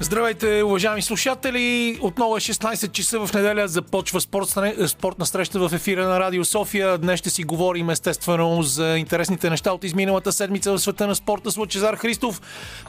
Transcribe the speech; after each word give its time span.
Здравейте, 0.00 0.62
уважаеми 0.62 1.02
слушатели! 1.02 1.98
Отново 2.00 2.36
е 2.36 2.40
16 2.40 2.92
часа 2.92 3.26
в 3.26 3.34
неделя. 3.34 3.68
Започва 3.68 4.20
спортна 4.20 5.26
среща 5.26 5.68
в 5.68 5.74
ефира 5.74 6.08
на 6.08 6.20
Радио 6.20 6.44
София. 6.44 6.98
Днес 6.98 7.20
ще 7.20 7.30
си 7.30 7.44
говорим 7.44 7.90
естествено 7.90 8.62
за 8.62 8.98
интересните 8.98 9.50
неща 9.50 9.72
от 9.72 9.84
изминалата 9.84 10.32
седмица 10.32 10.72
в 10.72 10.78
света 10.78 11.06
на 11.06 11.14
спорта 11.14 11.50
с 11.50 11.56
Лъчезар 11.56 11.96
Христов. 11.96 12.40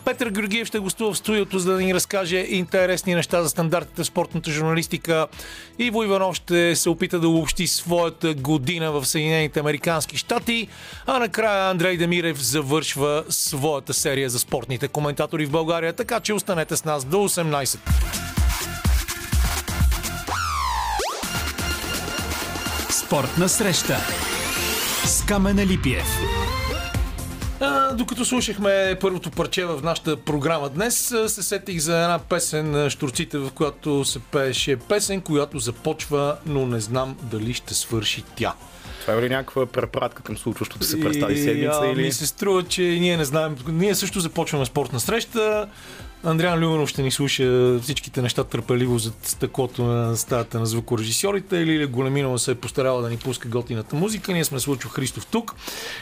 Петър 0.06 0.30
Георгиев 0.30 0.68
ще 0.68 0.80
гостува 0.80 1.14
в 1.14 1.18
студиото, 1.18 1.60
за 1.60 1.74
да 1.74 1.82
ни 1.82 1.94
разкаже 1.94 2.38
интересни 2.38 3.16
неща 3.16 3.44
за 3.44 3.50
стандартите 3.50 4.04
в 4.04 4.06
спортната 4.06 4.52
журналистика. 4.52 5.28
Иво 5.80 6.04
Иванов 6.04 6.36
ще 6.36 6.76
се 6.76 6.90
опита 6.90 7.20
да 7.20 7.28
обобщи 7.28 7.68
своята 7.68 8.34
година 8.34 8.92
в 8.92 9.06
Съединените 9.06 9.60
Американски 9.60 10.18
щати. 10.18 10.68
А 11.06 11.20
накрая 11.20 11.70
Андрей 11.70 11.98
Демирев 11.98 12.44
завършва 12.44 13.24
своята 13.30 13.94
серия 13.94 14.30
за 14.30 14.40
спортните 14.40 14.88
коментатори 14.88 15.46
в 15.46 15.52
България. 15.52 15.94
Така 15.94 16.20
че 16.20 16.34
останете 16.34 16.78
с 16.78 16.86
нас 16.86 16.99
нас 17.00 17.06
до 17.06 17.18
18. 17.18 17.80
Спортна 22.92 23.50
среща 23.50 23.98
с 25.06 25.26
Камена 25.26 25.66
Липиев. 25.66 26.06
А, 27.60 27.94
докато 27.94 28.26
слушахме 28.26 28.98
първото 29.02 29.32
парче 29.32 29.66
в 29.66 29.80
нашата 29.84 30.18
програма 30.18 30.70
днес, 30.70 31.14
се 31.28 31.44
сетих 31.44 31.80
за 31.80 31.98
една 31.98 32.20
песен 32.20 32.72
на 32.72 32.90
Штурците, 32.90 33.38
в 33.38 33.52
която 33.52 34.06
се 34.06 34.20
пееше 34.20 34.76
песен, 34.76 35.22
която 35.22 35.60
започва, 35.60 36.38
но 36.46 36.66
не 36.66 36.80
знам 36.80 37.18
дали 37.24 37.54
ще 37.54 37.74
свърши 37.74 38.24
тя. 38.36 38.54
Това 39.02 39.14
е 39.14 39.22
ли 39.22 39.30
някаква 39.30 39.66
препратка 39.66 40.24
към 40.24 40.38
случващото 40.38 40.86
се 40.86 41.00
през 41.00 41.20
тази 41.20 41.36
седмица? 41.36 41.82
И, 41.86 41.92
или... 41.92 42.02
Ми 42.02 42.12
се 42.12 42.28
струва, 42.28 42.64
че 42.64 42.82
ние 42.82 43.18
не 43.18 43.26
знаем. 43.26 43.56
Ние 43.68 43.96
също 43.96 44.20
започваме 44.20 44.66
спортна 44.66 45.00
среща. 45.00 45.68
Андриан 46.24 46.64
Люманов 46.64 46.90
ще 46.90 47.04
ни 47.04 47.12
слуша 47.12 47.80
всичките 47.80 48.22
неща 48.22 48.44
търпеливо 48.44 49.00
зад 49.00 49.14
стъклото 49.24 49.84
на 49.84 50.18
стаята 50.18 50.60
на 50.60 50.66
звукорежисьорите 50.66 51.58
или 51.58 51.86
Големинова 51.86 52.40
се 52.40 52.52
е 52.52 52.56
постарала 52.56 53.02
да 53.02 53.10
ни 53.10 53.18
пуска 53.18 53.48
готината 53.48 53.96
музика. 53.96 54.34
Ние 54.34 54.46
сме 54.46 54.60
Случо 54.60 54.90
Христов 54.90 55.26
тук, 55.26 55.56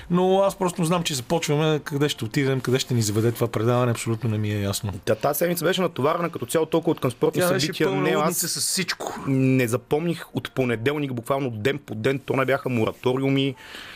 но 0.09 0.41
аз 0.41 0.55
просто 0.55 0.83
знам, 0.83 1.03
че 1.03 1.13
започваме. 1.13 1.79
Къде 1.83 2.09
ще 2.09 2.25
отидем, 2.25 2.61
къде 2.61 2.79
ще 2.79 2.93
ни 2.93 3.01
заведе 3.01 3.31
това 3.31 3.47
предаване, 3.47 3.91
абсолютно 3.91 4.29
не 4.29 4.37
ми 4.37 4.51
е 4.51 4.61
ясно. 4.61 4.93
Та, 5.05 5.15
тази 5.15 5.37
седмица 5.37 5.65
беше 5.65 5.81
натоварена 5.81 6.29
като 6.29 6.45
цяло 6.45 6.65
толкова 6.65 6.91
от 6.91 6.99
към 6.99 7.11
спортни 7.11 7.41
Тя 7.41 7.59
събития. 7.59 7.91
Не, 7.91 8.09
аз 8.09 8.37
с 8.37 8.61
всичко. 8.61 9.19
Не 9.27 9.67
запомних 9.67 10.25
от 10.33 10.51
понеделник, 10.51 11.13
буквално 11.13 11.49
ден 11.49 11.79
по 11.85 11.95
ден, 11.95 12.19
то 12.19 12.35
не 12.35 12.45
бяха 12.45 12.69
мораториуми, 12.69 13.55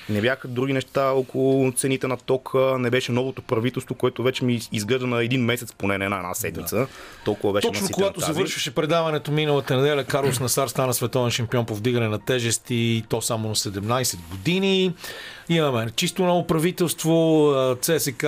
не 0.10 0.22
бяха 0.22 0.48
други 0.48 0.74
неща 0.74 1.12
около 1.12 1.72
цените 1.72 2.08
на 2.08 2.18
тока, 2.18 2.78
не 2.80 2.90
беше 2.90 3.12
новото 3.12 3.42
правителство, 3.42 3.96
което 3.96 4.24
вече 4.24 4.46
ми 4.46 4.60
изглежда 4.72 5.08
на 5.08 5.24
един 5.24 5.46
месец 5.46 5.74
поне 5.74 5.98
на 5.98 6.06
една 6.06 6.34
седмица. 6.34 6.76
Да. 6.76 6.88
Толкова 7.26 7.54
беше 7.54 7.68
Точно 7.68 7.88
когато 7.92 8.20
тази. 8.20 8.34
завършваше 8.34 8.76
предаването 8.76 9.32
миналата 9.32 9.78
неделя, 9.78 10.04
Карлос 10.04 10.40
Насар 10.40 10.68
стана 10.68 10.94
световен 10.94 11.32
шампион 11.32 11.66
по 11.66 11.76
вдигане 11.76 12.08
на 12.08 12.20
тежести 12.20 13.04
то 13.10 13.22
само 13.22 13.48
на 13.48 13.56
17 13.56 14.18
години. 14.32 14.94
Имаме 15.50 15.90
чисто 15.96 16.24
ново 16.24 16.48
правителство. 16.48 17.54
ЦСК 17.82 18.24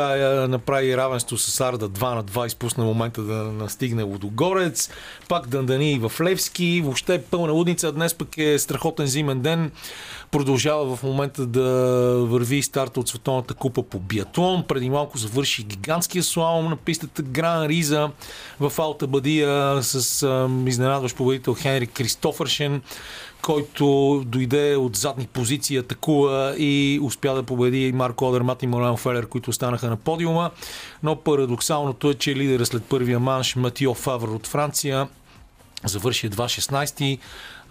направи 0.47 0.97
равенство 0.97 1.37
с 1.37 1.61
Арда 1.61 1.89
2 1.89 2.15
на 2.15 2.23
2, 2.23 2.47
изпусна 2.47 2.83
момента 2.83 3.21
да 3.21 3.33
настигне 3.33 4.03
Лодогорец. 4.03 4.89
Пак 5.29 5.47
Дандани 5.47 5.99
в 5.99 6.21
Левски. 6.21 6.81
Въобще 6.83 7.15
е 7.15 7.21
пълна 7.21 7.53
лудница. 7.53 7.91
Днес 7.91 8.13
пък 8.13 8.37
е 8.37 8.59
страхотен 8.59 9.07
зимен 9.07 9.41
ден 9.41 9.71
продължава 10.31 10.95
в 10.95 11.03
момента 11.03 11.45
да 11.45 11.61
върви 12.25 12.61
старта 12.61 12.99
от 12.99 13.09
Световната 13.09 13.53
купа 13.53 13.83
по 13.83 13.99
биатлон. 13.99 14.63
Преди 14.67 14.89
малко 14.89 15.17
завърши 15.17 15.63
гигантския 15.63 16.23
слалом 16.23 16.69
на 16.69 16.75
пистата 16.75 17.21
Гран 17.21 17.65
Риза 17.65 18.09
в 18.59 18.73
Алта 18.79 19.07
Бадия 19.07 19.83
с 19.83 20.27
изненадващ 20.67 21.15
победител 21.15 21.53
Хенри 21.53 21.87
Кристофършен 21.87 22.81
който 23.43 24.23
дойде 24.25 24.75
от 24.75 24.95
задни 24.95 25.27
позиции, 25.27 25.77
атакува 25.77 26.55
и 26.57 26.99
успя 27.03 27.35
да 27.35 27.43
победи 27.43 27.91
Марко 27.91 28.29
Одермат 28.29 28.63
и 28.63 28.67
Моран 28.67 28.97
Фелер, 28.97 29.27
които 29.27 29.49
останаха 29.49 29.89
на 29.89 29.97
подиума. 29.97 30.51
Но 31.03 31.15
парадоксалното 31.15 32.09
е, 32.09 32.13
че 32.13 32.35
лидера 32.35 32.65
след 32.65 32.83
първия 32.85 33.19
манш 33.19 33.55
Матио 33.55 33.93
Фавър 33.93 34.27
от 34.27 34.47
Франция 34.47 35.07
завърши 35.85 36.25
едва 36.25 36.45
16-ти, 36.45 37.19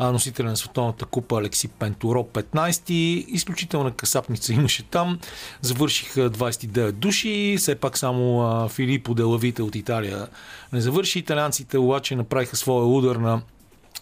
носителя 0.00 0.48
на 0.48 0.56
Световната 0.56 1.04
купа 1.04 1.38
Алекси 1.38 1.69
Пентуро 1.69 2.22
15-ти. 2.32 3.26
Изключителна 3.28 3.91
касапница 3.91 4.52
имаше 4.52 4.82
там. 4.82 5.19
Завършиха 5.62 6.30
29 6.30 6.92
души. 6.92 7.56
Все 7.58 7.75
пак 7.75 7.98
само 7.98 8.69
Филипо 8.69 9.14
Делавите 9.14 9.62
от 9.62 9.75
Италия 9.75 10.28
не 10.72 10.80
завърши. 10.80 11.19
Италианците 11.19 11.78
обаче 11.78 12.16
направиха 12.16 12.56
своя 12.56 12.86
удар 12.86 13.16
на 13.16 13.42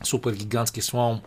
супер 0.03 0.33
гигантския 0.33 0.83
слалом 0.83 1.21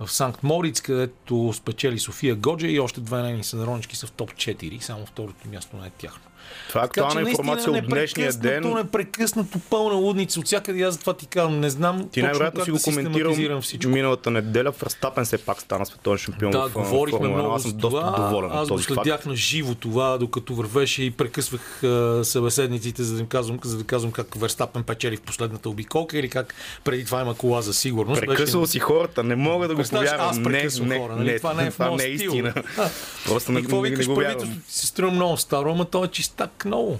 в 0.00 0.08
Санкт 0.08 0.42
Мориц, 0.42 0.80
където 0.80 1.52
спечели 1.52 1.98
София 1.98 2.34
Годжа 2.34 2.66
и 2.66 2.80
още 2.80 3.00
две 3.00 3.22
нейни 3.22 3.44
сънаронички 3.44 3.96
са 3.96 4.06
в 4.06 4.12
топ 4.12 4.32
4. 4.32 4.80
Само 4.80 5.06
второто 5.06 5.48
място 5.48 5.76
не 5.76 5.86
е 5.86 5.90
тяхно. 5.90 6.22
Това 6.68 6.80
е 6.80 6.84
актуална 6.84 7.20
информация 7.20 7.72
от 7.72 7.86
днешния 7.88 8.32
ден. 8.32 8.74
непрекъснато 8.74 9.58
пълна 9.70 9.94
лудница. 9.94 10.40
От 10.40 10.46
всякъде 10.46 10.82
аз 10.82 10.98
това 10.98 11.14
ти 11.14 11.26
казвам. 11.26 11.60
Не 11.60 11.70
знам. 11.70 12.08
Ти 12.12 12.22
най-вероятно 12.22 12.64
си 12.64 12.70
го 12.70 12.78
коментирал 12.84 13.60
всичко. 13.60 13.90
миналата 13.90 14.30
неделя. 14.30 14.72
В 14.72 14.82
Растапен 14.82 15.26
се 15.26 15.38
пак 15.38 15.60
стана 15.60 15.86
световен 15.86 16.18
шампион. 16.18 16.50
Да, 16.50 16.68
в, 16.68 16.72
говорихме 16.72 17.28
много 17.28 17.54
аз 17.54 17.62
съм 17.62 17.70
доста 17.70 18.00
това. 18.00 18.16
доволен. 18.16 18.50
Аз 18.52 18.68
го 18.68 18.78
следях 18.78 19.26
на 19.26 19.36
живо 19.36 19.74
това, 19.74 20.18
докато 20.18 20.54
вървеше 20.54 21.02
и 21.02 21.10
прекъсвах 21.10 21.80
uh, 21.82 22.22
събеседниците, 22.22 23.02
за 23.02 23.14
да, 23.14 23.20
им 23.20 23.26
казвам, 23.26 23.58
за 23.64 23.78
да 23.78 23.84
казвам 23.84 24.12
как 24.12 24.34
Верстапен 24.34 24.82
печели 24.82 25.16
в 25.16 25.20
последната 25.20 25.68
обиколка 25.68 26.18
или 26.18 26.28
как 26.28 26.54
преди 26.84 27.04
това 27.04 27.20
има 27.20 27.34
кола 27.34 27.62
за 27.62 27.74
сигурност. 27.74 28.20
Прекъсвал 28.20 28.66
си 28.66 28.78
хората, 28.78 29.24
не 29.24 29.36
мога 29.36 29.68
да 29.68 29.74
го 29.74 29.82
повярвам. 29.82 30.28
Аз 30.28 30.38
не, 30.38 30.68
не, 30.86 30.98
хора, 30.98 31.16
нали? 31.16 31.32
не, 31.32 31.36
това 31.36 31.54
не 31.54 31.66
е, 31.66 31.70
това 31.70 31.90
не 31.90 32.04
е 32.04 32.08
истина. 32.08 32.54
Просто 33.26 33.52
не, 33.52 33.60
какво 33.60 33.80
викаш 33.80 34.06
правителството? 34.06 34.60
Си 34.68 34.86
струва 34.86 35.12
много 35.12 35.36
старо, 35.36 35.72
ама 35.72 35.84
то 35.84 36.04
е 36.04 36.08
чистак 36.38 36.64
много. 36.64 36.98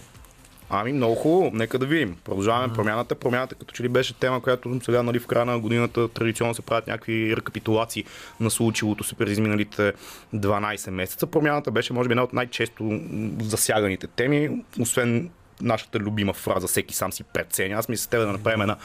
Ами 0.71 0.93
много 0.93 1.15
хубаво, 1.15 1.51
нека 1.55 1.79
да 1.79 1.87
видим. 1.87 2.17
Продължаваме 2.25 2.75
промяната. 2.75 3.15
Промяната 3.15 3.55
като 3.55 3.75
че 3.75 3.83
ли 3.83 3.89
беше 3.89 4.15
тема, 4.15 4.41
която 4.41 4.81
сега 4.85 5.03
нали, 5.03 5.19
в 5.19 5.27
края 5.27 5.45
на 5.45 5.59
годината 5.59 6.09
традиционно 6.09 6.55
се 6.55 6.63
правят 6.63 6.87
някакви 6.87 7.37
рекапитулации 7.37 8.05
на 8.41 8.51
случилото 8.51 9.05
се 9.05 9.15
през 9.15 9.31
изминалите 9.31 9.93
12 10.35 10.91
месеца. 10.91 11.27
Промяната 11.27 11.71
беше 11.71 11.93
може 11.93 12.09
би 12.09 12.13
една 12.13 12.23
от 12.23 12.33
най-често 12.33 13.01
засяганите 13.41 14.07
теми, 14.07 14.65
освен 14.81 15.31
нашата 15.61 15.99
любима 15.99 16.33
фраза 16.33 16.67
всеки 16.67 16.95
сам 16.95 17.13
си 17.13 17.25
преценя. 17.25 17.79
Аз 17.79 17.89
мисля 17.89 18.03
с 18.03 18.07
тебе 18.07 18.25
да 18.25 18.33
направим 18.33 18.61
една 18.61 18.77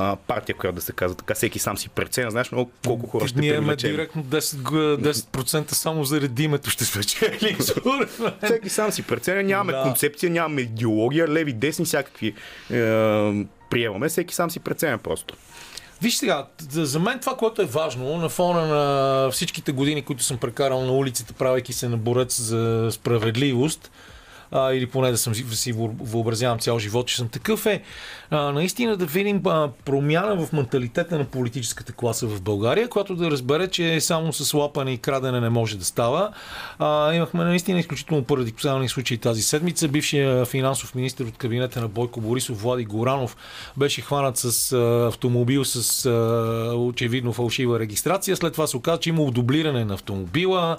а, 0.00 0.16
партия, 0.16 0.56
която 0.56 0.74
да 0.74 0.80
се 0.80 0.92
казва 0.92 1.16
така, 1.16 1.34
всеки 1.34 1.58
сам 1.58 1.78
си 1.78 1.88
преценя. 1.88 2.30
Знаеш 2.30 2.52
много 2.52 2.70
колко 2.86 3.06
хора 3.06 3.28
ще 3.28 3.40
Ние 3.40 3.54
имаме 3.54 3.76
директно 3.76 4.24
10%, 4.24 5.12
10% 5.12 5.72
само 5.72 6.04
заради 6.04 6.44
името 6.44 6.70
ще 6.70 6.84
спечели. 6.84 7.56
всеки 8.44 8.68
сам 8.68 8.92
си 8.92 9.02
преценя, 9.02 9.42
нямаме 9.42 9.72
да. 9.72 9.82
концепция, 9.82 10.30
нямаме 10.30 10.60
идеология, 10.60 11.28
леви, 11.28 11.52
десни, 11.52 11.84
всякакви 11.84 12.28
е, 12.28 12.34
приемаме. 13.70 14.08
Всеки 14.08 14.34
сам 14.34 14.50
си 14.50 14.60
преценя 14.60 14.98
просто. 14.98 15.34
Виж 16.02 16.16
сега, 16.16 16.46
за 16.70 16.98
мен 16.98 17.18
това, 17.20 17.36
което 17.36 17.62
е 17.62 17.64
важно, 17.64 18.16
на 18.16 18.28
фона 18.28 18.66
на 18.66 19.30
всичките 19.30 19.72
години, 19.72 20.02
които 20.02 20.22
съм 20.22 20.38
прекарал 20.38 20.84
на 20.84 20.92
улиците, 20.92 21.32
правейки 21.32 21.72
се 21.72 21.88
на 21.88 21.96
борец 21.96 22.40
за 22.40 22.88
справедливост, 22.92 23.90
а, 24.52 24.72
или 24.72 24.86
поне 24.86 25.10
да 25.10 25.18
съм 25.18 25.34
си 25.34 25.72
въобразявам 25.72 26.58
цял 26.58 26.78
живот, 26.78 27.06
че 27.06 27.16
съм 27.16 27.28
такъв 27.28 27.66
е 27.66 27.82
а, 28.30 28.52
наистина 28.52 28.96
да 28.96 29.06
видим 29.06 29.40
а, 29.46 29.68
промяна 29.84 30.46
в 30.46 30.52
менталитета 30.52 31.18
на 31.18 31.24
политическата 31.24 31.92
класа 31.92 32.26
в 32.26 32.42
България, 32.42 32.88
която 32.88 33.14
да 33.14 33.30
разбере, 33.30 33.68
че 33.68 34.00
само 34.00 34.32
с 34.32 34.54
лапане 34.54 34.92
и 34.92 34.98
крадене 34.98 35.40
не 35.40 35.48
може 35.48 35.78
да 35.78 35.84
става. 35.84 36.30
А, 36.78 37.14
имахме 37.14 37.44
наистина 37.44 37.78
изключително 37.78 38.24
парадоксални 38.24 38.88
случаи 38.88 39.18
тази 39.18 39.42
седмица. 39.42 39.88
Бившия 39.88 40.44
финансов 40.44 40.94
министр 40.94 41.24
от 41.24 41.38
кабинета 41.38 41.80
на 41.80 41.88
Бойко 41.88 42.20
Борисов, 42.20 42.62
Влади 42.62 42.84
Горанов, 42.84 43.36
беше 43.76 44.00
хванат 44.00 44.36
с 44.36 44.72
а, 44.72 45.06
автомобил 45.08 45.64
с 45.64 46.06
а, 46.06 46.74
очевидно 46.76 47.32
фалшива 47.32 47.78
регистрация. 47.78 48.36
След 48.36 48.52
това 48.52 48.66
се 48.66 48.76
оказа, 48.76 49.00
че 49.00 49.08
има 49.08 49.30
дублиране 49.30 49.84
на 49.84 49.94
автомобила. 49.94 50.76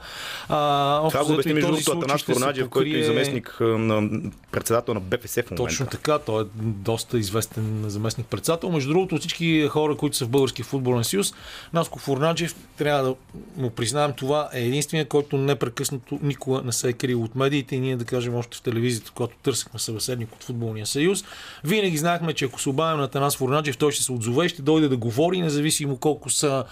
А, 0.50 1.10
това 1.10 1.26
го 1.26 1.34
обясни 1.34 1.54
между 1.54 1.72
другото 1.72 1.92
Атанас 1.92 2.24
Фурнаджев, 2.24 2.70
който 2.70 2.98
е 2.98 3.04
заместник 3.04 3.59
на 3.66 4.22
председател 4.52 4.94
на 4.94 5.00
БФС 5.00 5.34
в 5.34 5.38
момента. 5.38 5.56
Точно 5.56 5.86
така, 5.86 6.20
той 6.20 6.44
е 6.44 6.46
доста 6.62 7.20
известен 7.20 7.84
заместник 7.88 8.28
председател. 8.28 8.72
Между 8.72 8.90
другото, 8.90 9.18
всички 9.18 9.68
хора, 9.68 9.96
които 9.96 10.18
са 10.18 10.26
в 10.26 10.30
Български 10.30 10.64
футболен 10.64 11.04
съюз, 11.04 11.34
Наско 11.74 12.00
Фурнаджев, 12.00 12.56
трябва 12.78 13.04
да 13.04 13.16
му 13.58 13.70
признаем 13.70 14.14
това, 14.14 14.50
е 14.54 14.62
единствения, 14.62 15.08
който 15.08 15.38
непрекъснато 15.38 16.20
никога 16.22 16.62
не 16.62 16.72
се 16.72 16.90
е 16.90 16.94
крил 16.94 17.24
от 17.24 17.36
медиите 17.36 17.76
и 17.76 17.80
ние 17.80 17.96
да 17.96 18.06
кажем 18.06 18.36
още 18.36 18.58
в 18.58 18.62
телевизията, 18.62 19.12
когато 19.16 19.36
търсихме 19.44 19.80
събеседник 19.80 20.36
от 20.36 20.44
футболния 20.44 20.86
съюз. 20.86 21.24
Винаги 21.64 21.98
знаехме, 21.98 22.34
че 22.34 22.46
ако 22.46 22.62
се 22.62 22.70
обавим 22.70 23.00
на 23.00 23.08
Танас 23.08 23.38
Фурнаджев, 23.38 23.78
той 23.78 23.92
ще 23.92 24.04
се 24.04 24.12
отзове 24.12 24.50
ще 24.50 24.62
дойде 24.62 24.88
да 24.88 24.98
говори, 24.98 25.42
независимо 25.42 25.98
колко 25.98 26.30
са 26.30 26.64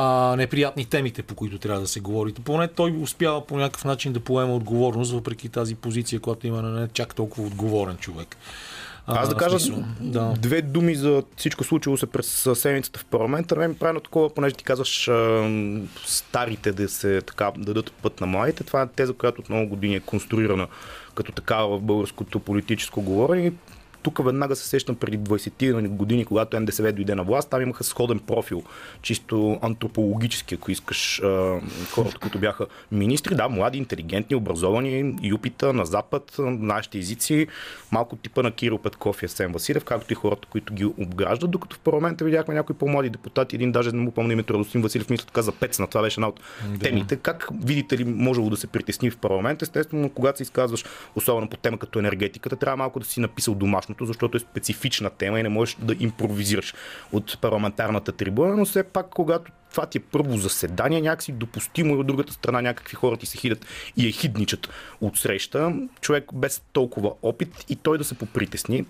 а, 0.00 0.36
неприятни 0.36 0.84
темите, 0.84 1.22
по 1.22 1.34
които 1.34 1.58
трябва 1.58 1.80
да 1.80 1.88
се 1.88 2.00
говори. 2.00 2.32
Поне 2.32 2.68
той 2.68 2.90
успява 3.02 3.46
по 3.46 3.56
някакъв 3.56 3.84
начин 3.84 4.12
да 4.12 4.20
поема 4.20 4.54
отговорност, 4.54 5.12
въпреки 5.12 5.48
тази 5.48 5.74
позиция, 5.74 6.20
която 6.20 6.46
има 6.46 6.62
на 6.62 6.80
не 6.80 6.88
чак 6.88 7.14
толкова 7.14 7.46
отговорен 7.46 7.96
човек. 7.96 8.36
Аз 9.06 9.28
да 9.28 9.34
кажа 9.34 9.60
смисъл, 9.60 9.84
да. 10.00 10.34
две 10.38 10.62
думи 10.62 10.94
за 10.94 11.22
всичко 11.36 11.64
случило 11.64 11.96
се 11.96 12.06
през 12.06 12.48
седмицата 12.54 12.98
в 12.98 13.04
парламента. 13.04 13.56
Мен 13.56 13.70
ми 13.70 13.76
прави 13.76 14.00
такова, 14.00 14.34
понеже 14.34 14.54
ти 14.54 14.64
казваш 14.64 15.08
а, 15.08 15.50
старите 16.06 16.72
да 16.72 16.88
се 16.88 17.20
така 17.20 17.52
да 17.56 17.64
дадат 17.64 17.92
път 17.92 18.20
на 18.20 18.26
младите. 18.26 18.64
Това 18.64 18.82
е 18.82 18.86
теза, 18.86 19.12
която 19.14 19.40
от 19.40 19.48
много 19.48 19.68
години 19.68 19.94
е 19.94 20.00
конструирана 20.00 20.66
като 21.14 21.32
такава 21.32 21.78
в 21.78 21.82
българското 21.82 22.40
политическо 22.40 23.02
говорене. 23.02 23.52
Тук 24.02 24.24
веднага 24.24 24.56
се 24.56 24.68
сещам 24.68 24.96
преди 24.96 25.18
20 25.18 25.88
години, 25.88 26.24
когато 26.24 26.60
НДСВ 26.60 26.92
дойде 26.92 27.14
на 27.14 27.22
власт, 27.22 27.50
там 27.50 27.62
имаха 27.62 27.84
сходен 27.84 28.18
профил, 28.18 28.62
чисто 29.02 29.58
антропологически, 29.62 30.54
ако 30.54 30.70
искаш, 30.70 31.22
хората, 31.90 32.18
които 32.20 32.38
бяха 32.38 32.66
министри, 32.92 33.34
да, 33.34 33.48
млади, 33.48 33.78
интелигентни, 33.78 34.36
образовани, 34.36 35.14
юпита 35.22 35.72
на 35.72 35.86
Запад, 35.86 36.34
нашите 36.38 36.98
езици, 36.98 37.46
малко 37.92 38.16
типа 38.16 38.42
на 38.42 38.50
Кирил 38.50 38.78
Петков 38.78 39.22
и 39.22 39.26
Асен 39.26 39.52
Василев, 39.52 39.84
както 39.84 40.12
и 40.12 40.16
хората, 40.16 40.48
които 40.50 40.74
ги 40.74 40.84
обграждат, 40.84 41.50
докато 41.50 41.76
в 41.76 41.78
парламента 41.78 42.24
видяхме 42.24 42.54
някои 42.54 42.76
по-млади 42.76 43.10
депутати, 43.10 43.56
един 43.56 43.72
даже 43.72 43.92
не 43.92 43.98
му 43.98 44.10
помня 44.10 44.32
името 44.32 44.54
Радостин 44.54 44.82
Василев, 44.82 45.10
мисля 45.10 45.26
така 45.26 45.42
за 45.42 45.52
Пецна, 45.52 45.86
това 45.86 46.02
беше 46.02 46.20
една 46.20 46.28
от 46.28 46.40
Да. 46.72 46.78
темите. 46.78 47.16
Как 47.16 47.48
видите 47.64 47.98
ли 47.98 48.04
можело 48.04 48.50
да 48.50 48.56
се 48.56 48.66
притесни 48.66 49.10
в 49.10 49.16
парламент? 49.18 49.62
Естествено, 49.62 50.10
когато 50.10 50.36
се 50.36 50.42
изказваш, 50.42 50.84
особено 51.16 51.48
по 51.48 51.56
тема 51.56 51.78
като 51.78 51.98
енергетиката, 51.98 52.56
трябва 52.56 52.76
малко 52.76 53.00
да 53.00 53.06
си 53.06 53.20
написал 53.20 53.54
домашното, 53.88 54.06
защото 54.06 54.36
е 54.36 54.40
специфична 54.40 55.10
тема 55.10 55.40
и 55.40 55.42
не 55.42 55.48
можеш 55.48 55.76
да 55.80 55.96
импровизираш 56.00 56.74
от 57.12 57.38
парламентарната 57.40 58.12
трибуна, 58.12 58.56
но 58.56 58.64
все 58.64 58.82
пак, 58.82 59.10
когато 59.10 59.52
това 59.70 59.86
ти 59.86 59.98
е 59.98 60.00
първо 60.00 60.36
заседание, 60.36 61.00
някакси 61.00 61.32
допустимо 61.32 61.94
и 61.94 61.98
от 61.98 62.06
другата 62.06 62.32
страна 62.32 62.62
някакви 62.62 62.94
хора 62.94 63.16
ти 63.16 63.26
се 63.26 63.38
хидат 63.38 63.66
и 63.96 64.08
е 64.08 64.12
хидничат 64.12 64.68
от 65.00 65.18
среща. 65.18 65.72
Човек 66.00 66.24
без 66.34 66.62
толкова 66.72 67.12
опит 67.22 67.64
и 67.68 67.76
той 67.76 67.98
да 67.98 68.04
се 68.04 68.14
попритесни, 68.14 68.84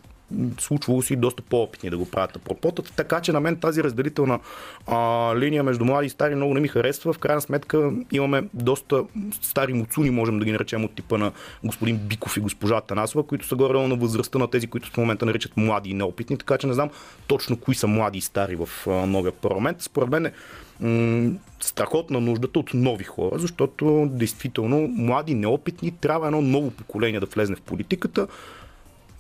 случвало 0.61 1.03
си 1.03 1.17
доста 1.17 1.43
по-опитни 1.43 1.91
да 1.91 1.99
го 1.99 2.11
правят 2.11 2.39
на 2.51 2.73
така 2.97 3.21
че 3.21 3.33
на 3.33 3.41
мен 3.41 3.57
тази 3.57 3.83
разделителна 3.83 4.39
а, 4.87 4.97
линия 5.37 5.63
между 5.63 5.85
млади 5.85 6.07
и 6.07 6.11
стари 6.11 6.35
много 6.35 6.55
не 6.55 6.61
ми 6.61 6.69
харесва. 6.69 7.13
В 7.13 7.19
крайна 7.19 7.41
сметка 7.41 7.93
имаме 8.13 8.45
доста 8.55 9.05
стари 9.43 9.73
муцуни, 9.73 10.11
можем 10.11 10.39
да 10.39 10.45
ги 10.45 10.53
наречем 10.53 10.85
от 10.85 10.95
типа 10.95 11.19
на 11.19 11.33
господин 11.65 11.97
Биков 11.97 12.37
и 12.37 12.41
госпожа 12.41 12.81
Танасова, 12.81 13.27
които 13.27 13.47
са 13.47 13.57
горе 13.57 13.89
на 13.89 13.97
възрастта 13.97 14.39
на 14.39 14.51
тези, 14.51 14.67
които 14.67 14.91
в 14.91 14.97
момента 14.97 15.27
наричат 15.27 15.57
млади 15.57 15.91
и 15.91 15.95
неопитни, 15.95 16.39
така 16.39 16.59
че 16.59 16.67
не 16.67 16.73
знам 16.73 16.91
точно 17.27 17.57
кои 17.57 17.75
са 17.75 17.87
млади 17.87 18.19
и 18.19 18.23
стари 18.23 18.57
в 18.57 18.69
а, 18.87 18.91
новия 18.91 19.33
парламент. 19.33 19.83
Според 19.83 20.09
мен 20.09 20.27
е 20.27 20.33
страхотна 21.61 22.21
нуждата 22.21 22.59
от 22.59 22.75
нови 22.75 23.05
хора, 23.05 23.39
защото 23.39 24.09
действително 24.11 24.89
млади, 24.89 25.35
неопитни, 25.35 25.91
трябва 25.91 26.27
едно 26.27 26.43
ново 26.43 26.71
поколение 26.71 27.21
да 27.21 27.27
влезне 27.27 27.57
в 27.57 27.61
политиката 27.61 28.27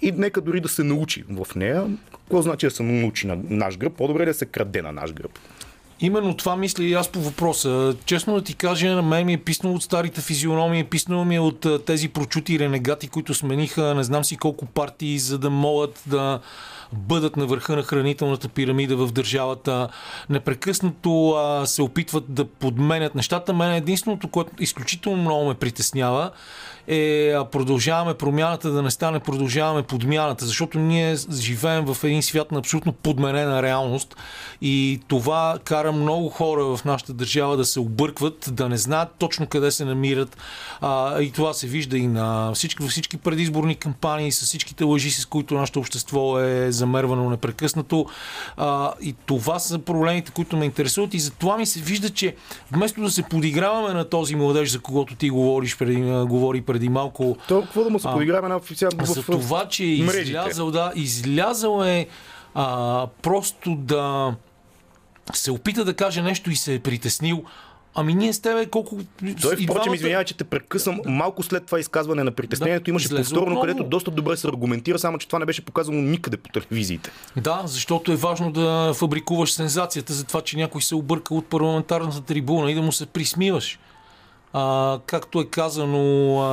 и 0.03 0.13
нека 0.13 0.41
дори 0.41 0.61
да 0.61 0.69
се 0.69 0.85
научи 0.85 1.25
в 1.31 1.55
нея. 1.57 1.87
Какво 2.13 2.43
значи 2.43 2.67
да 2.67 2.71
се 2.71 2.83
научи 2.83 3.27
на 3.27 3.39
наш 3.51 3.79
гръб? 3.79 3.93
По-добре 3.93 4.25
да 4.25 4.35
се 4.35 4.47
краде 4.47 4.83
на 4.83 4.93
наш 4.93 5.13
гръб. 5.13 5.39
Именно 6.01 6.37
това 6.37 6.57
мисля 6.57 6.85
и 6.85 6.95
аз 6.95 7.09
по 7.09 7.21
въпроса. 7.21 7.97
Честно 8.05 8.35
да 8.35 8.43
ти 8.43 8.55
кажа, 8.55 8.95
на 8.95 9.03
мен 9.03 9.27
ми 9.27 9.33
е 9.33 9.39
писнало 9.39 9.77
от 9.77 9.83
старите 9.83 10.21
физиономии, 10.21 10.85
писнало 10.85 11.25
ми 11.25 11.37
е 11.37 11.41
от 11.41 11.67
тези 11.87 12.09
прочути 12.09 12.59
ренегати, 12.59 13.09
които 13.09 13.35
смениха 13.35 13.95
не 13.95 14.05
знам 14.05 14.25
си 14.25 14.37
колко 14.37 14.67
партии, 14.67 15.19
за 15.19 15.39
да 15.39 15.51
могат 15.51 16.03
да 16.07 16.41
бъдат 16.93 17.37
на 17.37 17.47
върха 17.47 17.77
на 17.77 17.83
хранителната 17.83 18.49
пирамида 18.49 18.97
в 18.97 19.13
държавата. 19.13 19.89
Непрекъснато 20.31 21.31
а, 21.31 21.67
се 21.67 21.83
опитват 21.83 22.25
да 22.29 22.45
подменят 22.45 23.15
нещата. 23.15 23.55
Мен 23.55 23.73
единственото, 23.73 24.29
което 24.29 24.53
изключително 24.63 25.23
много 25.23 25.49
ме 25.49 25.55
притеснява, 25.55 26.31
е 26.89 27.35
продължаваме 27.53 28.15
промяната 28.15 28.71
да 28.71 28.83
не 28.83 28.91
стане, 28.91 29.21
продължаваме 29.21 29.83
подмяната, 29.83 30.47
защото 30.47 30.79
ние 30.79 31.17
живеем 31.33 31.85
в 31.85 32.05
един 32.05 32.23
свят 32.23 32.53
на 32.53 32.59
абсолютно 32.59 32.93
подменена 32.93 33.63
реалност 33.63 34.17
и 34.63 35.01
това 35.09 35.59
кара 35.65 35.93
много 35.93 36.29
хора 36.29 36.65
в 36.65 36.85
нашата 36.85 37.13
държава 37.13 37.57
да 37.57 37.65
се 37.65 37.81
объркват, 37.81 38.49
да 38.53 38.69
не 38.69 38.77
знаят 38.77 39.09
точно 39.19 39.47
къде 39.47 39.71
се 39.71 39.85
намират 39.85 40.37
а, 40.81 41.21
и 41.21 41.31
това 41.31 41.53
се 41.53 41.67
вижда 41.67 41.99
и 41.99 42.07
на 42.07 42.53
всички, 42.55 42.83
във 42.83 42.91
всички 42.91 43.17
предизборни 43.17 43.75
кампании, 43.75 44.33
с 44.33 44.45
всичките 44.45 44.85
лъжи, 44.85 45.11
с 45.11 45.27
които 45.27 45.55
нашето 45.55 45.79
общество 45.79 46.41
е 46.41 46.73
замервано 46.79 47.31
непрекъснато 47.31 48.07
а, 48.57 48.93
и 49.03 49.15
това 49.27 49.59
са 49.59 49.79
проблемите, 49.79 50.33
които 50.33 50.57
ме 50.57 50.65
интересуват 50.65 51.15
и 51.15 51.19
затова 51.19 51.57
ми 51.57 51.67
се 51.67 51.81
вижда, 51.81 52.11
че 52.11 52.37
вместо 52.73 53.01
да 53.01 53.11
се 53.11 53.23
подиграваме 53.23 53.95
на 53.95 54.09
този 54.09 54.37
младеж, 54.37 54.71
за 54.71 54.81
когото 54.81 55.15
ти 55.15 55.31
говориш 55.31 55.77
преди, 55.77 56.11
а, 56.11 56.27
говори 56.27 56.61
преди 56.61 56.89
малко, 56.89 57.37
То 57.49 57.63
какво 57.63 57.85
да 57.85 57.91
му 57.91 57.99
се 57.99 58.09
подиграваме 58.13 58.49
на 58.49 58.57
официално 58.57 59.05
за 59.05 59.23
това, 59.23 59.69
че 59.69 59.85
е 59.85 59.87
излязъл, 59.87 60.71
да, 60.71 60.93
излязъл 60.95 61.83
е 61.83 62.07
а, 62.55 63.07
просто 63.23 63.75
да 63.75 64.35
се 65.35 65.51
опита 65.51 65.85
да 65.85 65.95
каже 65.95 66.23
нещо 66.23 66.51
и 66.51 66.57
се 66.57 66.75
е 66.75 66.79
притеснил. 66.79 67.45
Ами 67.95 68.15
ние 68.15 68.33
с 68.33 68.41
тебе 68.41 68.67
колко... 68.67 68.97
Той, 69.21 69.35
впрочем, 69.35 69.67
двамата- 69.67 69.95
извинявай, 69.95 70.25
че 70.25 70.37
те 70.37 70.45
прекъсвам. 70.45 71.01
Малко 71.07 71.43
след 71.43 71.67
това 71.67 71.81
изказване 71.81 72.25
на 72.25 72.31
притеснението 72.31 72.85
Да, 72.85 72.91
имаше 72.91 73.09
повторно, 73.09 73.43
отново. 73.43 73.61
където 73.61 73.85
доста 73.85 74.11
добре 74.11 74.37
се 74.37 74.49
аргументира, 74.49 74.99
само 74.99 75.19
че 75.19 75.27
това 75.27 75.39
не 75.39 75.47
беше 75.47 75.65
показано 75.65 75.99
никъде 75.99 76.37
по 76.37 76.49
телевизиите. 76.51 77.11
Да, 77.37 77.63
защото 77.65 78.13
е 78.13 78.17
важно 78.17 78.53
да 78.53 78.93
фабрикуваш 78.95 79.53
сензацията 79.53 80.13
за 80.13 80.25
това, 80.25 80.41
че 80.41 80.57
някой 80.57 80.83
се 80.83 80.95
обърка 80.95 81.35
от 81.35 81.47
парламентарната 81.47 82.21
трибуна 82.21 82.71
и 82.71 82.75
да 82.75 82.83
му 82.83 82.93
се 82.93 83.07
присмиваш. 83.07 83.79
А, 84.53 84.99
както 85.07 85.41
е 85.41 85.45
казано 85.45 85.99
а, 86.41 86.47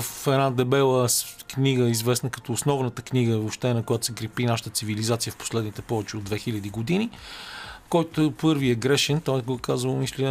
в 0.00 0.26
една 0.26 0.50
дебела 0.50 1.06
книга, 1.54 1.88
известна 1.88 2.30
като 2.30 2.52
основната 2.52 3.02
книга, 3.02 3.38
въобще 3.38 3.74
на 3.74 3.82
която 3.82 4.06
се 4.06 4.12
крепи 4.12 4.44
нашата 4.44 4.70
цивилизация 4.70 5.32
в 5.32 5.36
последните 5.36 5.82
повече 5.82 6.16
от 6.16 6.28
2000 6.28 6.70
години, 6.70 7.10
който 7.88 8.32
първи 8.32 8.70
е 8.70 8.74
грешен, 8.74 9.20
той 9.20 9.42
го 9.42 9.54
е 9.54 9.58
казал, 9.58 9.96
мисля, 9.96 10.28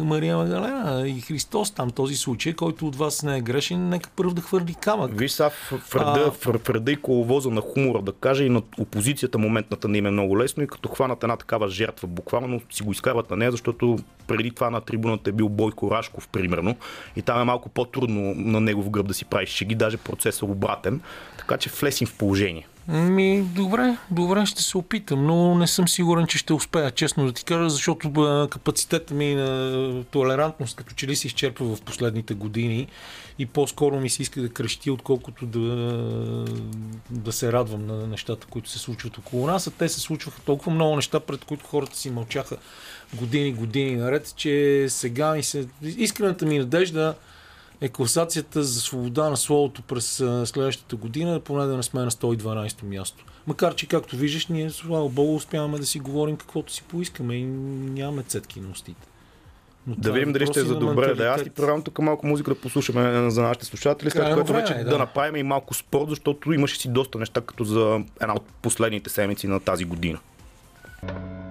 Мария, 0.00 0.36
Магалена 0.36 1.08
и 1.08 1.20
Христос 1.20 1.70
там 1.70 1.90
този 1.90 2.16
случай, 2.16 2.52
който 2.52 2.86
от 2.86 2.96
вас 2.96 3.22
не 3.22 3.36
е 3.36 3.40
грешен, 3.40 3.88
нека 3.88 4.10
първ 4.10 4.30
да 4.30 4.40
хвърли 4.40 4.74
камък. 4.74 5.10
Виж 5.14 5.32
сега 5.32 5.50
в- 5.50 5.54
в 5.80 5.96
реда, 5.96 6.24
А. 6.26 6.30
в 6.30 6.58
в 6.58 6.70
реда 6.70 6.92
и 6.92 6.96
коловоза 6.96 7.50
на 7.50 7.60
хумора 7.60 8.02
да 8.02 8.12
кажа 8.12 8.44
и 8.44 8.48
на 8.48 8.62
опозицията 8.78 9.38
моментната 9.38 9.88
не 9.88 9.98
им 9.98 10.06
е 10.06 10.10
много 10.10 10.38
лесно 10.38 10.62
и 10.62 10.66
като 10.66 10.88
хванат 10.88 11.22
една 11.22 11.36
такава 11.36 11.68
жертва, 11.68 12.08
буквално 12.08 12.60
си 12.70 12.82
го 12.82 12.92
изкарват 12.92 13.30
на 13.30 13.36
нея, 13.36 13.50
защото 13.50 13.98
преди 14.26 14.50
това 14.50 14.70
на 14.70 14.80
трибуната 14.80 15.30
е 15.30 15.32
бил 15.32 15.48
Бойко 15.48 15.90
Рашков, 15.90 16.28
примерно, 16.28 16.76
и 17.16 17.22
там 17.22 17.40
е 17.40 17.44
малко 17.44 17.68
по-трудно 17.68 18.20
на 18.36 18.60
негов 18.60 18.90
гръб 18.90 19.06
да 19.06 19.14
си 19.14 19.24
правиш 19.24 19.48
шеги, 19.48 19.74
даже 19.74 19.96
процесът 19.96 20.42
е 20.42 20.44
обратен, 20.44 21.00
така 21.38 21.56
че 21.56 21.70
влез 21.70 22.00
им 22.00 22.06
в 22.06 22.14
положение. 22.14 22.66
Ми, 22.90 23.42
добре, 23.42 23.96
добре, 24.10 24.46
ще 24.46 24.62
се 24.62 24.78
опитам, 24.78 25.26
но 25.26 25.54
не 25.54 25.66
съм 25.66 25.88
сигурен, 25.88 26.26
че 26.26 26.38
ще 26.38 26.52
успея, 26.52 26.90
честно 26.90 27.26
да 27.26 27.32
ти 27.32 27.44
кажа, 27.44 27.70
защото 27.70 28.12
капацитета 28.50 29.14
ми 29.14 29.34
на 29.34 30.04
толерантност 30.04 30.76
като 30.76 30.94
че 30.94 31.06
ли 31.06 31.16
се 31.16 31.26
изчерпва 31.26 31.76
в 31.76 31.82
последните 31.82 32.34
години 32.34 32.86
и 33.38 33.46
по-скоро 33.46 34.00
ми 34.00 34.10
се 34.10 34.22
иска 34.22 34.42
да 34.42 34.48
крещи, 34.48 34.90
отколкото 34.90 35.46
да, 35.46 35.60
да 37.10 37.32
се 37.32 37.52
радвам 37.52 37.86
на 37.86 38.06
нещата, 38.06 38.46
които 38.46 38.70
се 38.70 38.78
случват 38.78 39.18
около 39.18 39.46
нас, 39.46 39.66
а 39.66 39.70
те 39.70 39.88
се 39.88 40.00
случваха 40.00 40.40
толкова 40.40 40.72
много 40.72 40.96
неща, 40.96 41.20
пред 41.20 41.44
които 41.44 41.66
хората 41.66 41.96
си 41.96 42.10
мълчаха 42.10 42.56
години, 43.14 43.52
години 43.52 43.96
наред, 43.96 44.32
че 44.36 44.86
сега 44.88 45.34
ми 45.34 45.42
се... 45.42 45.66
Искрената 45.82 46.46
ми 46.46 46.58
надежда 46.58 47.14
е 47.80 47.88
класацията 47.88 48.62
за 48.62 48.80
свобода 48.80 49.30
на 49.30 49.36
словото 49.36 49.82
през 49.82 50.16
следващата 50.44 50.96
година, 50.96 51.40
поне 51.40 51.66
да 51.66 51.76
не 51.76 51.82
сме 51.82 52.00
на 52.00 52.10
112-то 52.10 52.86
място. 52.86 53.24
Макар, 53.46 53.74
че 53.74 53.86
както 53.88 54.16
виждаш, 54.16 54.46
ние, 54.46 54.70
слава 54.70 55.08
богу, 55.08 55.34
успяваме 55.34 55.78
да 55.78 55.86
си 55.86 55.98
говорим 55.98 56.36
каквото 56.36 56.72
си 56.72 56.82
поискаме 56.82 57.34
и 57.34 57.44
нямаме 57.44 58.22
цетки 58.22 58.60
на 58.60 58.70
устите. 58.70 59.06
Но 59.86 59.94
Да 59.94 60.02
това 60.02 60.14
видим 60.14 60.32
дали 60.32 60.46
ще 60.46 60.60
е 60.60 60.62
за 60.62 60.78
добре. 60.78 61.14
Да, 61.14 61.24
аз 61.24 61.42
ти 61.42 61.50
предлагам 61.50 61.82
тук 61.82 61.98
малко 61.98 62.26
музика 62.26 62.54
да 62.54 62.60
послушаме 62.60 63.30
за 63.30 63.42
нашите 63.42 63.66
слушатели, 63.66 64.10
след 64.10 64.34
което 64.34 64.52
вече 64.52 64.72
е, 64.72 64.84
да. 64.84 64.90
да. 64.90 64.98
направим 64.98 65.36
и 65.36 65.42
малко 65.42 65.74
спорт, 65.74 66.10
защото 66.10 66.52
имаше 66.52 66.80
си 66.80 66.88
доста 66.88 67.18
неща, 67.18 67.40
като 67.40 67.64
за 67.64 68.00
една 68.20 68.34
от 68.34 68.44
последните 68.62 69.10
седмици 69.10 69.46
на 69.46 69.60
тази 69.60 69.84
година. 69.84 70.18
И 71.02 71.49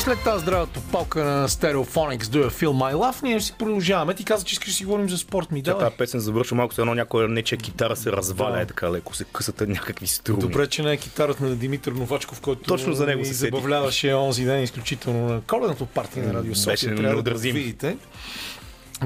след 0.00 0.18
тази 0.24 0.42
здравата 0.42 0.80
палка 0.92 1.24
на 1.24 1.48
Stereophonics 1.48 2.22
Do 2.22 2.46
You 2.46 2.50
Feel 2.50 2.68
My 2.68 2.94
Love, 2.94 3.22
ние 3.22 3.40
си 3.40 3.54
продължаваме. 3.58 4.14
Ти 4.14 4.24
каза, 4.24 4.44
че 4.44 4.52
искаш 4.52 4.68
да 4.68 4.74
си 4.74 4.84
говорим 4.84 5.08
за 5.10 5.18
спорт. 5.18 5.50
Ми 5.52 5.62
давай. 5.62 5.84
тази 5.84 5.96
песен 5.96 6.20
завършва 6.20 6.56
малко 6.56 6.74
с 6.74 6.78
едно 6.78 6.94
някоя 6.94 7.28
нечия 7.28 7.58
китара 7.58 7.96
се 7.96 8.12
разваля, 8.12 8.52
Да. 8.56 8.60
е 8.60 8.66
така 8.66 8.90
леко 8.90 9.14
се 9.16 9.24
късат 9.24 9.60
някакви 9.60 10.06
струни. 10.06 10.40
Добре, 10.40 10.66
че 10.66 10.82
не 10.82 10.92
е 10.92 10.96
китарата 10.96 11.44
на 11.44 11.56
Димитър 11.56 11.92
Новачков, 11.92 12.40
който 12.40 12.62
Точно 12.62 12.94
за 12.94 13.06
него 13.06 13.24
се 13.24 13.32
забавляваше 13.32 14.14
онзи 14.14 14.44
ден 14.44 14.62
изключително 14.62 15.28
на 15.28 15.40
коледното 15.40 15.86
партия 15.86 16.26
на 16.26 16.34
Радио 16.34 16.54
София. 16.54 16.72
Беше 16.72 17.02
Трябва 17.02 17.22
да 17.22 17.34
видите. 17.34 17.96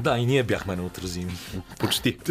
Да, 0.01 0.17
и 0.17 0.25
ние 0.25 0.43
бяхме 0.43 0.75
неотразими. 0.75 1.33
Почти. 1.79 2.17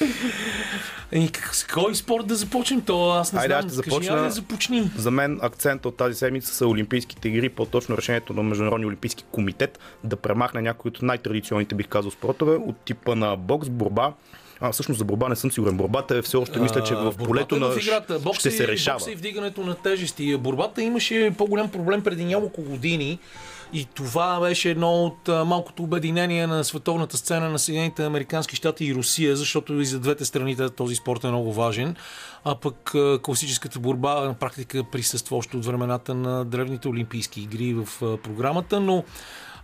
И 1.12 1.28
как- 1.28 1.54
с 1.54 1.64
кой 1.64 1.94
спорт 1.94 2.26
да 2.26 2.34
започнем? 2.34 2.80
То 2.80 3.10
аз 3.10 3.32
не 3.32 3.40
Айде, 3.40 3.48
знам. 3.48 3.58
аз 3.58 3.72
ще 3.72 3.82
Кажи, 3.82 3.90
започна. 3.90 4.16
айде, 4.16 4.30
започни. 4.30 4.90
За 4.96 5.10
мен 5.10 5.38
акцента 5.42 5.88
от 5.88 5.96
тази 5.96 6.14
седмица 6.14 6.54
са 6.54 6.66
Олимпийските 6.66 7.28
игри, 7.28 7.48
по-точно 7.48 7.96
решението 7.96 8.32
на 8.32 8.42
Международния 8.42 8.88
олимпийски 8.88 9.24
комитет 9.24 9.78
да 10.04 10.16
премахне 10.16 10.62
някои 10.62 10.88
от 10.88 11.02
най-традиционните, 11.02 11.74
бих 11.74 11.88
казал, 11.88 12.10
спортове 12.10 12.56
от 12.56 12.76
типа 12.76 13.14
на 13.14 13.36
бокс, 13.36 13.68
борба, 13.68 14.12
А, 14.60 14.72
всъщност 14.72 14.98
за 14.98 15.04
борба 15.04 15.28
не 15.28 15.36
съм 15.36 15.52
сигурен. 15.52 15.76
Борбата 15.76 16.16
е 16.16 16.22
все 16.22 16.36
още, 16.36 16.58
мисля, 16.58 16.82
че 16.82 16.94
в 16.94 17.14
полето 17.18 17.56
е 17.56 17.58
на... 17.58 17.74
играта. 17.82 18.18
Бокс 18.18 18.38
ще 18.38 18.50
се 18.50 18.68
решава. 18.68 18.98
Бокс 18.98 19.12
и 19.12 19.14
вдигането 19.14 19.60
на 19.60 19.74
тежести. 19.74 20.36
Борбата 20.36 20.82
имаше 20.82 21.32
по-голям 21.38 21.70
проблем 21.70 22.02
преди 22.02 22.24
няколко 22.24 22.62
години. 22.62 23.18
И 23.72 23.84
това 23.84 24.40
беше 24.40 24.70
едно 24.70 25.04
от 25.04 25.28
малкото 25.46 25.82
обединение 25.82 26.46
на 26.46 26.64
световната 26.64 27.16
сцена 27.16 27.50
на 27.50 27.58
Съединените 27.58 28.04
Американски 28.04 28.56
щати 28.56 28.84
и 28.84 28.94
Русия, 28.94 29.36
защото 29.36 29.80
и 29.80 29.84
за 29.84 30.00
двете 30.00 30.24
страни 30.24 30.56
този 30.76 30.94
спорт 30.94 31.24
е 31.24 31.28
много 31.28 31.52
важен. 31.52 31.96
А 32.44 32.54
пък 32.54 32.94
класическата 33.22 33.78
борба 33.78 34.20
на 34.20 34.34
практика 34.34 34.84
присъства 34.84 35.36
още 35.36 35.56
от 35.56 35.66
времената 35.66 36.14
на 36.14 36.44
древните 36.44 36.88
олимпийски 36.88 37.40
игри 37.40 37.74
в 37.74 37.88
програмата, 38.22 38.80
но 38.80 39.04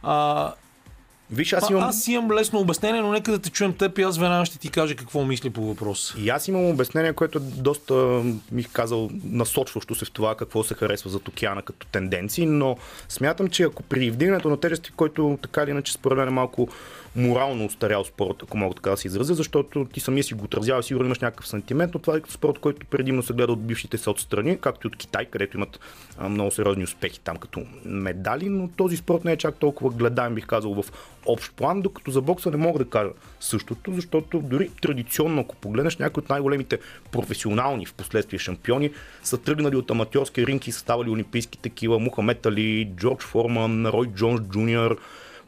а, 0.03 0.53
Виж, 1.31 1.53
аз 1.53 1.71
имам... 1.71 1.83
аз 1.83 2.09
имам 2.09 2.33
лесно 2.33 2.61
обяснение, 2.61 3.01
но 3.01 3.13
нека 3.13 3.33
да 3.33 3.39
те 3.39 3.51
чуем 3.51 3.73
теб 3.73 3.99
и 3.99 4.03
аз 4.03 4.19
веднага 4.19 4.45
ще 4.45 4.59
ти 4.59 4.71
кажа 4.71 4.97
какво 4.97 5.25
мисля 5.25 5.51
по 5.51 5.67
въпроса. 5.67 6.15
И 6.19 6.29
аз 6.29 6.49
имам 6.49 6.65
обяснение, 6.65 7.13
което 7.13 7.39
е 7.39 7.41
доста, 7.41 8.23
бих 8.53 8.73
казал, 8.73 9.11
насочващо 9.25 9.95
се 9.95 10.05
в 10.05 10.11
това 10.11 10.35
какво 10.35 10.65
се 10.65 10.75
харесва 10.75 11.11
за 11.11 11.19
океана 11.29 11.63
като 11.63 11.87
тенденции, 11.87 12.47
но 12.47 12.77
смятам, 13.09 13.49
че 13.49 13.63
ако 13.63 13.83
при 13.83 14.11
вдигането 14.11 14.49
на 14.49 14.61
тежести, 14.61 14.91
който 14.91 15.39
така 15.43 15.63
или 15.63 15.71
иначе 15.71 15.93
според 15.93 16.19
мен 16.19 16.29
е 16.29 16.31
малко 16.31 16.69
морално 17.19 17.65
устарял 17.65 18.05
спорт, 18.05 18.37
ако 18.43 18.57
мога 18.57 18.75
така 18.75 18.91
да 18.91 18.97
се 18.97 19.07
изразя, 19.07 19.35
защото 19.35 19.85
ти 19.85 20.01
самия 20.01 20.25
си 20.25 20.35
го 20.35 20.45
отразява, 20.45 20.83
сигурно 20.83 21.07
имаш 21.07 21.19
някакъв 21.19 21.49
сантимент, 21.49 21.95
но 21.95 22.01
това 22.01 22.17
е 22.17 22.21
спорт, 22.29 22.59
който 22.59 22.87
предимно 22.87 23.23
се 23.23 23.33
гледа 23.33 23.53
от 23.53 23.67
бившите 23.67 23.99
се 23.99 24.11
отстрани, 24.11 24.59
както 24.61 24.87
и 24.87 24.89
от 24.89 24.97
Китай, 24.97 25.25
където 25.25 25.57
имат 25.57 25.81
а, 26.19 26.29
много 26.29 26.51
сериозни 26.51 26.85
успехи 26.85 27.21
там 27.21 27.37
като 27.37 27.63
медали, 27.85 28.49
но 28.49 28.69
този 28.69 28.97
спорт 28.97 29.25
не 29.25 29.33
е 29.33 29.37
чак 29.37 29.55
толкова 29.55 29.91
гледаем, 29.91 30.35
бих 30.35 30.47
казал, 30.47 30.83
в 30.83 30.85
общ 31.27 31.53
план, 31.57 31.83
докато 31.83 32.11
за 32.11 32.21
бокса 32.21 32.51
не 32.51 32.57
мога 32.57 32.79
да 32.79 32.91
кажа 32.91 33.11
същото, 33.41 33.93
защото 33.93 34.39
дори 34.39 34.71
традиционно, 34.83 35.41
ако 35.41 35.57
погледнеш 35.57 35.97
някои 35.97 36.21
от 36.21 36.29
най-големите 36.29 36.79
професионални 37.13 37.87
в 37.87 37.95
последствие 37.95 38.39
шампиони, 38.39 38.91
са 39.23 39.39
тръгнали 39.39 39.77
от 39.77 39.91
аматьорски 39.91 40.47
ринки 40.47 40.71
и 40.71 40.73
са 40.73 40.81
ставали 40.81 41.11
олимпийски 41.11 41.59
такива, 41.59 41.99
Мухамед 41.99 42.47
Али, 42.47 42.93
Джордж 42.97 43.25
Форман, 43.25 43.87
Рой 43.87 44.07
Джонс 44.07 44.41
Джуниор, 44.41 44.99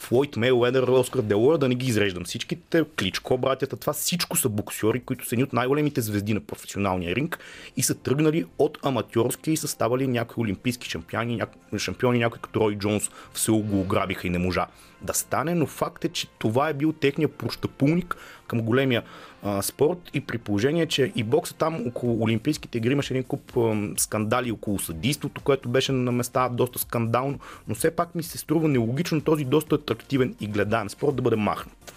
Флойд 0.00 0.36
Мейлуедър, 0.36 0.88
Оскар 0.88 1.22
Делора, 1.22 1.58
да 1.58 1.68
не 1.68 1.74
ги 1.74 1.86
изреждам. 1.86 2.24
Всичките, 2.24 2.84
Кличко, 2.98 3.38
братята, 3.38 3.76
това 3.76 3.92
всичко 3.92 4.36
са 4.36 4.48
боксьори, 4.48 5.00
които 5.00 5.28
са 5.28 5.34
едни 5.34 5.44
от 5.44 5.52
най-големите 5.52 6.00
звезди 6.00 6.34
на 6.34 6.40
професионалния 6.40 7.14
ринг 7.14 7.38
и 7.76 7.82
са 7.82 7.94
тръгнали 7.94 8.44
от 8.58 8.78
аматьорски 8.82 9.52
и 9.52 9.56
са 9.56 9.68
ставали 9.68 10.06
някои 10.06 10.42
олимпийски 10.42 10.90
шампиони, 10.90 11.36
няко... 11.36 11.78
шампиони, 11.78 12.18
някой 12.18 12.38
като 12.42 12.60
Рой 12.60 12.76
Джонс 12.76 13.10
в 13.32 13.40
Сеул 13.40 13.62
го 13.62 13.80
ограбиха 13.80 14.26
и 14.26 14.30
не 14.30 14.38
можа 14.38 14.66
да 15.02 15.14
стане, 15.14 15.54
но 15.54 15.66
факт 15.66 16.04
е, 16.04 16.08
че 16.08 16.26
това 16.26 16.68
е 16.68 16.74
бил 16.74 16.92
техния 16.92 17.28
прощапулник 17.28 18.16
към 18.46 18.62
големия 18.62 19.02
а, 19.42 19.62
спорт 19.62 19.98
и 20.14 20.20
при 20.20 20.38
положение, 20.38 20.86
че 20.86 21.12
и 21.16 21.22
бокса 21.22 21.54
там 21.54 21.86
около 21.86 22.22
Олимпийските 22.22 22.78
игри 22.78 22.92
имаше 22.92 23.14
един 23.14 23.24
куп 23.24 23.56
а, 23.56 23.88
скандали 23.96 24.52
около 24.52 24.78
съдийството, 24.78 25.40
което 25.40 25.68
беше 25.68 25.92
на 25.92 26.12
места 26.12 26.48
доста 26.48 26.78
скандално, 26.78 27.38
но 27.68 27.74
все 27.74 27.90
пак 27.90 28.14
ми 28.14 28.22
се 28.22 28.38
струва 28.38 28.68
нелогично 28.68 29.20
този 29.20 29.44
доста 29.44 29.74
атрактивен 29.74 30.34
и 30.40 30.46
гледаем 30.46 30.90
спорт 30.90 31.16
да 31.16 31.22
бъде 31.22 31.36
махнат. 31.36 31.92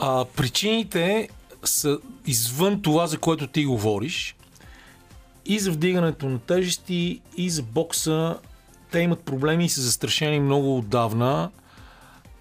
А, 0.00 0.24
причините 0.24 1.28
са 1.64 1.98
извън 2.26 2.82
това, 2.82 3.06
за 3.06 3.18
което 3.18 3.46
ти 3.46 3.64
говориш. 3.64 4.36
И 5.46 5.58
за 5.58 5.72
вдигането 5.72 6.28
на 6.28 6.38
тежести, 6.38 7.20
и 7.36 7.50
за 7.50 7.62
бокса. 7.62 8.38
Те 8.90 9.00
имат 9.00 9.20
проблеми 9.20 9.64
и 9.64 9.68
са 9.68 9.80
застрашени 9.80 10.40
много 10.40 10.78
отдавна. 10.78 11.50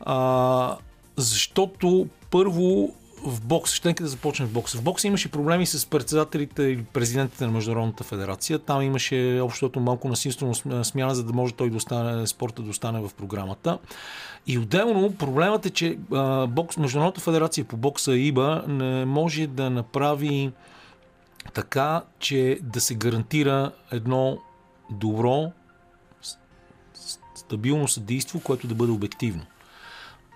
А, 0.05 0.77
защото 1.17 2.07
първо 2.31 2.93
в 3.25 3.41
бокса, 3.41 3.75
ще 3.75 3.88
нека 3.88 4.03
да 4.03 4.10
започнем 4.10 4.48
в 4.48 4.51
бокса. 4.51 4.77
В 4.77 4.83
бокса 4.83 5.07
имаше 5.07 5.31
проблеми 5.31 5.65
с 5.65 5.86
председателите 5.86 6.63
или 6.63 6.83
президентите 6.83 7.45
на 7.45 7.51
Международната 7.51 8.03
федерация. 8.03 8.60
Там 8.60 8.81
имаше 8.81 9.39
общото 9.43 9.79
малко 9.79 10.07
насилствено 10.07 10.55
см- 10.55 10.83
смяна, 10.83 11.15
за 11.15 11.24
да 11.24 11.33
може 11.33 11.53
той 11.53 11.69
да 11.69 11.77
остане, 11.77 12.27
спорта 12.27 12.62
да 12.62 12.69
остане 12.69 13.00
в 13.00 13.12
програмата. 13.17 13.77
И 14.48 14.57
отделно 14.57 15.15
проблемът 15.15 15.65
е, 15.65 15.69
че 15.69 15.98
а, 16.12 16.48
бокс, 16.48 16.77
Международната 16.77 17.22
федерация 17.22 17.65
по 17.65 17.77
бокса 17.77 18.15
ИБА 18.15 18.63
не 18.67 19.05
може 19.05 19.48
да 19.48 19.69
направи 19.69 20.51
така, 21.53 22.01
че 22.19 22.60
да 22.62 22.81
се 22.81 22.95
гарантира 22.95 23.72
едно 23.91 24.38
добро, 24.89 25.51
стабилно 27.36 27.88
съдейство, 27.88 28.39
което 28.39 28.67
да 28.67 28.75
бъде 28.75 28.91
обективно. 28.91 29.45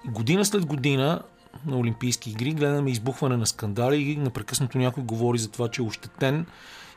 Година 0.08 0.46
след 0.46 0.66
година 0.66 1.22
на 1.66 1.78
Олимпийски 1.78 2.30
игри 2.30 2.54
гледаме 2.54 2.92
избухване 2.92 3.38
на 3.38 3.46
скандали 3.46 3.98
и 3.98 4.16
непрекъснато 4.16 4.78
някой 4.78 5.04
говори 5.04 5.38
за 5.38 5.52
това, 5.52 5.70
че 5.70 5.82
е 5.82 5.86
ощетен 5.86 6.46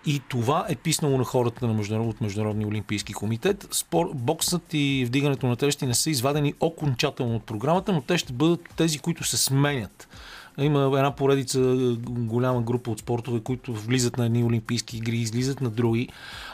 и 0.07 0.21
това 0.29 0.67
е 0.69 0.77
писнало 0.77 1.19
на 1.19 1.25
хората 1.25 1.67
на 1.67 1.75
международ, 1.75 2.15
от 2.15 2.21
Международния 2.21 2.69
олимпийски 2.69 3.13
комитет. 3.13 3.69
Спор, 3.71 4.11
боксът 4.15 4.63
и 4.73 5.05
вдигането 5.07 5.47
на 5.47 5.57
тежести 5.57 5.87
не 5.87 5.95
са 5.95 6.11
извадени 6.11 6.55
окончателно 6.61 7.37
от 7.37 7.45
програмата, 7.45 7.93
но 7.93 8.01
те 8.01 8.19
ще 8.19 8.33
бъдат 8.33 8.61
тези, 8.77 8.99
които 8.99 9.25
се 9.25 9.37
сменят. 9.37 10.09
Има 10.59 10.85
една 10.85 11.17
поредица 11.17 11.61
голяма 12.09 12.63
група 12.63 12.91
от 12.91 12.99
спортове, 12.99 13.41
които 13.41 13.73
влизат 13.73 14.19
на 14.19 14.27
едни 14.27 14.45
олимпийски 14.45 14.97
игри, 14.97 15.17
излизат 15.17 15.61
на 15.61 15.71
други. 15.71 16.09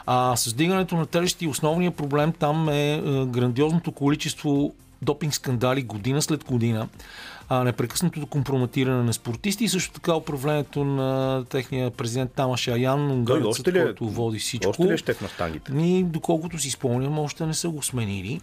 А 0.05 0.35
с 0.35 0.47
вдигането 0.47 0.95
на 0.95 1.05
тежести 1.05 1.47
основният 1.47 1.95
проблем 1.95 2.33
там 2.39 2.69
е 2.69 2.93
е, 2.93 3.01
грандиозното 3.25 3.91
количество 3.91 4.73
допинг 5.01 5.33
скандали 5.33 5.81
година 5.83 6.21
след 6.21 6.43
година, 6.43 6.87
а, 7.49 7.63
непрекъснатото 7.63 8.27
компрометиране 8.27 9.03
на 9.03 9.13
спортисти 9.13 9.63
и 9.63 9.69
също 9.69 9.93
така 9.93 10.15
управлението 10.15 10.83
на 10.83 11.43
техния 11.49 11.91
президент 11.91 12.31
Тамаш 12.31 12.67
Аян, 12.67 13.11
унгарецът, 13.11 13.67
ли 13.67 13.79
е, 13.79 13.83
който 13.83 14.09
води 14.09 14.39
всичко. 14.39 14.69
още 14.69 14.83
ли 14.83 14.93
е 14.93 14.97
щет 14.97 15.21
на 15.21 15.27
штангите? 15.27 15.71
Ни, 15.71 16.03
доколкото 16.03 16.59
си 16.59 16.69
спомням, 16.71 17.19
още 17.19 17.45
не 17.45 17.53
са 17.53 17.69
го 17.69 17.83
сменили. 17.83 18.41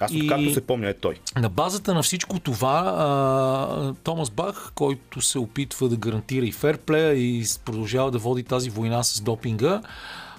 Аз 0.00 0.12
И- 0.12 0.22
откакто 0.22 0.52
се 0.52 0.60
помня 0.60 0.88
е 0.88 0.94
той. 0.94 1.14
На 1.36 1.48
базата 1.48 1.94
на 1.94 2.02
всичко 2.02 2.38
това, 2.40 2.94
а, 2.98 3.94
Томас 3.94 4.30
Бах, 4.30 4.72
който 4.74 5.20
се 5.20 5.38
опитва 5.38 5.88
да 5.88 5.96
гарантира 5.96 6.46
и 6.46 6.52
ферплея 6.52 7.12
и 7.14 7.44
продължава 7.64 8.10
да 8.10 8.18
води 8.18 8.42
тази 8.42 8.70
война 8.70 9.02
с 9.02 9.20
допинга, 9.20 9.82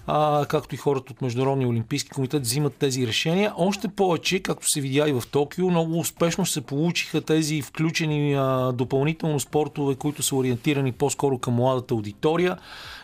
а, 0.08 0.46
както 0.46 0.76
и 0.76 0.78
хората 0.78 1.14
от 1.14 1.22
Международния 1.22 1.68
олимпийски 1.68 2.10
комитет 2.10 2.42
взимат 2.42 2.76
тези 2.76 3.08
решения. 3.08 3.54
Още 3.58 3.88
повече, 3.88 4.40
както 4.40 4.70
се 4.70 4.82
видя 4.82 5.10
и 5.10 5.14
в 5.14 5.24
Токио, 5.32 5.70
много 5.70 6.00
успешно 6.00 6.46
се 6.46 6.62
получиха 6.62 7.22
тези 7.22 7.62
включени 7.62 8.34
а, 8.34 8.72
допълнително 8.72 9.40
спортове, 9.40 9.96
които 9.96 10.24
са 10.24 10.36
ориентирани 10.36 10.92
по-скоро 10.92 11.38
към 11.38 11.54
младата 11.54 11.94
аудитория. 11.94 12.58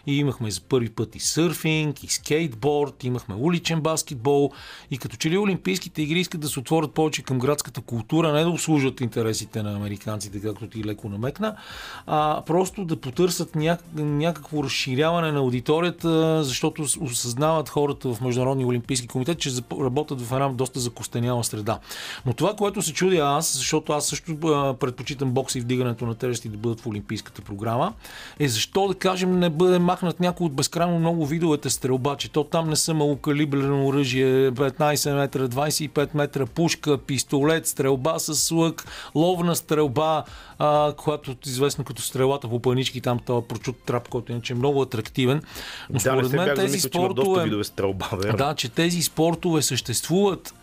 И 0.07 0.17
имахме 0.17 0.51
за 0.51 0.61
първи 0.61 0.89
път 0.89 1.15
и 1.15 1.19
сърфинг, 1.19 2.03
и 2.03 2.07
скейтборд, 2.07 3.03
имахме 3.03 3.35
уличен 3.35 3.81
баскетбол. 3.81 4.51
И 4.91 4.97
като 4.97 5.17
че 5.17 5.29
ли 5.29 5.37
Олимпийските 5.37 6.01
игри 6.01 6.19
искат 6.19 6.41
да 6.41 6.49
се 6.49 6.59
отворят 6.59 6.93
повече 6.93 7.21
към 7.21 7.39
градската 7.39 7.81
култура, 7.81 8.33
не 8.33 8.43
да 8.43 8.49
обслужат 8.49 9.01
интересите 9.01 9.63
на 9.63 9.75
американците, 9.75 10.41
както 10.41 10.67
ти 10.67 10.83
леко 10.83 11.09
намекна, 11.09 11.55
а 12.07 12.43
просто 12.45 12.85
да 12.85 12.95
потърсят 12.95 13.51
няк- 13.53 14.01
някакво 14.01 14.63
разширяване 14.63 15.31
на 15.31 15.39
аудиторията, 15.39 16.43
защото 16.43 16.81
осъзнават 17.01 17.69
хората 17.69 18.13
в 18.13 18.21
Международния 18.21 18.67
олимпийски 18.67 19.07
комитет, 19.07 19.39
че 19.39 19.51
работят 19.71 20.21
в 20.21 20.31
една 20.31 20.49
доста 20.49 20.79
закостеняла 20.79 21.43
среда. 21.43 21.79
Но 22.25 22.33
това, 22.33 22.53
което 22.55 22.81
се 22.81 22.93
чудя 22.93 23.17
аз, 23.17 23.57
защото 23.57 23.93
аз 23.93 24.07
също 24.07 24.37
предпочитам 24.79 25.31
бокса 25.31 25.57
и 25.57 25.61
вдигането 25.61 26.05
на 26.05 26.15
тежести 26.15 26.49
да 26.49 26.57
бъдат 26.57 26.81
в 26.81 26.87
олимпийската 26.87 27.41
програма, 27.41 27.93
е 28.39 28.47
защо 28.47 28.87
да 28.87 28.95
кажем 28.95 29.39
не 29.39 29.49
бъде 29.49 29.79
махнат 30.01 30.19
някой 30.19 30.45
от 30.45 30.53
безкрайно 30.53 30.99
много 30.99 31.25
видовете 31.25 31.69
стрелба, 31.69 32.15
че 32.15 32.31
то 32.31 32.43
там 32.43 32.69
не 32.69 32.75
са 32.75 32.93
малокалибрено 32.93 33.87
оръжие, 33.87 34.51
15 34.51 35.15
метра, 35.15 35.47
25 35.47 36.09
метра, 36.13 36.45
пушка, 36.45 36.97
пистолет, 36.97 37.67
стрелба 37.67 38.19
с 38.19 38.51
лък, 38.51 38.85
ловна 39.15 39.55
стрелба, 39.55 40.23
а, 40.59 40.93
която 40.97 41.35
известна 41.45 41.83
като 41.83 42.01
стрелата 42.01 42.49
по 42.49 42.59
панички, 42.59 43.01
там 43.01 43.19
това 43.25 43.47
прочут 43.47 43.75
трап, 43.85 44.07
който 44.09 44.31
иначе 44.31 44.53
е 44.53 44.55
много 44.55 44.81
атрактивен. 44.81 45.41
Но 45.89 45.93
Да, 45.93 45.99
според 45.99 46.31
мен 46.31 46.55
тези 46.55 46.79
спортове... 46.79 47.43
видове 47.43 47.63
стрелба, 47.63 48.09
верно. 48.13 48.37
Да, 48.37 48.53
че 48.55 48.69
тези 48.69 49.01
спортове 49.01 49.61
съществуват 49.61 50.53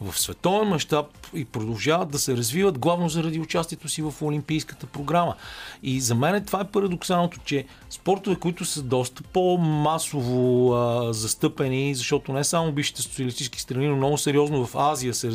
в 0.00 0.18
световен 0.18 0.68
мащаб 0.68 1.06
и 1.34 1.44
продължават 1.44 2.10
да 2.10 2.18
се 2.18 2.36
развиват 2.36 2.78
главно 2.78 3.08
заради 3.08 3.40
участието 3.40 3.88
си 3.88 4.02
в 4.02 4.14
Олимпийската 4.22 4.86
програма. 4.86 5.34
И 5.82 6.00
за 6.00 6.14
мен 6.14 6.44
това 6.44 6.60
е 6.60 6.64
парадоксалното, 6.64 7.40
че 7.44 7.64
спортове, 7.90 8.36
които 8.36 8.64
са 8.64 8.82
доста 8.82 9.22
по-масово 9.22 10.72
а, 10.72 11.12
застъпени, 11.12 11.94
защото 11.94 12.32
не 12.32 12.44
само 12.44 12.72
бившите 12.72 13.02
социалистически 13.02 13.60
страни, 13.60 13.88
но 13.88 13.96
много 13.96 14.18
сериозно 14.18 14.66
в 14.66 14.76
Азия 14.76 15.14
се 15.14 15.28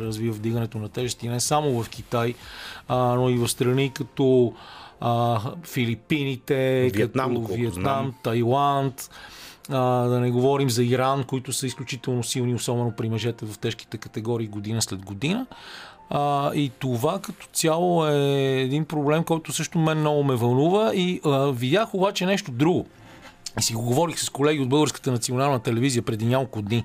развива 0.00 0.34
вдигането 0.34 0.78
на 0.78 0.88
тежести, 0.88 1.28
не 1.28 1.40
само 1.40 1.82
в 1.82 1.88
Китай, 1.88 2.34
а, 2.88 2.96
но 2.96 3.30
и 3.30 3.34
в 3.34 3.48
страни 3.48 3.90
като 3.94 4.52
а, 5.00 5.40
Филипините, 5.64 6.90
Виетнам, 6.94 7.46
като 7.46 7.70
знам. 7.70 8.14
Тайланд, 8.22 9.10
а, 9.70 9.80
да 10.08 10.20
не 10.20 10.30
говорим 10.30 10.70
за 10.70 10.84
Иран, 10.84 11.24
които 11.24 11.52
са 11.52 11.66
изключително 11.66 12.22
силни, 12.22 12.54
особено 12.54 12.92
при 12.92 13.08
мъжете 13.08 13.46
в 13.46 13.58
тежките 13.58 13.98
категории 13.98 14.46
година 14.46 14.82
след 14.82 15.04
година. 15.04 15.46
А, 16.10 16.54
и 16.54 16.70
това 16.78 17.18
като 17.20 17.46
цяло 17.52 18.06
е 18.06 18.60
един 18.60 18.84
проблем, 18.84 19.24
който 19.24 19.52
също 19.52 19.78
мен 19.78 19.98
много 19.98 20.24
ме 20.24 20.34
вълнува. 20.34 20.94
И 20.94 21.20
а, 21.24 21.52
видях 21.52 21.94
обаче 21.94 22.26
нещо 22.26 22.50
друго. 22.50 22.86
И 23.58 23.62
си 23.62 23.74
го 23.74 23.82
говорих 23.82 24.18
с 24.18 24.30
колеги 24.30 24.60
от 24.60 24.68
Българската 24.68 25.12
национална 25.12 25.60
телевизия 25.60 26.02
преди 26.02 26.26
няколко 26.26 26.62
дни 26.62 26.84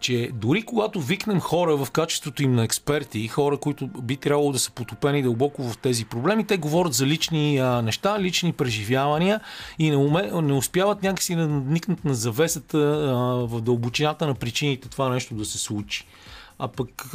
че 0.00 0.30
дори 0.34 0.62
когато 0.62 1.00
викнем 1.00 1.40
хора 1.40 1.76
в 1.76 1.90
качеството 1.90 2.42
им 2.42 2.54
на 2.54 2.64
експерти, 2.64 3.28
хора, 3.28 3.56
които 3.56 3.86
би 3.86 4.16
трябвало 4.16 4.52
да 4.52 4.58
са 4.58 4.70
потопени 4.70 5.22
дълбоко 5.22 5.62
в 5.62 5.78
тези 5.78 6.04
проблеми, 6.04 6.46
те 6.46 6.56
говорят 6.56 6.94
за 6.94 7.06
лични 7.06 7.58
а, 7.58 7.82
неща, 7.82 8.20
лични 8.20 8.52
преживявания 8.52 9.40
и 9.78 9.90
не, 9.90 9.96
уме, 9.96 10.30
не 10.42 10.52
успяват 10.52 11.02
някакси 11.02 11.34
да 11.34 11.48
надникнат 11.48 12.04
на 12.04 12.14
завесата 12.14 12.78
а, 12.78 13.14
в 13.46 13.60
дълбочината 13.60 14.26
на 14.26 14.34
причините 14.34 14.88
това 14.88 15.08
нещо 15.08 15.34
да 15.34 15.44
се 15.44 15.58
случи. 15.58 16.06
А 16.62 16.68
пък 16.68 17.14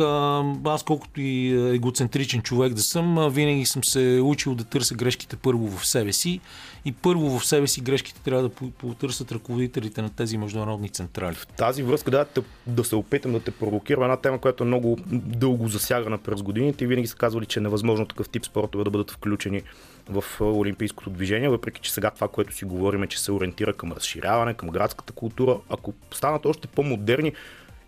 аз 0.66 0.84
колкото 0.84 1.22
и 1.22 1.52
егоцентричен 1.76 2.42
човек 2.42 2.74
да 2.74 2.82
съм, 2.82 3.30
винаги 3.32 3.66
съм 3.66 3.84
се 3.84 4.20
учил 4.24 4.56
да 4.56 4.64
търся 4.64 4.96
грешките 4.96 5.36
първо 5.36 5.78
в 5.78 5.88
себе 5.88 6.14
си 6.14 6.40
и 6.86 6.92
първо 6.92 7.40
в 7.40 7.46
себе 7.46 7.68
си 7.68 7.82
грешките 7.82 8.22
трябва 8.22 8.44
да 8.44 8.50
потърсят 8.72 9.32
ръководителите 9.32 10.02
на 10.02 10.10
тези 10.10 10.38
международни 10.38 10.90
централи. 10.90 11.36
В 11.36 11.48
тази 11.48 11.84
връзка 11.84 12.12
да, 12.12 12.26
да 12.68 12.84
се 12.84 12.96
опитам 12.96 13.32
да 13.32 13.40
те 13.40 13.52
провокирам 13.52 14.04
една 14.04 14.18
тема, 14.18 14.40
която 14.40 14.64
е 14.64 14.68
много 14.68 14.98
дълго 15.12 15.68
засягана 15.68 16.18
през 16.18 16.42
годините 16.42 16.84
и 16.84 16.88
винаги 16.88 17.08
са 17.08 17.16
казвали, 17.16 17.46
че 17.46 17.60
е 17.60 17.64
невъзможно 17.64 18.06
такъв 18.06 18.30
тип 18.30 18.46
спортове 18.46 18.84
да 18.84 18.90
бъдат 18.90 19.12
включени 19.12 19.62
в 20.10 20.24
олимпийското 20.42 21.10
движение, 21.10 21.50
въпреки 21.50 21.82
че 21.82 21.94
сега 21.94 22.12
това, 22.12 22.28
което 22.28 22.56
си 22.56 22.66
говорим 22.66 23.04
е, 23.04 23.08
че 23.08 23.20
се 23.20 23.32
ориентира 23.32 23.74
към 23.74 23.92
разширяване, 23.92 24.54
към 24.54 24.70
градската 24.70 25.14
култура. 25.14 25.58
Ако 25.70 25.94
станат 26.12 26.46
още 26.46 26.68
по-модерни, 26.68 27.34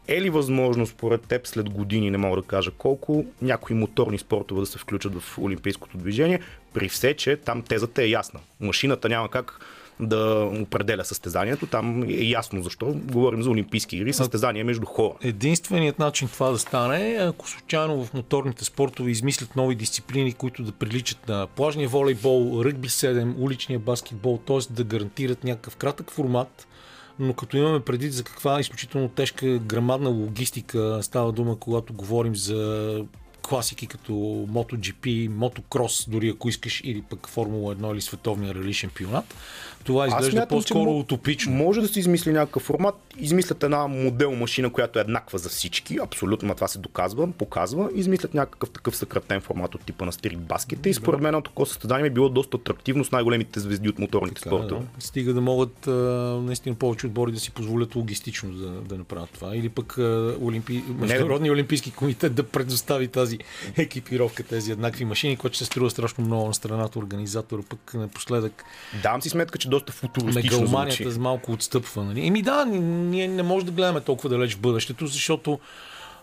е 0.07 0.21
ли 0.21 0.29
възможно 0.29 0.87
според 0.87 1.21
теб 1.21 1.47
след 1.47 1.69
години, 1.69 2.11
не 2.11 2.17
мога 2.17 2.41
да 2.41 2.47
кажа 2.47 2.71
колко, 2.71 3.25
някои 3.41 3.75
моторни 3.75 4.17
спортове 4.17 4.59
да 4.59 4.65
се 4.65 4.77
включат 4.77 5.19
в 5.19 5.37
олимпийското 5.37 5.97
движение, 5.97 6.39
при 6.73 6.89
все, 6.89 7.13
че 7.13 7.37
там 7.37 7.61
тезата 7.61 8.03
е 8.03 8.09
ясна. 8.09 8.39
Машината 8.59 9.09
няма 9.09 9.29
как 9.29 9.59
да 9.99 10.49
определя 10.61 11.05
състезанието. 11.05 11.67
Там 11.67 12.03
е 12.03 12.23
ясно 12.23 12.63
защо. 12.63 12.85
Говорим 12.85 13.43
за 13.43 13.49
Олимпийски 13.49 13.97
игри, 13.97 14.13
състезания 14.13 14.65
между 14.65 14.85
хора. 14.85 15.13
Единственият 15.23 15.99
начин 15.99 16.27
това 16.27 16.51
да 16.51 16.57
стане 16.57 17.13
е 17.13 17.15
ако 17.15 17.49
случайно 17.49 18.05
в 18.05 18.13
моторните 18.13 18.65
спортове 18.65 19.11
измислят 19.11 19.55
нови 19.55 19.75
дисциплини, 19.75 20.33
които 20.33 20.63
да 20.63 20.71
приличат 20.71 21.27
на 21.27 21.47
плажния 21.47 21.89
волейбол, 21.89 22.61
ръгби 22.65 22.89
7, 22.89 23.33
уличния 23.37 23.79
баскетбол, 23.79 24.37
т.е. 24.37 24.73
да 24.73 24.83
гарантират 24.83 25.43
някакъв 25.43 25.75
кратък 25.75 26.11
формат, 26.11 26.67
но 27.19 27.33
като 27.33 27.57
имаме 27.57 27.79
преди 27.79 28.09
за 28.09 28.23
каква 28.23 28.59
изключително 28.59 29.09
тежка 29.09 29.59
грамадна 29.59 30.09
логистика 30.09 30.99
става 31.01 31.31
дума, 31.31 31.59
когато 31.59 31.93
говорим 31.93 32.35
за 32.35 33.03
класики 33.41 33.87
като 33.87 34.11
MotoGP, 34.51 35.29
Motocross, 35.29 36.09
дори 36.09 36.29
ако 36.29 36.49
искаш, 36.49 36.81
или 36.83 37.01
пък 37.01 37.27
Формула 37.27 37.75
1 37.75 37.93
или 37.93 38.01
световния 38.01 38.55
рали 38.55 38.73
шампионат. 38.73 39.35
Това 39.87 40.07
изглежда 40.07 40.31
смятам, 40.31 40.57
по-скоро 40.57 40.91
утопично. 40.91 41.53
Може 41.53 41.81
да 41.81 41.87
се 41.87 41.99
измисли 41.99 42.31
някакъв 42.31 42.63
формат. 42.63 42.95
Измислят 43.19 43.63
една 43.63 43.87
модел 43.87 44.35
машина, 44.35 44.69
която 44.69 44.99
е 44.99 45.01
еднаква 45.01 45.37
за 45.37 45.49
всички. 45.49 45.97
Абсолютно, 46.03 46.55
това 46.55 46.67
се 46.67 46.79
доказва, 46.79 47.31
показва. 47.31 47.89
Измислят 47.95 48.33
някакъв 48.33 48.69
такъв 48.69 48.95
съкратен 48.95 49.41
формат 49.41 49.75
от 49.75 49.81
типа 49.81 50.05
на 50.05 50.11
стрит 50.11 50.39
баскета. 50.39 50.89
И 50.89 50.93
според 50.93 51.21
мен 51.21 51.41
такова 51.43 51.65
състезание 51.65 52.05
е 52.05 52.09
било 52.09 52.29
доста 52.29 52.57
атрактивно 52.57 53.05
с 53.05 53.11
най-големите 53.11 53.59
звезди 53.59 53.89
от 53.89 53.99
моторните 53.99 54.41
така, 54.41 54.55
спортове. 54.55 54.81
Да. 54.81 55.05
Стига 55.05 55.33
да 55.33 55.41
могат 55.41 55.87
а, 55.87 55.91
наистина 56.43 56.75
повече 56.75 57.07
отбори 57.07 57.31
да 57.31 57.39
си 57.39 57.51
позволят 57.51 57.95
логистично 57.95 58.51
да, 58.51 58.69
да 58.69 58.97
направят 58.97 59.29
това. 59.29 59.55
Или 59.55 59.69
пък 59.69 59.97
а, 59.97 60.35
Олимпи... 60.41 60.83
Международния 60.99 61.53
олимпийски 61.53 61.91
комитет 61.91 62.35
да 62.35 62.43
предостави 62.43 63.07
тази 63.07 63.37
екипировка, 63.77 64.43
тези 64.43 64.71
еднакви 64.71 65.05
машини, 65.05 65.37
което 65.37 65.55
ще 65.55 65.65
се 65.65 65.71
струва 65.71 65.89
страшно 65.89 66.23
много 66.23 66.47
на 66.47 66.53
страната 66.53 66.99
организатора, 66.99 67.61
пък 67.69 67.93
напоследък. 67.93 68.63
Давам 69.03 69.21
си 69.21 69.29
сметка, 69.29 69.57
че 69.57 69.69
доста 69.79 69.93
футуристично 69.93 70.57
Мегаломанията 70.59 71.03
звучи. 71.03 71.19
малко 71.19 71.51
отстъпва. 71.51 72.03
Нали? 72.03 72.27
Еми 72.27 72.41
да, 72.41 72.65
ние 72.65 73.27
не 73.27 73.43
можем 73.43 73.65
да 73.65 73.71
гледаме 73.71 74.01
толкова 74.01 74.29
далеч 74.29 74.55
в 74.55 74.59
бъдещето, 74.59 75.07
защото 75.07 75.59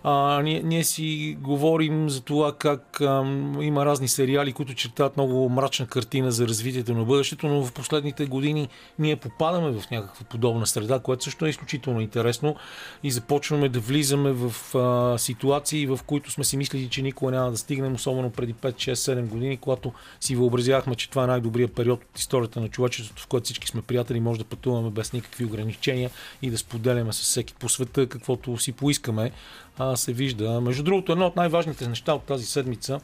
а, 0.06 0.42
ние, 0.42 0.62
ние 0.62 0.84
си 0.84 1.36
говорим 1.40 2.10
за 2.10 2.20
това 2.20 2.52
как 2.52 3.00
а, 3.00 3.22
има 3.60 3.84
разни 3.84 4.08
сериали, 4.08 4.52
които 4.52 4.74
чертават 4.74 5.16
много 5.16 5.48
мрачна 5.48 5.86
картина 5.86 6.32
за 6.32 6.48
развитието 6.48 6.94
на 6.94 7.04
бъдещето, 7.04 7.48
но 7.48 7.64
в 7.64 7.72
последните 7.72 8.26
години 8.26 8.68
ние 8.98 9.16
попадаме 9.16 9.70
в 9.70 9.90
някаква 9.90 10.24
подобна 10.24 10.66
среда, 10.66 10.98
което 10.98 11.24
също 11.24 11.46
е 11.46 11.48
изключително 11.48 12.00
интересно. 12.00 12.56
И 13.02 13.10
започваме 13.10 13.68
да 13.68 13.80
влизаме 13.80 14.32
в 14.32 14.74
а, 14.74 15.18
ситуации, 15.18 15.86
в 15.86 16.00
които 16.06 16.30
сме 16.30 16.44
си 16.44 16.56
мислили, 16.56 16.88
че 16.88 17.02
никога 17.02 17.32
няма 17.32 17.50
да 17.50 17.56
стигнем, 17.56 17.94
особено 17.94 18.30
преди 18.30 18.54
5, 18.54 18.72
6, 18.74 18.92
7 18.92 19.26
години, 19.26 19.56
когато 19.56 19.92
си 20.20 20.36
въобразявахме, 20.36 20.94
че 20.94 21.10
това 21.10 21.24
е 21.24 21.26
най-добрият 21.26 21.74
период 21.74 22.04
от 22.04 22.18
историята 22.18 22.60
на 22.60 22.68
човечеството, 22.68 23.22
в 23.22 23.26
който 23.26 23.44
всички 23.44 23.68
сме 23.68 23.82
приятели, 23.82 24.20
може 24.20 24.38
да 24.38 24.44
пътуваме 24.44 24.90
без 24.90 25.12
никакви 25.12 25.44
ограничения 25.44 26.10
и 26.42 26.50
да 26.50 26.58
споделяме 26.58 27.12
с 27.12 27.22
всеки 27.22 27.54
по 27.54 27.68
света 27.68 28.06
каквото 28.06 28.58
си 28.58 28.72
поискаме 28.72 29.32
а, 29.78 29.96
се 29.96 30.12
вижда. 30.12 30.60
Между 30.60 30.82
другото, 30.82 31.12
едно 31.12 31.26
от 31.26 31.36
най-важните 31.36 31.88
неща 31.88 32.14
от 32.14 32.22
тази 32.22 32.46
седмица 32.46 33.00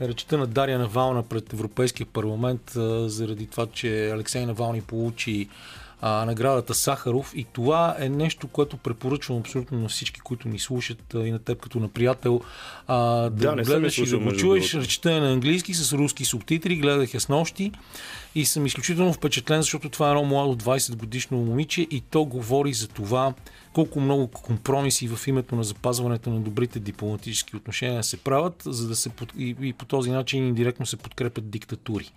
е 0.00 0.08
речета 0.08 0.38
на 0.38 0.46
Дария 0.46 0.78
Навална 0.78 1.22
пред 1.22 1.52
Европейския 1.52 2.06
парламент 2.06 2.76
а, 2.76 3.08
заради 3.08 3.46
това, 3.46 3.66
че 3.66 4.10
Алексей 4.10 4.46
Навални 4.46 4.80
получи 4.80 5.48
а, 6.02 6.24
наградата 6.24 6.74
Сахаров 6.74 7.32
и 7.36 7.46
това 7.52 7.96
е 7.98 8.08
нещо, 8.08 8.48
което 8.48 8.76
препоръчвам 8.76 9.38
абсолютно 9.38 9.78
на 9.78 9.88
всички, 9.88 10.20
които 10.20 10.48
ни 10.48 10.58
слушат 10.58 11.14
а, 11.14 11.18
и 11.18 11.30
на 11.30 11.38
теб 11.38 11.60
като 11.60 11.80
на 11.80 11.88
приятел 11.88 12.40
а, 12.86 12.96
да, 13.30 13.54
да 13.54 13.62
гледаш 13.62 13.98
и 13.98 14.06
да 14.06 14.18
го 14.18 14.32
чуеш. 14.32 14.74
Речета 14.74 15.12
е 15.12 15.20
на 15.20 15.32
английски 15.32 15.74
с 15.74 15.92
руски 15.92 16.24
субтитри, 16.24 16.76
гледах 16.76 17.14
я 17.14 17.20
с 17.20 17.28
нощи 17.28 17.72
и 18.34 18.44
съм 18.44 18.66
изключително 18.66 19.12
впечатлен, 19.12 19.62
защото 19.62 19.88
това 19.88 20.08
е 20.08 20.10
едно 20.10 20.24
младо 20.24 20.56
20 20.56 20.96
годишно 20.96 21.38
момиче 21.38 21.82
и 21.90 22.00
то 22.00 22.24
говори 22.24 22.72
за 22.72 22.88
това 22.88 23.34
колко 23.72 24.00
много 24.00 24.28
компромиси 24.28 25.08
в 25.08 25.26
името 25.26 25.56
на 25.56 25.64
запазването 25.64 26.30
на 26.30 26.40
добрите 26.40 26.78
дипломатически 26.78 27.56
отношения 27.56 28.04
се 28.04 28.16
правят, 28.16 28.62
за 28.66 28.88
да 28.88 28.96
се 28.96 29.10
и, 29.38 29.56
и 29.60 29.72
по 29.72 29.84
този 29.84 30.10
начин 30.10 30.46
индиректно 30.46 30.86
се 30.86 30.96
подкрепят 30.96 31.50
диктатури. 31.50 32.12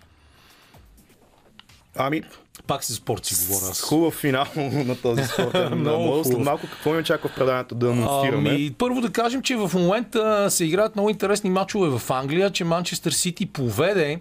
Ами, 1.96 2.22
пак 2.66 2.84
си 2.84 2.92
спорт 2.92 3.24
си 3.24 3.46
говоря 3.46 3.70
аз. 3.70 3.80
Хубав 3.80 4.14
финал 4.14 4.46
на 4.56 4.96
този 4.96 5.24
спорт. 5.24 5.70
много 5.76 6.24
след 6.24 6.38
малко 6.38 6.66
какво 6.66 6.92
ми 6.92 6.98
очаква 6.98 7.28
в 7.28 7.34
преданието 7.34 7.74
да 7.74 7.90
анонсираме? 7.90 8.50
Ами, 8.50 8.74
първо 8.78 9.00
да 9.00 9.12
кажем, 9.12 9.42
че 9.42 9.56
в 9.56 9.70
момента 9.74 10.50
се 10.50 10.64
играят 10.64 10.96
много 10.96 11.10
интересни 11.10 11.50
матчове 11.50 11.98
в 11.98 12.10
Англия, 12.10 12.50
че 12.50 12.64
Манчестър 12.64 13.12
Сити 13.12 13.46
поведе 13.46 14.20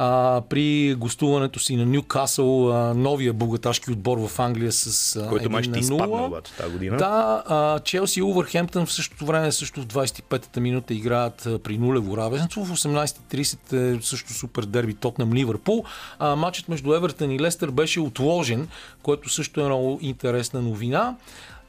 а, 0.00 0.40
при 0.48 0.94
гостуването 0.94 1.58
си 1.58 1.76
на 1.76 1.86
Ньюкасъл, 1.86 2.72
а, 2.72 2.94
новия 2.94 3.32
богаташки 3.32 3.90
отбор 3.90 4.28
в 4.28 4.38
Англия 4.38 4.72
с 4.72 5.16
а, 5.16 5.28
Който 5.28 5.50
май 5.50 5.62
ще 5.62 5.78
изпадне 5.78 6.20
обаче 6.20 6.52
тази 6.52 6.72
година. 6.72 6.96
Да, 6.96 7.42
а, 7.46 7.78
Челси 7.78 8.20
и 8.20 8.22
Увърхемптън 8.22 8.86
в 8.86 8.92
същото 8.92 9.26
време 9.26 9.52
също 9.52 9.80
в 9.80 9.86
25-та 9.86 10.60
минута 10.60 10.94
играят 10.94 11.46
а, 11.46 11.58
при 11.58 11.78
нулево 11.78 12.16
равенство. 12.16 12.64
В 12.64 12.70
18.30 12.70 13.98
е 13.98 14.02
също 14.02 14.32
супер 14.32 14.62
дерби 14.62 14.94
Тотнам 14.94 15.34
Ливърпул. 15.34 15.84
А, 16.18 16.36
матчът 16.36 16.68
между 16.68 16.94
Евертън 16.94 17.30
и 17.30 17.40
Лестър 17.40 17.70
беше 17.70 18.00
отложен, 18.00 18.68
което 19.02 19.28
също 19.28 19.60
е 19.60 19.64
много 19.64 19.98
интересна 20.02 20.62
новина. 20.62 21.16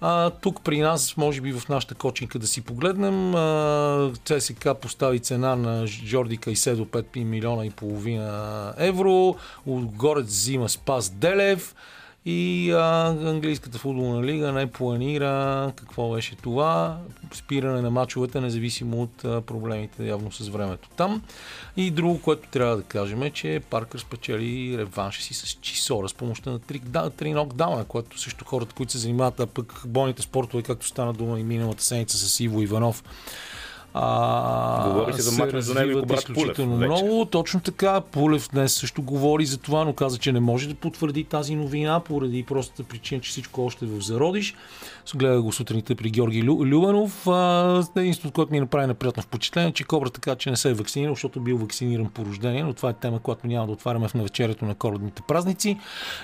А, 0.02 0.30
тук 0.30 0.62
при 0.64 0.80
нас, 0.80 1.18
може 1.18 1.42
би 1.42 1.54
в 1.54 1.70
нашата 1.70 1.96
кочинка 1.96 2.40
да 2.40 2.48
си 2.48 2.62
погледнем, 2.62 3.34
ЦСК 4.26 4.70
постави 4.82 5.20
цена 5.20 5.56
на 5.56 5.88
Жорди 5.88 6.38
Кайседо 6.38 6.86
5 6.86 7.24
милиона 7.24 7.66
и 7.66 7.70
половина 7.70 8.74
евро, 8.78 9.36
отгоре 9.68 10.22
взима 10.22 10.70
Спас 10.70 11.10
Делев, 11.10 11.76
и 12.30 12.72
а, 12.72 13.16
английската 13.24 13.78
футболна 13.78 14.24
лига 14.24 14.52
не 14.52 14.72
планира 14.72 15.72
какво 15.76 16.12
беше 16.12 16.36
това. 16.36 16.98
Спиране 17.34 17.82
на 17.82 17.92
мачовете, 17.92 18.42
независимо 18.42 19.02
от 19.02 19.26
а, 19.26 19.42
проблемите 19.42 20.06
явно 20.06 20.32
с 20.32 20.48
времето 20.48 20.90
там. 20.90 21.22
И 21.78 21.92
друго, 21.92 22.22
което 22.22 22.50
трябва 22.50 22.78
да 22.78 22.84
кажем 22.84 23.24
е, 23.24 23.30
че 23.30 23.62
Паркър 23.70 24.00
спечели 24.00 24.78
реванша 24.78 25.22
си 25.22 25.34
с 25.34 25.58
Чисора 25.62 26.10
с 26.10 26.14
помощта 26.14 26.52
на 26.52 26.60
три, 26.60 26.80
да, 26.80 27.10
три 27.10 27.34
нокдауна, 27.34 27.86
което 27.86 28.20
също 28.20 28.46
хората, 28.46 28.76
които 28.76 28.92
се 28.92 28.98
занимават, 28.98 29.40
а 29.40 29.48
пък 29.48 29.82
бойните 29.86 30.22
спортове, 30.22 30.64
както 30.64 30.88
стана 30.88 31.14
дума 31.14 31.40
и 31.40 31.44
миналата 31.44 31.84
седмица 31.84 32.18
с 32.18 32.40
Иво 32.40 32.62
Иванов, 32.62 33.04
а, 33.94 34.90
говори 34.90 35.14
се 35.14 35.22
за 35.22 35.44
матч 35.44 35.56
за 35.56 35.74
него 35.74 36.06
брат 36.06 36.20
изключително 36.20 36.76
Пулев, 36.76 36.90
много. 36.90 37.26
Точно 37.26 37.60
така. 37.60 38.02
Пулев 38.02 38.50
днес 38.54 38.74
също 38.74 39.02
говори 39.02 39.46
за 39.46 39.58
това, 39.58 39.86
но 39.86 39.94
каза, 39.94 40.18
че 40.18 40.32
не 40.32 40.40
може 40.40 40.70
да 40.70 40.76
потвърди 40.76 41.24
тази 41.24 41.56
новина 41.56 42.00
поради 42.00 42.44
простата 42.44 42.84
причина, 42.84 43.22
че 43.22 43.30
всичко 43.30 43.66
още 43.66 43.86
е 43.86 43.88
в 43.88 44.02
зародиш. 44.02 44.56
Гледах 45.16 45.42
го 45.42 45.52
сутринта 45.52 45.96
при 45.96 46.10
Георги 46.10 46.44
Лю, 46.44 46.66
Любенов. 46.66 47.28
Единството, 47.96 48.34
което 48.34 48.52
ми 48.52 48.60
направи 48.60 48.88
неприятно 48.88 49.24
впечатление, 49.24 49.72
че 49.72 49.84
Кобра 49.84 50.10
така, 50.10 50.36
че 50.36 50.50
не 50.50 50.58
се 50.58 50.70
е 50.70 50.74
вакцинирал, 50.74 51.16
защото 51.16 51.40
бил 51.40 51.58
вакциниран 51.58 52.10
по 52.10 52.26
рождение, 52.26 52.64
но 52.64 52.74
това 52.74 52.90
е 52.90 52.94
тема, 52.94 53.20
която 53.20 53.48
няма 53.48 53.66
да 53.66 53.74
отваряме 53.74 54.08
в 54.08 54.14
навечерието 54.14 54.66
на 54.66 54.76
коледните 54.76 55.22
празници. 55.28 55.78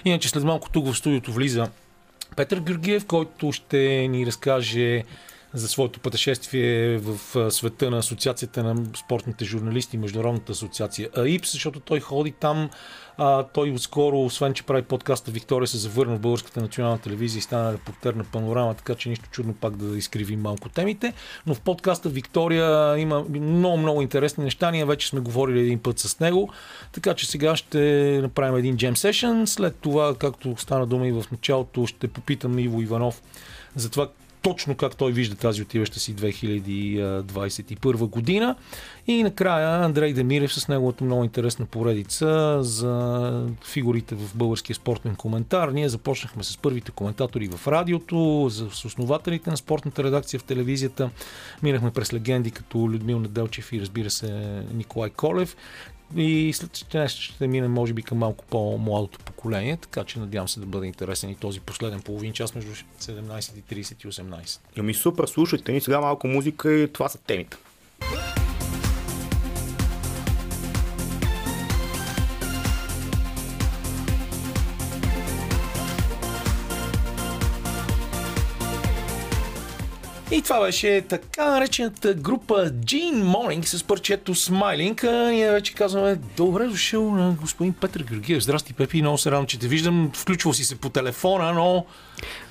Иначе 0.06 0.30
след 0.30 0.44
малко 0.44 0.70
тук 0.70 0.86
в 0.86 0.98
студиото 0.98 1.32
влиза 1.32 1.68
Петър 2.36 2.60
Георгиев, 2.60 3.06
който 3.06 3.52
ще 3.52 4.08
ни 4.08 4.26
разкаже 4.26 5.04
за 5.56 5.68
своето 5.68 6.00
пътешествие 6.00 6.98
в 6.98 7.18
света 7.52 7.92
на 7.92 7.98
Асоциацията 7.98 8.64
на 8.64 8.86
спортните 8.96 9.46
журналисти, 9.46 9.98
Международната 9.98 10.52
асоциация 10.52 11.10
АИПС, 11.18 11.52
защото 11.52 11.80
той 11.80 12.00
ходи 12.00 12.32
там 12.32 12.70
а, 13.18 13.44
той 13.44 13.72
отскоро, 13.72 14.26
освен 14.26 14.54
че 14.54 14.64
прави 14.64 14.82
подкаста 14.82 15.32
Виктория, 15.32 15.68
се 15.68 15.78
завърна 15.78 16.16
в 16.16 16.20
Българската 16.20 16.62
национална 16.62 17.00
телевизия 17.00 17.40
и 17.40 17.42
стана 17.42 17.74
репортер 17.74 18.14
на 18.14 18.24
панорама, 18.24 18.74
така 18.74 18.96
че 18.96 19.10
нищо 19.10 19.30
чудно 19.32 19.54
пак 19.54 19.76
да 19.76 19.98
изкривим 19.98 20.42
малко 20.42 20.70
темите. 20.70 21.14
Но 21.46 21.54
в 21.54 21.62
подкаста 21.62 22.10
Виктория 22.10 22.98
има 22.98 23.26
много, 23.30 23.78
много 23.78 24.02
интересни 24.02 24.44
неща. 24.44 24.72
Ние 24.72 24.86
вече 24.86 25.08
сме 25.08 25.20
говорили 25.20 25.60
един 25.60 25.80
път 25.80 26.00
с 26.00 26.20
него, 26.20 26.50
така 26.92 27.14
че 27.14 27.28
сега 27.28 27.56
ще 27.56 27.80
направим 28.22 28.56
един 28.56 28.78
джем 28.78 28.98
сешън. 28.98 29.48
След 29.48 29.76
това, 29.76 30.16
както 30.16 30.56
стана 30.58 30.88
дума 30.88 31.08
и 31.08 31.12
в 31.12 31.26
началото, 31.32 31.88
ще 31.88 32.08
попитам 32.08 32.60
Иво 32.60 32.82
Иванов 32.82 33.22
за 33.76 33.90
това 33.90 34.08
точно 34.46 34.76
как 34.76 34.96
той 34.96 35.12
вижда 35.12 35.36
тази 35.36 35.62
отиваща 35.62 36.00
си 36.00 36.16
2021 36.16 37.98
година. 37.98 38.56
И 39.08 39.24
накрая 39.24 39.86
Андрей 39.86 40.14
Демирев 40.14 40.54
с 40.54 40.68
неговата 40.68 41.04
много 41.04 41.24
интересна 41.24 41.66
поредица 41.66 42.58
за 42.62 43.48
фигурите 43.64 44.16
в 44.16 44.36
българския 44.36 44.76
спортен 44.76 45.16
коментар. 45.16 45.70
Ние 45.70 45.90
започнахме 45.90 46.44
с 46.44 46.58
първите 46.58 46.92
коментатори 46.92 47.48
в 47.48 47.68
радиото, 47.68 48.50
с 48.52 48.86
основателите 48.86 49.50
на 49.50 49.58
спортната 49.58 50.04
редакция 50.04 50.40
в 50.40 50.44
телевизията. 50.44 51.10
Минахме 51.64 51.92
през 51.92 52.14
легенди 52.14 52.52
като 52.52 52.78
Людмил 52.78 53.20
Неделчев 53.20 53.74
и 53.74 53.82
разбира 53.82 54.10
се 54.10 54.62
Николай 54.74 55.10
Колев. 55.10 55.56
И 56.16 56.54
след 56.54 56.86
днес 56.92 57.12
ще 57.12 57.48
минем, 57.48 57.72
може 57.72 57.94
би, 57.94 58.04
към 58.04 58.18
малко 58.18 58.46
по-младото 58.50 59.20
поколение, 59.20 59.78
така 59.78 60.04
че 60.04 60.20
надявам 60.20 60.48
се 60.48 60.60
да 60.60 60.66
бъде 60.66 60.88
интересен 60.88 61.30
и 61.30 61.36
този 61.36 61.60
последен 61.60 62.02
половин 62.02 62.34
час 62.34 62.56
между 62.56 62.72
17.30 63.02 64.06
и 64.06 64.12
18. 64.12 64.60
Ами 64.80 64.94
супер, 64.94 65.26
слушайте 65.26 65.72
ни 65.72 65.82
сега 65.82 66.02
малко 66.02 66.28
музика 66.28 66.74
и 66.74 66.94
това 66.94 67.10
са 67.10 67.18
темите. 67.18 67.58
И 80.36 80.42
това 80.42 80.62
беше 80.62 81.02
така 81.10 81.52
наречената 81.52 82.14
група 82.14 82.54
Gene 82.70 83.24
Morning 83.24 83.66
с 83.66 83.84
парчето 83.84 84.36
Smiling. 84.36 85.30
Ние 85.30 85.52
вече 85.52 85.74
казваме 85.74 86.16
добре 86.38 86.68
дошъл 86.68 87.12
на 87.12 87.32
господин 87.42 87.74
Петър 87.74 88.04
Георгиев. 88.04 88.44
Здрасти, 88.44 88.74
Пепи, 88.74 89.02
много 89.02 89.18
се 89.18 89.32
радвам, 89.32 89.46
че 89.46 89.60
те 89.60 89.68
виждам. 89.68 90.12
Включвал 90.16 90.54
си 90.54 90.64
се 90.64 90.76
по 90.76 90.90
телефона, 90.90 91.54
но... 91.54 91.86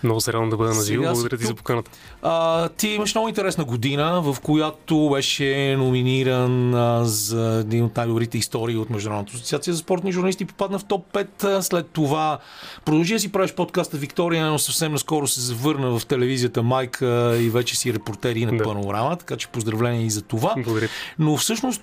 Много 0.03 0.21
се 0.21 0.33
радвам 0.33 0.51
да 0.51 0.57
бъда 0.57 0.75
на 0.75 0.85
живо. 0.85 1.03
Благодаря 1.03 1.39
ти 1.39 1.45
за 1.45 1.55
поканата. 1.55 1.91
А, 2.23 2.69
ти 2.69 2.89
имаш 2.89 3.15
много 3.15 3.29
интересна 3.29 3.65
година, 3.65 4.23
в 4.23 4.37
която 4.41 5.11
беше 5.13 5.77
номиниран 5.79 6.75
а, 6.75 7.05
за 7.05 7.59
един 7.61 7.85
от 7.85 7.97
най-добрите 7.97 8.39
истории 8.39 8.77
от 8.77 8.91
Международната 8.91 9.37
асоциация 9.37 9.75
за 9.75 9.79
спортни 9.79 10.13
журналисти. 10.13 10.45
Попадна 10.45 10.79
в 10.79 10.85
топ 10.85 11.13
5. 11.13 11.61
След 11.61 11.89
това 11.89 12.39
продължи 12.85 13.15
да 13.15 13.21
си 13.21 13.33
правиш 13.33 13.53
подкаста 13.55 13.97
Виктория, 13.97 14.47
но 14.47 14.59
съвсем 14.59 14.93
наскоро 14.93 15.27
се 15.27 15.41
завърна 15.41 15.99
в 15.99 16.07
телевизията 16.07 16.63
Майка 16.63 17.39
и 17.41 17.51
вече 17.51 17.77
си 17.77 17.95
репортери 17.95 18.47
на 18.47 18.57
да. 18.57 18.65
панорама, 18.65 19.17
така 19.17 19.37
че 19.37 19.49
поздравления 19.49 20.07
и 20.07 20.11
за 20.11 20.23
това. 20.23 20.55
Благодаря. 20.57 20.89
Но 21.19 21.37
всъщност 21.37 21.83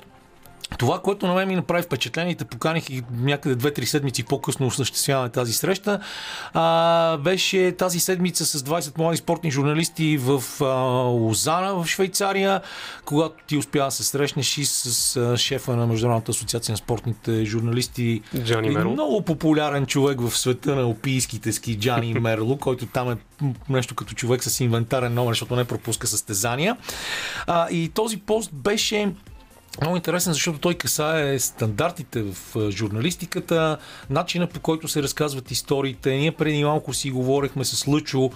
това, 0.82 1.00
което 1.00 1.28
на 1.28 1.34
мен 1.34 1.48
ми 1.48 1.56
направи 1.56 1.84
впечатление 1.84 2.32
и 2.32 2.36
те 2.36 2.46
поканих 2.46 2.90
и 2.90 3.04
някъде 3.12 3.72
2-3 3.72 3.86
седмици 3.86 4.24
по-късно 4.24 4.68
осъществяваме 4.68 5.30
тази 5.30 5.54
среща, 5.54 6.00
а, 6.54 7.18
беше 7.18 7.72
тази 7.72 8.00
седмица 8.00 8.46
с 8.46 8.64
20 8.64 8.98
млади 8.98 9.18
спортни 9.18 9.52
журналисти 9.52 10.18
в 10.18 10.44
а, 10.62 10.66
Лозана, 11.04 11.84
в 11.84 11.88
Швейцария, 11.88 12.62
когато 13.06 13.36
ти 13.48 13.58
успя 13.58 13.86
да 13.86 13.92
се 13.92 14.04
срещнеш 14.04 14.58
и 14.58 14.66
с 14.66 15.16
а, 15.16 15.38
шефа 15.38 15.76
на 15.76 15.88
Международната 15.88 16.32
асоциация 16.32 16.74
на 16.74 16.78
спортните 16.78 17.46
журналисти. 17.46 18.22
Джани 18.44 18.70
Мерло. 18.70 18.92
Много 18.92 19.22
популярен 19.22 19.86
човек 19.86 20.22
в 20.22 20.38
света 20.38 20.76
на 20.76 20.88
опийските 20.88 21.52
ски, 21.52 21.80
Джани 21.80 22.14
Мерло, 22.20 22.58
който 22.58 22.86
там 22.86 23.12
е 23.12 23.18
нещо 23.70 23.96
като 23.96 24.14
човек 24.14 24.44
с 24.44 24.60
инвентарен 24.60 25.14
номер, 25.14 25.32
защото 25.32 25.56
не 25.56 25.66
пропуска 25.66 26.08
състезания. 26.08 26.78
А, 27.48 27.70
и 27.70 27.90
този 27.90 28.18
пост 28.18 28.54
беше 28.54 29.12
много 29.82 29.96
интересен, 29.96 30.34
защото 30.34 30.60
той 30.60 30.74
касае 30.74 31.40
стандартите 31.40 32.22
в 32.24 32.72
журналистиката, 32.72 33.78
начина 34.10 34.48
по 34.48 34.60
който 34.60 34.88
се 34.88 35.04
разказват 35.04 35.52
историите. 35.52 36.12
Ние 36.12 36.32
преди 36.32 36.64
малко 36.64 36.94
си 36.94 37.12
говорихме 37.12 37.66
с 37.66 37.88
Лъчо 37.88 38.32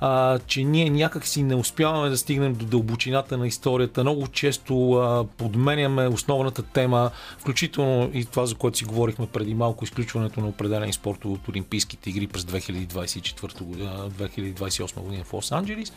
а, 0.00 0.38
че 0.46 0.64
ние 0.64 0.90
някак 0.90 1.26
си 1.26 1.42
не 1.42 1.54
успяваме 1.54 2.08
да 2.08 2.18
стигнем 2.18 2.54
до 2.54 2.64
дълбочината 2.64 3.38
на 3.38 3.46
историята. 3.46 4.02
Много 4.02 4.28
често 4.28 4.92
а, 4.92 5.24
подменяме 5.36 6.08
основната 6.08 6.62
тема, 6.62 7.10
включително 7.38 8.10
и 8.14 8.24
това, 8.24 8.46
за 8.46 8.54
което 8.54 8.78
си 8.78 8.84
говорихме 8.84 9.26
преди 9.26 9.54
малко, 9.54 9.84
изключването 9.84 10.40
на 10.40 10.48
определени 10.48 10.92
спортове 10.92 11.34
от 11.34 11.48
Олимпийските 11.48 12.10
игри 12.10 12.26
през 12.26 12.42
2024 12.42 13.62
година, 13.62 14.10
2028 14.10 15.00
година 15.00 15.24
в 15.24 15.32
Лос-Анджелис. 15.32 15.92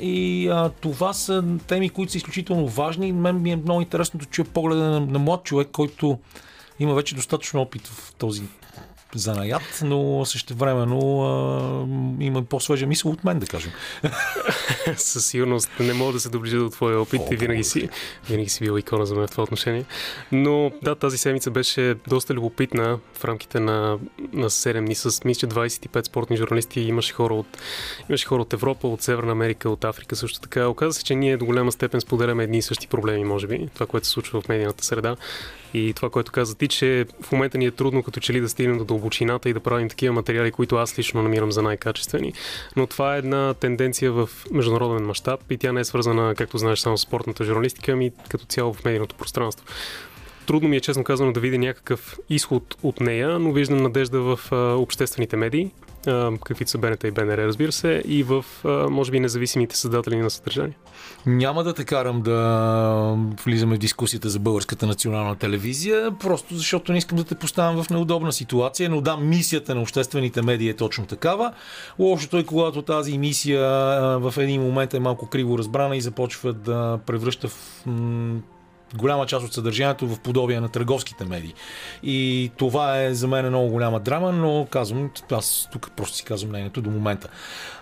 И 0.00 0.48
а, 0.48 0.70
това 0.80 1.12
са 1.12 1.44
теми, 1.66 1.90
които 1.90 2.12
са 2.12 2.18
изключително 2.18 2.68
важни. 2.68 3.12
Мен 3.12 3.42
ми 3.42 3.52
е 3.52 3.56
много 3.56 3.80
интересно 3.80 4.20
да 4.20 4.26
чуя 4.26 4.44
погледа 4.44 4.82
на, 4.82 5.00
на 5.00 5.18
млад 5.18 5.44
човек, 5.44 5.68
който 5.72 6.18
има 6.78 6.94
вече 6.94 7.14
достатъчно 7.14 7.60
опит 7.60 7.86
в 7.86 8.14
този 8.18 8.42
занаят, 9.18 9.80
но 9.82 10.24
също 10.24 10.54
времено 10.54 10.98
има 12.20 12.42
по-свежа 12.42 12.86
мисъл 12.86 13.10
от 13.10 13.24
мен, 13.24 13.38
да 13.38 13.46
кажем. 13.46 13.72
Със 14.96 15.26
сигурност 15.26 15.70
не 15.80 15.92
мога 15.92 16.12
да 16.12 16.20
се 16.20 16.28
доближа 16.28 16.58
до 16.58 16.70
твоя 16.70 17.00
опит 17.00 17.20
О, 17.20 17.34
и 17.34 17.36
винаги 17.36 17.64
си, 17.64 17.88
винаги 18.28 18.48
си 18.48 18.64
бил 18.64 18.78
икона 18.78 19.06
за 19.06 19.14
мен 19.14 19.26
в 19.26 19.30
това 19.30 19.42
отношение. 19.42 19.84
Но 20.32 20.72
да, 20.82 20.94
тази 20.94 21.18
седмица 21.18 21.50
беше 21.50 21.94
доста 22.08 22.34
любопитна 22.34 22.98
в 23.14 23.24
рамките 23.24 23.60
на, 23.60 23.98
на 24.32 24.50
7 24.50 24.80
дни 24.80 24.94
с 24.94 25.24
мисля 25.24 25.48
25 25.48 26.06
спортни 26.06 26.36
журналисти. 26.36 26.80
Имаше 26.80 27.12
хора, 27.12 27.34
от, 27.34 27.58
имаше 28.08 28.26
хора 28.26 28.42
от 28.42 28.52
Европа, 28.52 28.88
от 28.88 29.02
Северна 29.02 29.32
Америка, 29.32 29.70
от 29.70 29.84
Африка 29.84 30.16
също 30.16 30.40
така. 30.40 30.68
Оказва 30.68 30.92
се, 30.92 31.04
че 31.04 31.14
ние 31.14 31.36
до 31.36 31.44
голяма 31.44 31.72
степен 31.72 32.00
споделяме 32.00 32.44
едни 32.44 32.58
и 32.58 32.62
същи 32.62 32.86
проблеми, 32.86 33.24
може 33.24 33.46
би. 33.46 33.68
Това, 33.74 33.86
което 33.86 34.06
се 34.06 34.12
случва 34.12 34.40
в 34.40 34.48
медийната 34.48 34.84
среда. 34.84 35.16
И 35.74 35.92
това, 35.96 36.10
което 36.10 36.32
каза 36.32 36.54
ти, 36.54 36.68
че 36.68 37.06
в 37.22 37.32
момента 37.32 37.58
ни 37.58 37.66
е 37.66 37.70
трудно 37.70 38.02
като 38.02 38.20
че 38.20 38.32
ли 38.32 38.40
да 38.40 38.48
стигнем 38.48 38.78
до 38.78 38.84
дълбочината 38.84 39.48
и 39.48 39.52
да 39.52 39.60
правим 39.60 39.88
такива 39.88 40.14
материали, 40.14 40.52
които 40.52 40.76
аз 40.76 40.98
лично 40.98 41.22
намирам 41.22 41.52
за 41.52 41.62
най-качествени. 41.62 42.32
Но 42.76 42.86
това 42.86 43.14
е 43.14 43.18
една 43.18 43.54
тенденция 43.54 44.12
в 44.12 44.28
международен 44.50 45.06
мащаб 45.06 45.40
и 45.50 45.58
тя 45.58 45.72
не 45.72 45.80
е 45.80 45.84
свързана, 45.84 46.34
както 46.34 46.58
знаеш, 46.58 46.78
само 46.78 46.98
с 46.98 47.00
спортната 47.00 47.44
журналистика, 47.44 47.92
ами 47.92 48.10
като 48.28 48.44
цяло 48.44 48.72
в 48.72 48.84
медийното 48.84 49.14
пространство. 49.14 49.66
Трудно 50.46 50.68
ми 50.68 50.76
е 50.76 50.80
честно 50.80 51.04
казано 51.04 51.32
да 51.32 51.40
видя 51.40 51.58
някакъв 51.58 52.18
изход 52.30 52.76
от 52.82 53.00
нея, 53.00 53.38
но 53.38 53.52
виждам 53.52 53.78
надежда 53.78 54.20
в 54.20 54.38
обществените 54.78 55.36
медии, 55.36 55.70
каквито 56.44 56.70
са 56.70 56.78
БНТ 56.78 57.04
и 57.04 57.10
БНР, 57.10 57.38
разбира 57.38 57.72
се, 57.72 58.02
и 58.06 58.22
в, 58.22 58.44
може 58.90 59.10
би, 59.10 59.20
независимите 59.20 59.76
създатели 59.76 60.16
на 60.16 60.30
съдържание. 60.30 60.76
Няма 61.26 61.64
да 61.64 61.74
те 61.74 61.84
карам 61.84 62.22
да 62.22 63.16
влизаме 63.44 63.76
в 63.76 63.78
дискусията 63.78 64.28
за 64.28 64.38
българската 64.38 64.86
национална 64.86 65.36
телевизия, 65.36 66.12
просто 66.20 66.54
защото 66.54 66.92
не 66.92 66.98
искам 66.98 67.18
да 67.18 67.24
те 67.24 67.34
поставям 67.34 67.82
в 67.82 67.90
неудобна 67.90 68.32
ситуация, 68.32 68.90
но 68.90 69.00
да, 69.00 69.16
мисията 69.16 69.74
на 69.74 69.80
обществените 69.80 70.42
медии 70.42 70.68
е 70.68 70.76
точно 70.76 71.06
такава. 71.06 71.52
Лошото 71.98 72.38
е, 72.38 72.44
когато 72.44 72.82
тази 72.82 73.18
мисия 73.18 73.60
в 74.18 74.34
един 74.38 74.62
момент 74.62 74.94
е 74.94 75.00
малко 75.00 75.26
криво 75.26 75.58
разбрана 75.58 75.96
и 75.96 76.00
започва 76.00 76.52
да 76.52 76.98
превръща 77.06 77.48
в 77.48 77.84
голяма 78.94 79.26
част 79.26 79.46
от 79.46 79.52
съдържанието 79.52 80.08
в 80.08 80.20
подобие 80.20 80.60
на 80.60 80.68
търговските 80.68 81.24
медии. 81.24 81.54
И 82.02 82.50
това 82.56 83.02
е 83.02 83.14
за 83.14 83.28
мен 83.28 83.48
много 83.48 83.68
голяма 83.68 84.00
драма, 84.00 84.32
но 84.32 84.66
казвам, 84.70 85.10
аз 85.32 85.68
тук 85.72 85.90
просто 85.96 86.16
си 86.16 86.24
казвам 86.24 86.50
мнението 86.50 86.80
до 86.80 86.90
момента. 86.90 87.28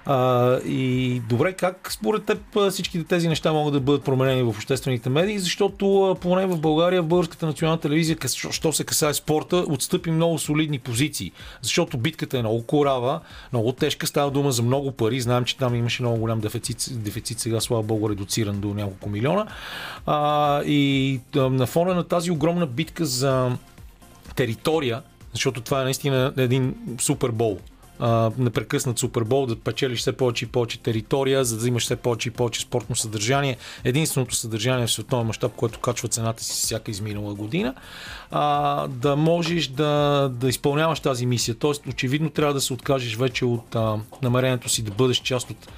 А, 0.07 0.57
и 0.59 1.21
добре, 1.29 1.53
как 1.53 1.93
според 1.93 2.25
теб 2.25 2.71
всичките 2.71 3.05
тези 3.05 3.29
неща 3.29 3.53
могат 3.53 3.75
да 3.75 3.81
бъдат 3.81 4.05
променени 4.05 4.43
в 4.43 4.49
обществените 4.49 5.11
медии, 5.11 5.39
защото 5.39 6.17
поне 6.21 6.47
в 6.47 6.59
България, 6.59 7.03
в 7.03 7.07
Българската 7.07 7.47
национална 7.47 7.81
телевизия, 7.81 8.17
що 8.51 8.73
се 8.73 8.85
касае 8.85 9.15
спорта, 9.15 9.57
отстъпи 9.57 10.11
много 10.11 10.39
солидни 10.39 10.79
позиции. 10.79 11.33
Защото 11.63 11.97
битката 11.99 12.39
е 12.39 12.41
много 12.41 12.67
корава, 12.67 13.21
много 13.53 13.73
тежка, 13.73 14.07
става 14.07 14.31
дума 14.31 14.53
за 14.53 14.63
много 14.63 14.93
пари. 14.93 15.21
Знаем, 15.21 15.45
че 15.45 15.57
там 15.57 15.75
имаше 15.75 16.03
много 16.03 16.19
голям 16.19 16.41
дефицит, 16.41 16.89
дефицит 16.91 17.39
сега, 17.39 17.61
слава 17.61 17.83
Богу, 17.83 18.11
редуциран 18.11 18.61
до 18.61 18.75
няколко 18.75 19.09
милиона. 19.09 19.47
А, 20.07 20.63
и 20.63 20.92
на 21.35 21.67
фона 21.67 21.95
на 21.95 22.05
тази 22.05 22.31
огромна 22.31 22.67
битка 22.67 23.07
за 23.07 23.57
територия, 24.37 25.03
защото 25.33 25.61
това 25.61 25.81
е 25.81 25.85
наистина 25.85 26.33
един 26.37 26.75
супербол 27.01 27.59
непрекъснат 28.39 28.99
Супербол, 28.99 29.47
да 29.47 29.57
печелиш 29.57 30.01
все 30.01 30.13
повече 30.13 30.45
и 30.45 30.49
повече 30.49 30.79
територия, 30.79 31.45
за 31.45 31.59
да 31.59 31.69
имаш 31.69 31.83
все 31.85 31.97
повече 31.97 32.29
и 32.29 32.33
повече 32.33 32.61
спортно 32.61 32.97
съдържание. 32.97 33.57
Единственото 33.85 34.35
съдържание 34.35 34.87
в 34.87 34.93
световен 34.93 35.27
мащаб, 35.27 35.53
което 35.57 35.81
качва 35.81 36.09
цената 36.09 36.45
си 36.45 36.53
всяка 36.53 36.91
изминала 36.91 37.35
година, 37.35 37.75
а, 38.31 38.87
да 38.89 39.17
можеш 39.17 39.67
да, 39.67 40.29
да 40.33 40.49
изпълняваш 40.49 41.01
тази 41.01 41.27
мисия. 41.27 41.55
Тоест, 41.55 41.87
очевидно 41.87 42.31
трябва 42.31 42.55
да 42.55 42.61
се 42.61 42.73
откажеш 42.73 43.17
вече 43.17 43.45
от 43.45 43.75
а, 43.75 43.97
намерението 44.23 44.69
си 44.69 44.83
да 44.83 44.91
бъдеш 44.91 45.17
част 45.17 45.51
от 45.51 45.69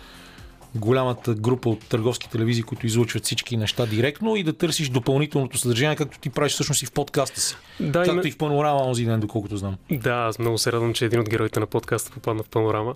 голямата 0.75 1.35
група 1.35 1.69
от 1.69 1.89
търговски 1.89 2.31
телевизии, 2.31 2.63
които 2.63 2.87
излучват 2.87 3.25
всички 3.25 3.57
неща 3.57 3.87
директно 3.87 4.37
и 4.37 4.43
да 4.43 4.53
търсиш 4.53 4.89
допълнителното 4.89 5.59
съдържание, 5.59 5.97
както 5.97 6.19
ти 6.19 6.31
правиш 6.31 6.53
всъщност 6.53 6.83
и 6.83 6.87
в 6.87 6.93
подкаста 6.93 7.41
си. 7.41 7.57
Да, 7.81 8.03
както 8.03 8.13
име- 8.13 8.29
и 8.29 8.31
в 8.31 8.39
панорама 8.39 8.83
онзи 8.83 9.05
ден, 9.05 9.21
доколкото 9.21 9.57
знам. 9.57 9.77
Да, 9.91 10.15
аз 10.15 10.39
много 10.39 10.59
се 10.59 10.73
радвам, 10.73 10.95
че 10.95 11.05
един 11.05 11.21
от 11.21 11.31
героите 11.31 11.61
на 11.61 11.67
подкаста 11.67 12.11
попадна 12.11 12.43
в 12.43 12.49
панорама. 12.49 12.95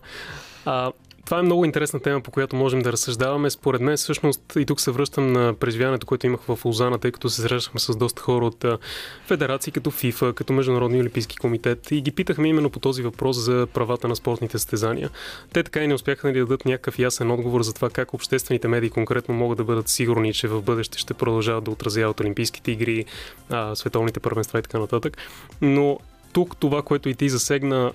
А, 0.64 0.92
това 1.28 1.38
е 1.38 1.42
много 1.42 1.64
интересна 1.64 2.00
тема, 2.00 2.20
по 2.20 2.30
която 2.30 2.56
можем 2.56 2.80
да 2.80 2.92
разсъждаваме. 2.92 3.50
Според 3.50 3.80
мен, 3.80 3.96
всъщност, 3.96 4.42
и 4.56 4.66
тук 4.66 4.80
се 4.80 4.90
връщам 4.90 5.32
на 5.32 5.54
преживяването, 5.54 6.06
което 6.06 6.26
имах 6.26 6.40
в 6.40 6.58
Лозана, 6.64 6.98
тъй 6.98 7.12
като 7.12 7.30
се 7.30 7.42
срещахме 7.42 7.80
с 7.80 7.96
доста 7.96 8.22
хора 8.22 8.46
от 8.46 8.64
федерации 9.26 9.72
като 9.72 9.90
ФИФА, 9.90 10.32
като 10.32 10.52
Международния 10.52 11.00
олимпийски 11.00 11.36
комитет 11.36 11.90
и 11.90 12.00
ги 12.00 12.10
питахме 12.10 12.48
именно 12.48 12.70
по 12.70 12.80
този 12.80 13.02
въпрос 13.02 13.36
за 13.36 13.66
правата 13.74 14.08
на 14.08 14.16
спортните 14.16 14.58
състезания. 14.58 15.10
Те 15.52 15.62
така 15.62 15.80
и 15.80 15.86
не 15.86 15.94
успяха 15.94 16.32
да 16.32 16.38
дадат 16.38 16.64
някакъв 16.64 16.98
ясен 16.98 17.30
отговор 17.30 17.62
за 17.62 17.74
това 17.74 17.90
как 17.90 18.14
обществените 18.14 18.68
медии 18.68 18.90
конкретно 18.90 19.34
могат 19.34 19.58
да 19.58 19.64
бъдат 19.64 19.88
сигурни, 19.88 20.34
че 20.34 20.48
в 20.48 20.62
бъдеще 20.62 20.98
ще 20.98 21.14
продължават 21.14 21.64
да 21.64 21.70
отразяват 21.70 22.20
Олимпийските 22.20 22.70
игри, 22.70 23.04
световните 23.74 24.20
първенства 24.20 24.58
и 24.58 24.62
така 24.62 24.78
нататък. 24.78 25.16
Но 25.60 25.98
тук 26.32 26.56
това, 26.56 26.82
което 26.82 27.08
и 27.08 27.14
ти 27.14 27.28
засегна, 27.28 27.92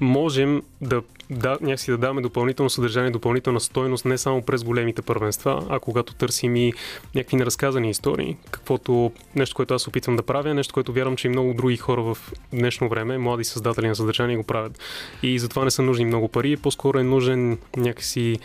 можем 0.00 0.62
да, 0.80 1.02
да 1.30 1.58
някакси 1.60 1.90
да 1.90 1.98
даваме 1.98 2.20
допълнително 2.20 2.70
съдържание, 2.70 3.10
допълнителна 3.10 3.60
стойност 3.60 4.04
не 4.04 4.18
само 4.18 4.42
през 4.42 4.64
големите 4.64 5.02
първенства, 5.02 5.66
а 5.68 5.78
когато 5.78 6.14
търсим 6.14 6.56
и 6.56 6.72
някакви 7.14 7.36
неразказани 7.36 7.90
истории, 7.90 8.36
каквото 8.50 9.12
нещо, 9.36 9.56
което 9.56 9.74
аз 9.74 9.88
опитвам 9.88 10.16
да 10.16 10.22
правя, 10.22 10.54
нещо, 10.54 10.74
което 10.74 10.92
вярвам, 10.92 11.16
че 11.16 11.26
и 11.26 11.30
много 11.30 11.54
други 11.54 11.76
хора 11.76 12.02
в 12.02 12.18
днешно 12.52 12.88
време, 12.88 13.18
млади 13.18 13.44
създатели 13.44 13.88
на 13.88 13.96
съдържание 13.96 14.36
го 14.36 14.42
правят. 14.42 14.78
И 15.22 15.38
затова 15.38 15.64
не 15.64 15.70
са 15.70 15.82
нужни 15.82 16.04
много 16.04 16.28
пари, 16.28 16.56
по-скоро 16.56 16.98
е 16.98 17.02
нужен 17.02 17.58
някакси 17.76 18.38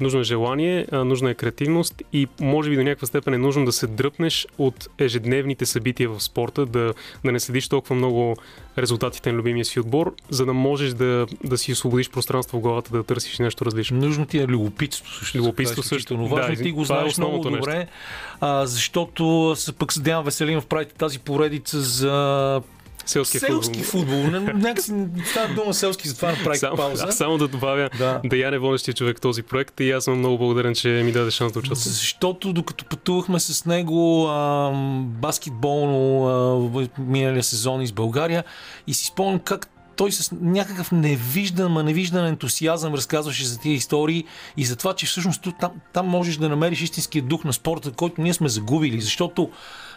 Нужно 0.00 0.20
е 0.20 0.24
желание, 0.24 0.86
нужна 0.92 1.30
е 1.30 1.34
креативност 1.34 2.02
и 2.12 2.28
може 2.40 2.70
би 2.70 2.76
до 2.76 2.82
някаква 2.82 3.06
степен 3.06 3.34
е 3.34 3.38
нужно 3.38 3.64
да 3.64 3.72
се 3.72 3.86
дръпнеш 3.86 4.46
от 4.58 4.88
ежедневните 4.98 5.66
събития 5.66 6.10
в 6.10 6.22
спорта, 6.22 6.66
да, 6.66 6.94
да 7.24 7.32
не 7.32 7.40
следиш 7.40 7.68
толкова 7.68 7.96
много 7.96 8.36
резултатите 8.78 9.32
на 9.32 9.38
любимия 9.38 9.64
си 9.64 9.80
отбор, 9.80 10.14
за 10.30 10.46
да 10.46 10.52
можеш 10.52 10.92
да, 10.92 11.26
да 11.44 11.58
си 11.58 11.72
освободиш 11.72 12.10
пространство 12.10 12.58
в 12.58 12.60
главата, 12.60 12.92
да 12.92 13.02
търсиш 13.02 13.38
нещо 13.38 13.64
различно. 13.64 13.98
Нужно 13.98 14.26
ти 14.26 14.38
е 14.38 14.46
любопитство 14.46 15.12
също. 15.12 15.38
Любопитство 15.38 15.82
Това 15.82 15.96
е 15.96 15.98
също. 15.98 16.16
Важно. 16.16 16.56
Да, 16.56 16.62
ти 16.62 16.72
го 16.72 16.82
това 16.82 16.96
е 16.96 16.98
знаеш 16.98 17.18
много 17.18 17.36
нещо. 17.36 17.50
добре, 17.50 17.86
а, 18.40 18.66
защото 18.66 19.54
се 19.56 19.72
пък 19.72 19.92
с 19.92 20.00
Деян 20.00 20.24
Веселинов 20.24 20.66
правите 20.66 20.94
тази 20.94 21.18
поредица 21.18 21.80
за 21.80 22.62
Селски, 23.06 23.38
селски 23.38 23.82
футбол. 23.82 24.16
Не- 24.16 24.40
Някакси 24.40 24.92
става 25.24 25.54
дума 25.54 25.74
селски, 25.74 26.08
затова 26.08 26.30
направих 26.30 26.60
Само, 26.60 26.76
пауза. 26.76 27.04
а 27.08 27.12
само 27.12 27.38
да 27.38 27.48
добавя, 27.48 27.90
Да. 27.98 28.20
Даян 28.24 28.54
е 28.54 28.58
водещия 28.58 28.94
човек 28.94 29.20
този 29.20 29.42
проект 29.42 29.80
и 29.80 29.90
аз 29.90 30.04
съм 30.04 30.18
много 30.18 30.38
благодарен, 30.38 30.74
че 30.74 30.88
ми 30.88 31.12
даде 31.12 31.30
шанс 31.30 31.52
да 31.52 31.58
участвам. 31.58 31.92
Защото 31.92 32.52
докато 32.52 32.84
пътувахме 32.84 33.40
с 33.40 33.64
него 33.64 34.26
а, 34.26 34.70
баскетболно 34.96 36.26
а, 36.74 36.88
миналия 36.98 37.42
сезон 37.42 37.82
из 37.82 37.92
България 37.92 38.44
и 38.86 38.94
си 38.94 39.06
спомням 39.06 39.38
как 39.38 39.68
той 39.96 40.12
с 40.12 40.32
някакъв 40.32 40.92
невиждан, 40.92 41.72
ма 41.72 41.82
невиждан 41.82 42.26
ентусиазъм 42.26 42.94
разказваше 42.94 43.44
за 43.44 43.58
тия 43.58 43.74
истории 43.74 44.24
и 44.56 44.64
за 44.64 44.76
това, 44.76 44.94
че 44.94 45.06
всъщност 45.06 45.48
там, 45.60 45.70
там 45.92 46.06
можеш 46.06 46.36
да 46.36 46.48
намериш 46.48 46.80
истинския 46.82 47.22
дух 47.22 47.44
на 47.44 47.52
спорта, 47.52 47.90
който 47.90 48.20
ние 48.22 48.34
сме 48.34 48.48
загубили, 48.48 49.00
защото 49.00 49.50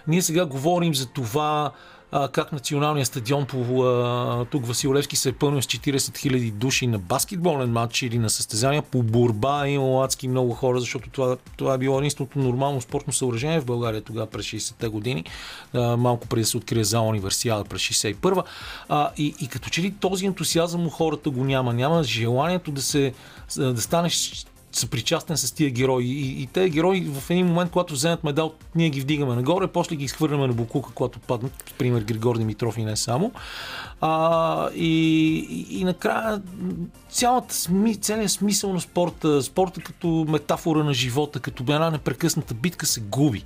ние 0.08 0.22
сега 0.22 0.46
говорим 0.46 0.96
за 0.96 1.06
това 1.06 1.72
как 2.12 2.52
националният 2.52 3.08
стадион 3.08 3.46
по 3.46 3.84
а, 3.84 4.46
тук 4.46 4.66
Василевски 4.66 5.16
се 5.16 5.30
е 5.30 5.34
пълнил 5.34 5.62
с 5.62 5.66
40 5.66 5.98
000 5.98 6.52
души 6.52 6.88
на 6.88 7.00
баскетболен 7.00 7.72
матч 7.72 8.02
или 8.02 8.18
на 8.18 8.30
състезания 8.30 8.82
по 8.82 9.04
борба. 9.04 9.66
Е 9.66 9.72
имало 9.72 10.04
адски 10.04 10.28
много 10.28 10.54
хора, 10.54 10.80
защото 10.80 11.10
това, 11.10 11.38
това 11.58 11.74
е 11.74 11.78
било 11.78 11.98
единственото 11.98 12.40
нормално 12.40 12.82
спортно 12.82 13.14
съоръжение 13.14 13.60
в 13.60 13.66
България 13.66 14.02
тогава 14.02 14.28
през 14.28 14.46
60-те 14.46 14.88
години, 14.88 15.24
малко 15.74 16.28
преди 16.28 16.42
да 16.42 16.48
се 16.48 16.58
открие 16.58 16.84
за 16.84 17.02
универсиада 17.02 17.64
през 17.64 17.82
61-а. 17.82 18.44
А, 18.90 19.12
и, 19.18 19.36
и 19.42 19.48
като 19.48 19.70
че 19.70 19.82
ли 19.82 19.92
този 19.92 20.26
ентусиазъм 20.26 20.88
у 20.88 20.90
хората 20.90 21.30
го 21.30 21.44
няма, 21.44 21.74
няма 21.74 22.04
желанието 22.04 22.72
да 22.72 22.82
се 22.82 23.14
да 23.58 23.82
станеш 23.82 24.46
съпричастен 24.72 25.38
с 25.38 25.52
тия 25.52 25.70
герои. 25.70 26.06
И, 26.06 26.42
и 26.42 26.48
те 26.48 26.70
герои 26.70 27.02
в 27.02 27.30
един 27.30 27.46
момент, 27.46 27.72
когато 27.72 27.94
вземат 27.94 28.24
медал, 28.24 28.54
ние 28.76 28.90
ги 28.90 29.02
вдигаме 29.02 29.36
нагоре, 29.36 29.68
после 29.68 29.96
ги 29.96 30.06
изхвърляме 30.06 30.48
на 30.48 30.54
буклука, 30.54 30.92
когато 30.94 31.20
паднат. 31.20 31.74
Пример 31.78 32.02
Григор 32.02 32.38
Димитров 32.38 32.78
и 32.78 32.84
не 32.84 32.96
само. 32.96 33.32
А, 34.02 34.70
и, 34.76 35.38
и, 35.50 35.80
и 35.80 35.84
накрая 35.84 36.42
цялата 37.10 37.56
целият 38.02 38.32
смисъл 38.32 38.74
на 38.74 38.82
спорта, 38.82 39.44
спорта 39.44 39.82
като 39.82 40.26
метафора 40.30 40.84
на 40.84 40.94
живота, 40.94 41.40
като 41.40 41.64
една 41.64 41.90
непрекъсната 41.90 42.54
битка 42.54 42.86
се 42.86 43.02
губи. 43.02 43.46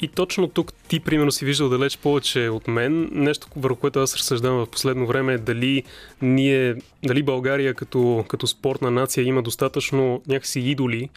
И 0.00 0.08
точно 0.08 0.48
тук 0.48 0.72
ти, 0.72 1.00
примерно, 1.00 1.32
си 1.32 1.44
виждал 1.44 1.68
далеч 1.68 1.98
повече 1.98 2.48
от 2.48 2.68
мен. 2.68 3.08
Нещо, 3.12 3.46
върху 3.56 3.76
което 3.76 4.00
аз 4.00 4.16
разсъждавам 4.16 4.66
в 4.66 4.70
последно 4.70 5.06
време 5.06 5.34
е 5.34 5.38
дали 5.38 5.82
ние, 6.22 6.74
дали 7.04 7.22
България 7.22 7.74
като, 7.74 8.24
като 8.28 8.46
спортна 8.46 8.90
нация 8.90 9.24
има 9.24 9.42
достатъчно 9.42 10.22
някакси 10.28 10.60
идоли, 10.60 11.08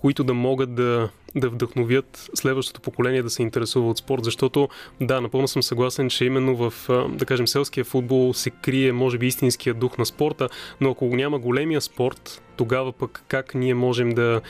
които 0.00 0.24
да 0.24 0.34
могат 0.34 0.74
да, 0.74 1.08
да 1.34 1.50
вдъхновят 1.50 2.30
следващото 2.34 2.80
поколение 2.80 3.22
да 3.22 3.30
се 3.30 3.42
интересува 3.42 3.90
от 3.90 3.98
спорт, 3.98 4.24
защото 4.24 4.68
да, 5.00 5.20
напълно 5.20 5.48
съм 5.48 5.62
съгласен, 5.62 6.08
че 6.08 6.24
именно 6.24 6.56
в, 6.56 6.72
да 7.08 7.24
кажем, 7.26 7.48
селския 7.48 7.84
футбол 7.84 8.34
се 8.34 8.50
крие, 8.50 8.92
може 8.92 9.18
би, 9.18 9.26
истинския 9.26 9.74
дух 9.74 9.98
на 9.98 10.06
спорта, 10.06 10.48
но 10.80 10.90
ако 10.90 11.04
няма 11.04 11.38
големия 11.38 11.80
спорт, 11.80 12.42
тогава 12.56 12.92
пък 12.92 13.24
как 13.28 13.54
ние 13.54 13.74
можем 13.74 14.10
да, 14.10 14.40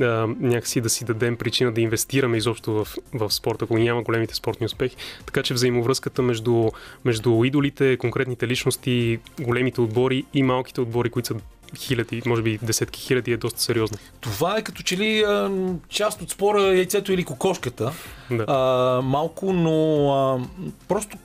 а, 0.00 0.04
някакси 0.40 0.80
да 0.80 0.90
си 0.90 1.04
дадем 1.04 1.36
причина 1.36 1.72
да 1.72 1.80
инвестираме 1.80 2.36
изобщо 2.36 2.72
в, 2.72 2.88
в 3.14 3.30
спорта, 3.30 3.64
ако 3.64 3.78
няма 3.78 4.02
големите 4.02 4.34
спортни 4.34 4.66
успехи. 4.66 4.96
Така 5.26 5.42
че 5.42 5.54
взаимовръзката 5.54 6.22
между, 6.22 6.70
между 7.04 7.44
идолите, 7.44 7.96
конкретните 7.96 8.48
личности, 8.48 9.18
големите 9.40 9.80
отбори 9.80 10.24
и 10.34 10.42
малките 10.42 10.80
отбори, 10.80 11.10
които 11.10 11.28
са 11.28 11.34
хиляди, 11.76 12.22
може 12.26 12.42
би 12.42 12.58
десетки 12.62 13.00
хиляди, 13.00 13.32
е 13.32 13.36
доста 13.36 13.60
сериозна. 13.60 13.98
Това 14.20 14.58
е 14.58 14.62
като 14.62 14.82
че 14.82 14.96
ли 14.96 15.22
а, 15.22 15.50
част 15.88 16.22
от 16.22 16.30
спора 16.30 16.62
яйцето 16.62 17.12
или 17.12 17.24
кокошката. 17.24 17.92
Да. 18.30 18.44
а, 18.48 19.02
малко, 19.02 19.52
но 19.52 20.08
а, 20.12 20.40
просто 20.88 21.18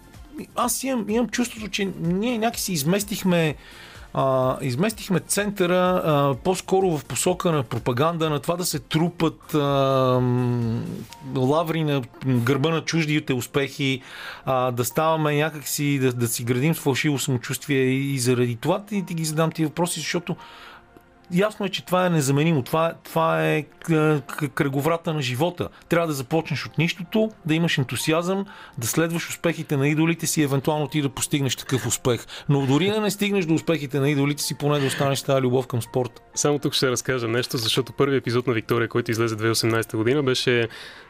аз 0.56 0.84
имам, 0.84 1.10
имам 1.10 1.30
чувството, 1.30 1.68
че 1.68 1.90
ние 2.00 2.38
някакси 2.38 2.74
изместихме 2.74 3.56
а, 4.14 4.58
изместихме 4.62 5.20
центъра 5.20 6.02
а, 6.06 6.36
по-скоро 6.44 6.98
в 6.98 7.06
посока 7.06 7.52
на 7.52 7.64
пропаганда, 7.64 8.30
на 8.30 8.40
това 8.40 8.56
да 8.56 8.66
се 8.66 8.80
трупат 8.80 9.54
а, 9.54 9.60
лаври 11.36 11.84
на 11.84 12.02
гърба 12.26 12.70
на 12.70 12.82
чуждите 12.82 13.34
успехи, 13.34 14.02
а, 14.46 14.72
да 14.72 14.86
ставаме 14.86 15.36
някакси, 15.36 16.00
да, 16.00 16.14
да 16.14 16.28
си 16.28 16.44
градим 16.44 16.76
с 16.76 16.80
фалшиво 16.80 17.20
самочувствие 17.20 17.84
и, 17.84 18.14
и 18.14 18.20
заради 18.20 18.56
това 18.56 18.86
ти, 18.86 19.06
ти 19.06 19.14
ги 19.14 19.26
задам 19.26 19.52
ти 19.52 19.66
въпроси, 19.66 20.00
защото 20.00 20.36
ясно 21.34 21.66
е, 21.66 21.70
че 21.70 21.86
това 21.86 22.06
е 22.06 22.10
незаменимо. 22.10 22.62
Това, 22.62 22.94
това 23.04 23.48
е 23.48 23.64
к- 23.64 24.50
кръговрата 24.50 25.14
на 25.14 25.22
живота. 25.22 25.70
Трябва 25.90 26.08
да 26.08 26.14
започнеш 26.14 26.66
от 26.66 26.78
нищото, 26.78 27.32
да 27.46 27.56
имаш 27.56 27.78
ентусиазъм, 27.78 28.46
да 28.78 28.88
следваш 28.88 29.30
успехите 29.30 29.78
на 29.78 29.88
идолите 29.88 30.28
си, 30.28 30.44
евентуално 30.44 30.88
ти 30.88 31.02
да 31.02 31.10
постигнеш 31.10 31.56
такъв 31.56 31.88
успех. 31.88 32.26
Но 32.50 32.66
дори 32.66 32.92
да 32.92 33.02
не 33.02 33.12
стигнеш 33.12 33.46
до 33.46 33.54
успехите 33.54 34.00
на 34.00 34.10
идолите 34.10 34.44
си, 34.44 34.58
поне 34.58 34.80
да 34.80 34.88
останеш 34.88 35.22
тази 35.22 35.42
любов 35.42 35.68
към 35.68 35.82
спорта. 35.82 36.22
Само 36.36 36.60
тук 36.60 36.74
ще 36.74 36.92
разкажа 36.92 37.28
нещо, 37.28 37.58
защото 37.58 37.94
първият 37.94 38.22
епизод 38.22 38.48
на 38.48 38.54
Виктория, 38.54 38.88
който 38.88 39.12
излезе 39.12 39.36
2018 39.36 39.98
година, 39.98 40.24
беше 40.24 40.68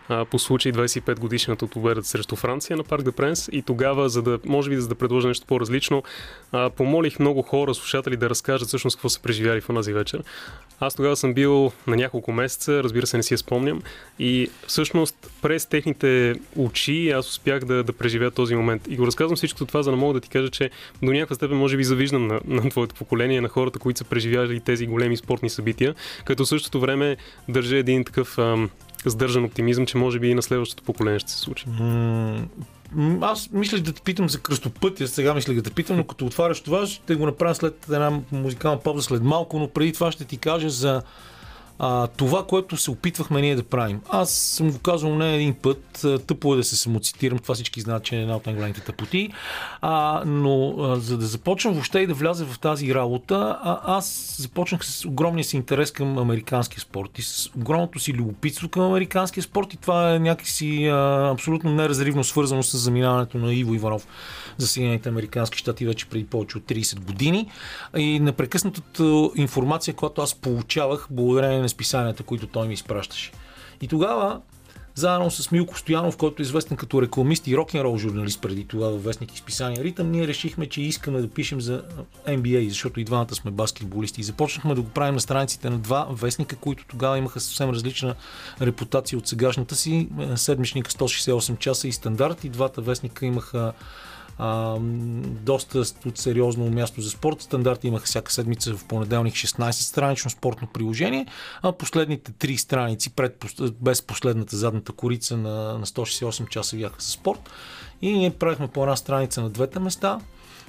а, 0.09 0.25
по 0.25 0.39
случай 0.39 0.71
25 0.71 1.19
годишната 1.19 1.65
от 1.65 1.71
победата 1.71 2.07
срещу 2.07 2.35
Франция 2.35 2.77
на 2.77 2.83
Парк 2.83 3.03
де 3.03 3.11
Пренс 3.11 3.49
и 3.51 3.61
тогава, 3.61 4.09
за 4.09 4.21
да, 4.21 4.39
може 4.45 4.69
би, 4.69 4.77
за 4.77 4.87
да 4.87 4.95
предложа 4.95 5.27
нещо 5.27 5.45
по-различно, 5.47 6.03
а, 6.51 6.69
помолих 6.69 7.19
много 7.19 7.41
хора, 7.41 7.73
слушатели 7.73 8.17
да 8.17 8.29
разкажат 8.29 8.67
всъщност 8.67 8.97
какво 8.97 9.09
са 9.09 9.21
преживяли 9.21 9.61
в 9.61 9.69
онази 9.69 9.93
вечер. 9.93 10.23
Аз 10.79 10.95
тогава 10.95 11.15
съм 11.15 11.33
бил 11.33 11.71
на 11.87 11.95
няколко 11.95 12.31
месеца, 12.31 12.83
разбира 12.83 13.07
се, 13.07 13.17
не 13.17 13.23
си 13.23 13.33
я 13.33 13.37
спомням, 13.37 13.81
и 14.19 14.49
всъщност 14.67 15.31
през 15.41 15.65
техните 15.65 16.35
очи 16.55 17.09
аз 17.09 17.29
успях 17.29 17.65
да, 17.65 17.83
да 17.83 17.93
преживея 17.93 18.31
този 18.31 18.55
момент. 18.55 18.87
И 18.89 18.95
го 18.95 19.07
разказвам 19.07 19.35
всичко 19.35 19.65
това, 19.65 19.83
за 19.83 19.91
да 19.91 19.97
мога 19.97 20.13
да 20.13 20.19
ти 20.19 20.29
кажа, 20.29 20.49
че 20.49 20.69
до 21.03 21.11
някаква 21.11 21.35
степен 21.35 21.57
може 21.57 21.77
би 21.77 21.83
завиждам 21.83 22.27
на, 22.27 22.39
на 22.45 22.69
твоето 22.69 22.95
поколение, 22.95 23.41
на 23.41 23.49
хората, 23.49 23.79
които 23.79 23.97
са 23.97 24.03
преживяли 24.03 24.59
тези 24.59 24.87
големи 24.87 25.17
спортни 25.17 25.49
събития, 25.49 25.95
като 26.25 26.45
в 26.45 26.47
същото 26.47 26.79
време 26.79 27.17
държа 27.49 27.77
един 27.77 28.03
такъв 28.03 28.37
ам, 28.37 28.69
сдържан 29.09 29.43
оптимизъм, 29.43 29.85
че 29.85 29.97
може 29.97 30.19
би 30.19 30.29
и 30.29 30.35
на 30.35 30.41
следващото 30.41 30.83
поколение 30.83 31.19
ще 31.19 31.31
се 31.31 31.37
случи. 31.37 31.65
Аз 33.21 33.49
мислех 33.51 33.81
да 33.81 33.93
те 33.93 34.01
питам 34.01 34.29
за 34.29 34.39
кръстопътя, 34.39 35.07
сега 35.07 35.33
мислех 35.33 35.55
да 35.55 35.61
те 35.61 35.71
питам, 35.71 35.97
но 35.97 36.03
като 36.03 36.25
отваряш 36.25 36.61
това, 36.61 36.85
ще 36.85 37.15
го 37.15 37.25
направя 37.25 37.55
след 37.55 37.85
една 37.85 38.19
музикална 38.31 38.79
пауза 38.79 39.01
след 39.01 39.23
малко, 39.23 39.59
но 39.59 39.67
преди 39.67 39.93
това 39.93 40.11
ще 40.11 40.25
ти 40.25 40.37
кажа 40.37 40.69
за 40.69 41.01
А, 41.83 42.07
това, 42.07 42.45
което 42.45 42.77
се 42.77 42.91
опитвахме 42.91 43.41
ние 43.41 43.55
да 43.55 43.63
правим. 43.63 44.01
Аз 44.09 44.31
съм 44.31 44.71
го 44.71 44.79
казал 44.79 45.15
не 45.15 45.35
един 45.35 45.53
път, 45.53 46.05
тъпо 46.27 46.53
е 46.53 46.57
да 46.57 46.63
се 46.63 46.75
самоцитирам, 46.75 47.39
това 47.39 47.55
всички 47.55 47.81
знаят, 47.81 48.03
че 48.03 48.15
е 48.15 48.21
една 48.21 48.35
от 48.35 48.45
най-големите 48.45 48.81
тъпоти, 48.81 49.29
а, 49.81 50.23
но 50.25 50.75
а, 50.79 50.95
за 50.95 51.17
да 51.17 51.25
започна 51.25 51.71
въобще 51.71 51.99
и 51.99 52.07
да 52.07 52.13
вляза 52.13 52.45
в 52.45 52.59
тази 52.59 52.93
работа, 52.93 53.59
а, 53.63 53.97
аз 53.97 54.35
започнах 54.39 54.85
с 54.85 55.05
огромния 55.05 55.43
си 55.43 55.55
интерес 55.55 55.91
към 55.91 56.17
американския 56.17 56.81
спорт 56.81 57.19
и 57.19 57.21
с 57.21 57.49
огромното 57.57 57.99
си 57.99 58.13
любопитство 58.13 58.69
към 58.69 58.83
американския 58.83 59.43
спорт 59.43 59.73
и 59.73 59.77
това 59.77 60.15
е 60.15 60.19
някакси 60.19 60.87
а, 60.87 61.29
абсолютно 61.33 61.73
неразривно 61.73 62.23
свързано 62.23 62.63
с 62.63 62.77
заминаването 62.77 63.37
на 63.37 63.53
Иво 63.53 63.75
Иванов 63.75 64.07
за 64.57 64.67
Съединените 64.67 65.09
Американски 65.09 65.57
щати 65.57 65.85
вече 65.85 66.05
преди 66.05 66.25
повече 66.25 66.57
от 66.57 66.63
30 66.63 66.99
години. 66.99 67.49
И 67.97 68.19
непрекъснатата 68.19 69.29
информация, 69.35 69.93
която 69.93 70.21
аз 70.21 70.35
получавах 70.35 71.07
благодарение 71.11 71.59
на 71.59 71.69
списанията, 71.71 72.23
които 72.23 72.47
той 72.47 72.67
ми 72.67 72.73
изпращаше. 72.73 73.31
И 73.81 73.87
тогава 73.87 74.41
заедно 74.95 75.31
с 75.31 75.51
Милко 75.51 75.77
Стоянов, 75.79 76.17
който 76.17 76.41
е 76.41 76.43
известен 76.43 76.77
като 76.77 77.01
рекламист 77.01 77.47
и 77.47 77.57
рок-н-рол 77.57 77.97
журналист 77.97 78.41
преди 78.41 78.65
това 78.65 78.87
във 78.87 79.03
вестник 79.03 79.33
изписания 79.33 79.83
Ритъм, 79.83 80.11
ние 80.11 80.27
решихме, 80.27 80.65
че 80.65 80.81
искаме 80.81 81.21
да 81.21 81.29
пишем 81.29 81.61
за 81.61 81.83
NBA, 82.27 82.69
защото 82.69 82.99
и 82.99 83.03
двамата 83.03 83.35
сме 83.35 83.51
баскетболисти. 83.51 84.21
И 84.21 84.23
започнахме 84.23 84.75
да 84.75 84.81
го 84.81 84.89
правим 84.89 85.13
на 85.13 85.21
страниците 85.21 85.69
на 85.69 85.77
два 85.77 86.07
вестника, 86.11 86.55
които 86.55 86.85
тогава 86.87 87.17
имаха 87.17 87.39
съвсем 87.39 87.69
различна 87.69 88.15
репутация 88.61 89.19
от 89.19 89.27
сегашната 89.27 89.75
си. 89.75 90.09
Седмичника 90.35 90.91
168 90.91 91.57
часа 91.57 91.87
и 91.87 91.91
стандарт. 91.91 92.43
И 92.43 92.49
двата 92.49 92.81
вестника 92.81 93.25
имаха 93.25 93.73
а, 94.37 94.77
доста 95.23 95.79
от 95.79 96.17
сериозно 96.17 96.69
място 96.69 97.01
за 97.01 97.09
спорт. 97.09 97.41
Стандарти 97.41 97.87
имаха 97.87 98.05
всяка 98.05 98.31
седмица 98.31 98.77
в 98.77 98.85
понеделник 98.85 99.33
16 99.33 99.71
странично 99.71 100.29
спортно 100.29 100.67
приложение, 100.73 101.25
а 101.61 101.71
последните 101.71 102.31
три 102.31 102.57
страници, 102.57 103.09
пред, 103.09 103.45
без 103.81 104.01
последната 104.01 104.57
задната 104.57 104.91
корица 104.91 105.37
на, 105.37 105.77
на 105.77 105.85
168 105.85 106.49
часа 106.49 106.77
бяха 106.77 106.95
за 106.99 107.11
спорт. 107.11 107.49
И 108.01 108.11
ние 108.11 108.29
правихме 108.29 108.67
по 108.67 108.83
една 108.83 108.95
страница 108.95 109.41
на 109.41 109.49
двете 109.49 109.79
места. 109.79 110.19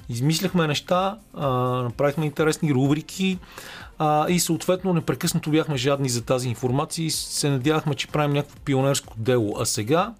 Измисляхме 0.09 0.67
неща, 0.67 1.17
а, 1.33 1.47
направихме 1.83 2.25
интересни 2.25 2.73
рубрики 2.73 3.39
а, 3.99 4.29
и 4.29 4.39
съответно 4.39 4.93
непрекъснато 4.93 5.49
бяхме 5.49 5.77
жадни 5.77 6.09
за 6.09 6.21
тази 6.21 6.49
информация 6.49 7.05
и 7.05 7.11
се 7.11 7.49
надявахме, 7.49 7.95
че 7.95 8.07
правим 8.07 8.33
някакво 8.33 8.59
пионерско 8.59 9.13
дело. 9.17 9.55
А 9.59 9.65
сега 9.65 10.13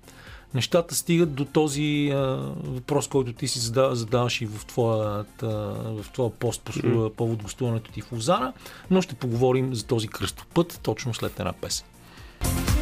нещата 0.54 0.96
стигат 0.96 1.34
до 1.34 1.46
този 1.46 2.12
а, 2.14 2.18
въпрос, 2.64 3.08
който 3.08 3.34
ти 3.34 3.48
си 3.48 3.60
задаваш, 3.60 3.98
задаваш 3.98 4.42
и 4.42 4.46
в 4.46 4.66
твоя, 4.66 5.26
в 5.42 6.06
твоя 6.14 6.30
пост 6.30 6.62
по 6.62 6.72
mm. 6.72 7.14
повод 7.14 7.44
гостуването 7.44 7.92
ти 7.92 8.02
в 8.02 8.12
Лозана, 8.12 8.54
но 8.92 9.02
ще 9.02 9.16
поговорим 9.16 9.76
за 9.76 9.86
този 9.86 10.08
кръстопът 10.08 10.80
точно 10.84 11.14
след 11.14 11.40
една 11.40 11.54
песен. 11.54 11.86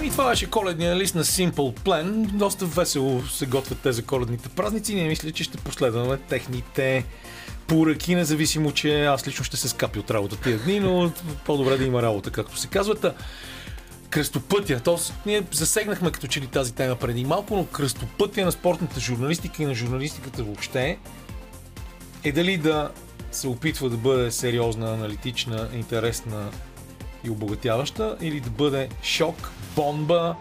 И 0.03 0.09
това 0.09 0.29
беше 0.29 0.49
коледния 0.49 0.95
лист 0.95 1.15
на 1.15 1.23
Simple 1.23 1.79
Plan. 1.79 2.25
Доста 2.25 2.65
весело 2.65 3.21
се 3.21 3.45
готвят 3.45 3.79
те 3.79 3.91
за 3.91 4.03
коледните 4.03 4.49
празници. 4.49 4.95
Ние 4.95 5.07
мисля, 5.07 5.31
че 5.31 5.43
ще 5.43 5.57
последваме 5.57 6.17
техните 6.17 7.05
поръки, 7.67 8.15
независимо, 8.15 8.71
че 8.71 9.05
аз 9.05 9.27
лично 9.27 9.45
ще 9.45 9.57
се 9.57 9.69
скапи 9.69 9.99
от 9.99 10.11
работа 10.11 10.35
тия 10.35 10.59
дни, 10.59 10.79
но 10.79 11.11
по-добре 11.45 11.77
да 11.77 11.83
има 11.83 12.01
работа, 12.01 12.31
както 12.31 12.57
се 12.57 12.67
казват 12.67 13.05
кръстопътя. 14.11 14.81
Тоест, 14.83 15.13
ние 15.25 15.43
засегнахме 15.51 16.11
като 16.11 16.27
че 16.27 16.41
ли 16.41 16.47
тази 16.47 16.73
тема 16.73 16.95
преди 16.95 17.25
малко, 17.25 17.55
но 17.55 17.65
кръстопътя 17.65 18.45
на 18.45 18.51
спортната 18.51 18.99
журналистика 18.99 19.63
и 19.63 19.65
на 19.65 19.73
журналистиката 19.73 20.43
въобще 20.43 20.97
е 22.23 22.31
дали 22.31 22.57
да 22.57 22.91
се 23.31 23.47
опитва 23.47 23.89
да 23.89 23.97
бъде 23.97 24.31
сериозна, 24.31 24.93
аналитична, 24.93 25.69
интересна 25.73 26.49
и 27.23 27.29
обогатяваща, 27.29 28.17
или 28.21 28.39
да 28.39 28.49
бъде 28.49 28.89
шок, 29.03 29.51
бомба, 29.75 30.35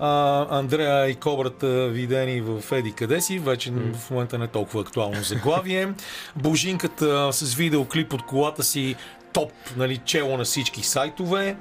а, 0.00 0.46
Андрея 0.58 1.08
и 1.08 1.14
Кобрата 1.14 1.88
видени 1.88 2.40
в 2.40 2.62
Еди 2.72 2.92
къде 2.92 3.20
си, 3.20 3.38
вече 3.38 3.72
mm. 3.72 3.94
в 3.94 4.10
момента 4.10 4.38
не 4.38 4.44
е 4.44 4.48
толкова 4.48 4.80
актуално 4.80 5.22
заглавие. 5.22 5.88
Божинката 6.36 7.32
с 7.32 7.54
видеоклип 7.54 8.12
от 8.12 8.26
колата 8.26 8.62
си 8.62 8.96
топ, 9.32 9.52
нали, 9.76 9.96
чело 10.04 10.36
на 10.36 10.44
всички 10.44 10.82
сайтове. 10.82 11.56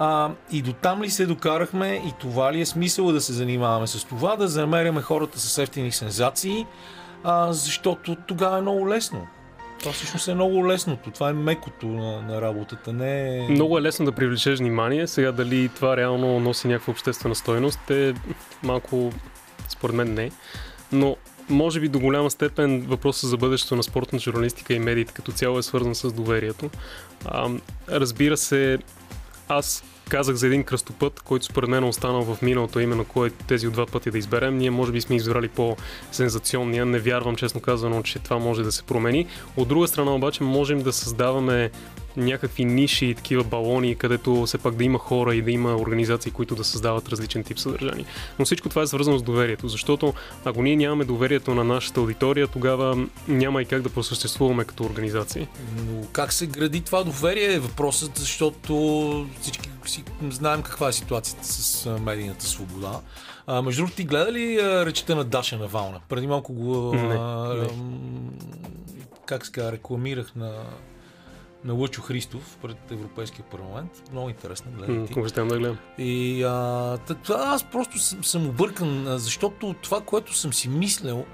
А, 0.00 0.30
и 0.52 0.62
до 0.62 0.72
там 0.72 1.02
ли 1.02 1.10
се 1.10 1.26
докарахме 1.26 2.02
и 2.06 2.12
това 2.20 2.52
ли 2.52 2.60
е 2.60 2.66
смисъл 2.66 3.12
да 3.12 3.20
се 3.20 3.32
занимаваме 3.32 3.86
с 3.86 4.04
това, 4.04 4.36
да 4.36 4.48
замеряме 4.48 5.02
хората 5.02 5.40
с 5.40 5.58
ефтини 5.58 5.92
сензации, 5.92 6.66
а, 7.24 7.52
защото 7.52 8.16
тогава 8.26 8.58
е 8.58 8.60
много 8.60 8.88
лесно. 8.88 9.26
Това 9.78 9.92
всъщност 9.92 10.28
е 10.28 10.34
много 10.34 10.66
лесното. 10.66 11.10
Това 11.10 11.30
е 11.30 11.32
мекото 11.32 11.86
на, 11.86 12.22
на 12.22 12.40
работата. 12.42 12.92
Не 12.92 13.38
е... 13.38 13.48
Много 13.48 13.78
е 13.78 13.82
лесно 13.82 14.04
да 14.04 14.12
привлечеш 14.12 14.58
внимание. 14.58 15.06
Сега 15.06 15.32
дали 15.32 15.68
това 15.68 15.96
реално 15.96 16.40
носи 16.40 16.68
някаква 16.68 16.90
обществена 16.90 17.34
стойност 17.34 17.90
е 17.90 18.14
малко, 18.62 19.12
според 19.68 19.96
мен 19.96 20.14
не. 20.14 20.30
Но 20.92 21.16
може 21.48 21.80
би 21.80 21.88
до 21.88 22.00
голяма 22.00 22.30
степен 22.30 22.80
въпросът 22.80 23.30
за 23.30 23.36
бъдещето 23.36 23.76
на 23.76 23.82
спортна 23.82 24.18
журналистика 24.18 24.74
и 24.74 24.78
медиите 24.78 25.12
като 25.12 25.32
цяло 25.32 25.58
е 25.58 25.62
свързан 25.62 25.94
с 25.94 26.12
доверието. 26.12 26.70
А, 27.24 27.50
разбира 27.88 28.36
се, 28.36 28.78
аз 29.48 29.84
казах 30.08 30.36
за 30.36 30.46
един 30.46 30.64
кръстопът, 30.64 31.20
който 31.20 31.44
според 31.44 31.70
мен 31.70 31.84
е 31.84 31.86
останал 31.86 32.22
в 32.22 32.42
миналото, 32.42 32.80
именно 32.80 33.04
кой 33.04 33.30
тези 33.30 33.66
от 33.66 33.72
два 33.72 33.86
пъти 33.86 34.10
да 34.10 34.18
изберем. 34.18 34.58
Ние 34.58 34.70
може 34.70 34.92
би 34.92 35.00
сме 35.00 35.16
избрали 35.16 35.48
по-сензационния. 35.48 36.86
Не 36.86 36.98
вярвам, 36.98 37.36
честно 37.36 37.60
казано, 37.60 38.02
че 38.02 38.18
това 38.18 38.38
може 38.38 38.62
да 38.62 38.72
се 38.72 38.82
промени. 38.82 39.26
От 39.56 39.68
друга 39.68 39.88
страна 39.88 40.14
обаче 40.14 40.42
можем 40.42 40.82
да 40.82 40.92
създаваме 40.92 41.70
някакви 42.18 42.64
ниши 42.64 43.06
и 43.06 43.14
такива 43.14 43.44
балони, 43.44 43.96
където 43.96 44.46
все 44.46 44.58
пак 44.58 44.74
да 44.74 44.84
има 44.84 44.98
хора 44.98 45.34
и 45.34 45.42
да 45.42 45.50
има 45.50 45.76
организации, 45.76 46.32
които 46.32 46.54
да 46.54 46.64
създават 46.64 47.08
различен 47.08 47.44
тип 47.44 47.58
съдържание. 47.58 48.04
Но 48.38 48.44
всичко 48.44 48.68
това 48.68 48.82
е 48.82 48.86
свързано 48.86 49.18
с 49.18 49.22
доверието, 49.22 49.68
защото 49.68 50.14
ако 50.44 50.62
ние 50.62 50.76
нямаме 50.76 51.04
доверието 51.04 51.54
на 51.54 51.64
нашата 51.64 52.00
аудитория, 52.00 52.46
тогава 52.46 53.06
няма 53.28 53.62
и 53.62 53.64
как 53.64 53.82
да 53.82 53.88
просъществуваме 53.88 54.64
като 54.64 54.84
организации. 54.84 55.48
Но 55.76 56.06
как 56.12 56.32
се 56.32 56.46
гради 56.46 56.80
това 56.80 57.04
доверие 57.04 57.54
е 57.54 57.58
въпросът, 57.58 58.16
защото 58.16 59.26
всички 59.40 59.70
си 59.86 60.04
знаем 60.30 60.62
каква 60.62 60.88
е 60.88 60.92
ситуацията 60.92 61.44
с 61.44 61.86
медийната 62.00 62.46
свобода. 62.46 63.00
А, 63.46 63.62
между 63.62 63.80
другото, 63.80 63.96
ти 63.96 64.04
гледа 64.04 64.32
ли 64.32 64.58
речета 64.62 65.16
на 65.16 65.24
Даша 65.24 65.58
Навална? 65.58 66.00
Преди 66.08 66.26
малко 66.26 66.52
го... 66.52 66.94
А, 66.94 67.54
не. 67.54 67.68
Как 69.26 69.46
се 69.46 69.72
рекламирах 69.72 70.36
на 70.36 70.52
на 71.64 71.74
Лъчо 71.74 72.02
Христов 72.02 72.58
пред 72.62 72.90
Европейския 72.90 73.44
парламент. 73.44 74.02
Много 74.12 74.28
интересно, 74.28 74.70
гледайте. 74.72 75.14
Да 75.14 75.20
гледам. 75.58 75.78
И 75.98 76.42
а, 76.42 76.98
аз 77.28 77.64
просто 77.64 77.98
съм, 77.98 78.24
съм 78.24 78.46
объркан, 78.46 79.04
защото 79.18 79.74
това, 79.82 80.00
което 80.00 80.34
съм 80.34 80.52
си 80.52 80.68
мислял 80.68 81.24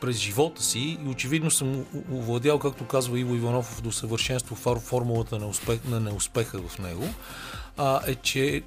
през 0.00 0.16
живота 0.16 0.62
си 0.62 0.98
и 1.06 1.08
очевидно 1.08 1.50
съм 1.50 1.84
овладял, 2.12 2.58
както 2.58 2.86
казва 2.86 3.20
Иво 3.20 3.34
Иванов, 3.34 3.82
до 3.82 3.92
съвършенство 3.92 4.54
формулата 4.80 5.38
на, 5.38 5.46
успех, 5.46 5.80
на 5.88 6.00
неуспеха 6.00 6.58
в 6.58 6.78
него, 6.78 7.04
а, 7.76 8.00
е, 8.06 8.14
че 8.14 8.62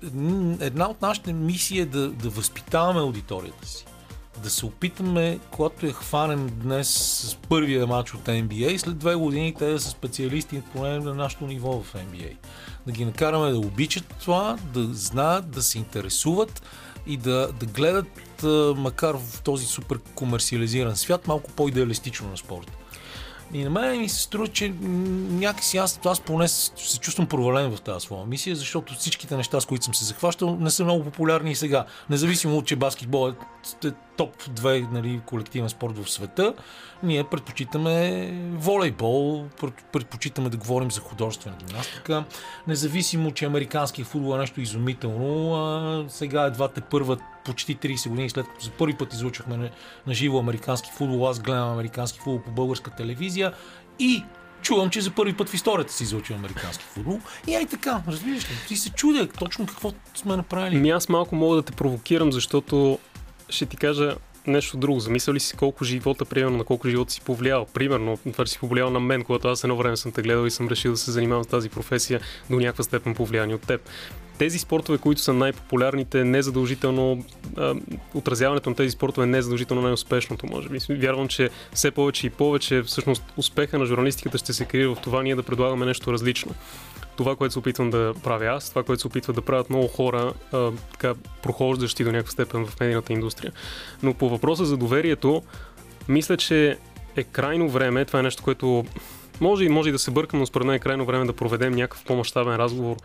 една 0.59 0.89
от 0.89 1.01
нашите 1.01 1.33
мисии 1.33 1.79
е 1.79 1.85
да, 1.85 2.09
да 2.09 2.29
възпитаваме 2.29 2.99
аудиторията 2.99 3.67
си 3.67 3.85
да 4.43 4.49
се 4.49 4.65
опитаме, 4.65 5.39
когато 5.51 5.85
е 5.85 5.91
хванем 5.91 6.49
днес 6.53 6.89
с 6.89 7.35
първия 7.35 7.87
матч 7.87 8.13
от 8.13 8.21
NBA, 8.21 8.77
след 8.77 8.97
две 8.97 9.15
години 9.15 9.55
те 9.59 9.65
да 9.65 9.79
са 9.79 9.89
специалисти 9.89 10.61
поне 10.73 10.99
на 10.99 11.13
нашото 11.13 11.47
ниво 11.47 11.81
в 11.81 11.93
NBA. 11.93 12.35
Да 12.85 12.91
ги 12.91 13.05
накараме 13.05 13.51
да 13.51 13.57
обичат 13.57 14.15
това, 14.19 14.57
да 14.73 14.83
знаят, 14.93 15.51
да 15.51 15.61
се 15.61 15.77
интересуват 15.77 16.63
и 17.07 17.17
да, 17.17 17.51
да 17.59 17.65
гледат, 17.65 18.43
макар 18.77 19.15
в 19.15 19.41
този 19.41 19.65
супер 19.65 19.99
комерциализиран 20.15 20.95
свят, 20.95 21.27
малко 21.27 21.51
по-идеалистично 21.51 22.29
на 22.29 22.37
спорта. 22.37 22.73
И 23.53 23.63
на 23.63 23.69
мен 23.69 23.99
ми 23.99 24.09
се 24.09 24.21
струва, 24.21 24.47
че 24.47 24.73
някакси 25.29 25.77
аз, 25.77 25.99
аз 26.05 26.19
поне 26.19 26.47
се 26.47 26.99
чувствам 26.99 27.27
провален 27.27 27.75
в 27.75 27.81
тази 27.81 28.05
своя 28.05 28.25
мисия, 28.25 28.55
защото 28.55 28.93
всичките 28.93 29.37
неща, 29.37 29.61
с 29.61 29.65
които 29.65 29.85
съм 29.85 29.93
се 29.93 30.05
захващал, 30.05 30.57
не 30.59 30.69
са 30.69 30.83
много 30.83 31.03
популярни 31.03 31.51
и 31.51 31.55
сега. 31.55 31.85
Независимо 32.09 32.61
че 32.61 32.75
баскетбол 32.75 33.29
е 33.29 33.91
топ 34.17 34.43
2 34.43 34.91
нали, 34.91 35.21
колективен 35.25 35.69
спорт 35.69 35.97
в 35.97 36.11
света, 36.11 36.53
ние 37.03 37.23
предпочитаме 37.23 38.31
волейбол, 38.53 39.45
предпочитаме 39.91 40.49
да 40.49 40.57
говорим 40.57 40.91
за 40.91 41.01
художествена 41.01 41.55
гимнастика. 41.67 42.23
Независимо, 42.67 43.31
че 43.31 43.45
американски 43.45 44.03
футбол 44.03 44.35
е 44.35 44.37
нещо 44.37 44.61
изумително, 44.61 45.55
а, 45.55 46.05
сега 46.09 46.43
едва 46.43 46.67
те 46.67 46.81
първа 46.81 47.17
почти 47.45 47.77
30 47.77 48.09
години 48.09 48.29
след 48.29 48.47
като 48.47 48.65
за 48.65 48.71
първи 48.71 48.97
път 48.97 49.13
излучахме 49.13 49.71
на, 50.07 50.13
живо 50.13 50.39
американски 50.39 50.91
футбол, 50.97 51.29
аз 51.29 51.39
гледам 51.39 51.69
американски 51.69 52.19
футбол 52.19 52.41
по 52.41 52.51
българска 52.51 52.91
телевизия 52.91 53.53
и 53.99 54.23
чувам, 54.61 54.89
че 54.89 55.01
за 55.01 55.11
първи 55.11 55.37
път 55.37 55.49
в 55.49 55.53
историята 55.53 55.93
си 55.93 56.03
излучил 56.03 56.35
американски 56.35 56.83
футбол. 56.83 57.19
И 57.47 57.55
ай 57.55 57.65
така, 57.65 58.01
разбираш 58.07 58.43
ли, 58.43 58.55
ти 58.67 58.75
се 58.75 58.89
чудя 58.89 59.27
точно 59.27 59.65
какво 59.65 59.91
сме 60.15 60.35
направили. 60.35 60.77
Ми 60.77 60.89
аз 60.89 61.09
малко 61.09 61.35
мога 61.35 61.55
да 61.55 61.61
те 61.61 61.71
провокирам, 61.71 62.31
защото 62.31 62.99
ще 63.49 63.65
ти 63.65 63.77
кажа, 63.77 64.15
нещо 64.47 64.77
друго. 64.77 64.99
Замисля 64.99 65.33
ли 65.33 65.39
си 65.39 65.57
колко 65.57 65.83
живота, 65.83 66.25
примерно, 66.25 66.57
на 66.57 66.63
колко 66.63 66.89
живота 66.89 67.13
си 67.13 67.21
повлиял? 67.21 67.65
Примерно, 67.73 68.19
това, 68.31 68.45
си 68.45 68.59
повлиял 68.59 68.89
на 68.89 68.99
мен, 68.99 69.23
когато 69.23 69.47
аз 69.47 69.63
едно 69.63 69.77
време 69.77 69.97
съм 69.97 70.11
те 70.11 70.21
гледал 70.21 70.45
и 70.45 70.51
съм 70.51 70.67
решил 70.67 70.91
да 70.91 70.97
се 70.97 71.11
занимавам 71.11 71.43
с 71.43 71.47
тази 71.47 71.69
професия 71.69 72.21
до 72.49 72.59
някаква 72.59 72.83
степен 72.83 73.15
повлияние 73.15 73.55
от 73.55 73.67
теб 73.67 73.89
тези 74.37 74.59
спортове, 74.59 74.97
които 74.97 75.21
са 75.21 75.33
най-популярните, 75.33 76.23
не 76.23 76.41
задължително 76.41 77.23
а, 77.57 77.75
отразяването 78.13 78.69
на 78.69 78.75
тези 78.75 78.91
спортове 78.91 79.27
не 79.27 79.37
е 79.37 79.41
задължително 79.41 79.81
най-успешното, 79.81 80.47
може 80.47 80.69
би. 80.69 80.79
Вярвам, 80.89 81.27
че 81.27 81.49
все 81.73 81.91
повече 81.91 82.27
и 82.27 82.29
повече 82.29 82.81
всъщност 82.81 83.23
успеха 83.37 83.79
на 83.79 83.85
журналистиката 83.85 84.37
ще 84.37 84.53
се 84.53 84.65
крие 84.65 84.87
в 84.87 84.97
това 85.03 85.23
ние 85.23 85.35
да 85.35 85.43
предлагаме 85.43 85.85
нещо 85.85 86.13
различно. 86.13 86.51
Това, 87.17 87.35
което 87.35 87.53
се 87.53 87.59
опитвам 87.59 87.89
да 87.89 88.13
правя 88.23 88.45
аз, 88.45 88.69
това, 88.69 88.83
което 88.83 89.01
се 89.01 89.07
опитва 89.07 89.33
да 89.33 89.41
правят 89.41 89.69
много 89.69 89.87
хора, 89.87 90.33
а, 90.51 90.71
така 90.91 91.13
прохождащи 91.43 92.03
до 92.03 92.11
някаква 92.11 92.31
степен 92.31 92.65
в 92.65 92.79
медийната 92.79 93.13
индустрия. 93.13 93.51
Но 94.03 94.13
по 94.13 94.29
въпроса 94.29 94.65
за 94.65 94.77
доверието, 94.77 95.43
мисля, 96.07 96.37
че 96.37 96.77
е 97.15 97.23
крайно 97.23 97.69
време, 97.69 98.05
това 98.05 98.19
е 98.19 98.23
нещо, 98.23 98.43
което 98.43 98.85
може 99.41 99.65
и 99.65 99.69
може 99.69 99.89
и 99.89 99.91
да 99.91 99.99
се 99.99 100.11
бъркам, 100.11 100.39
но 100.39 100.45
според 100.45 100.67
мен 100.67 100.75
е 100.75 100.79
крайно 100.79 101.05
време 101.05 101.25
да 101.25 101.33
проведем 101.33 101.73
някакъв 101.73 102.03
по-масштабен 102.03 102.55
разговор, 102.55 102.95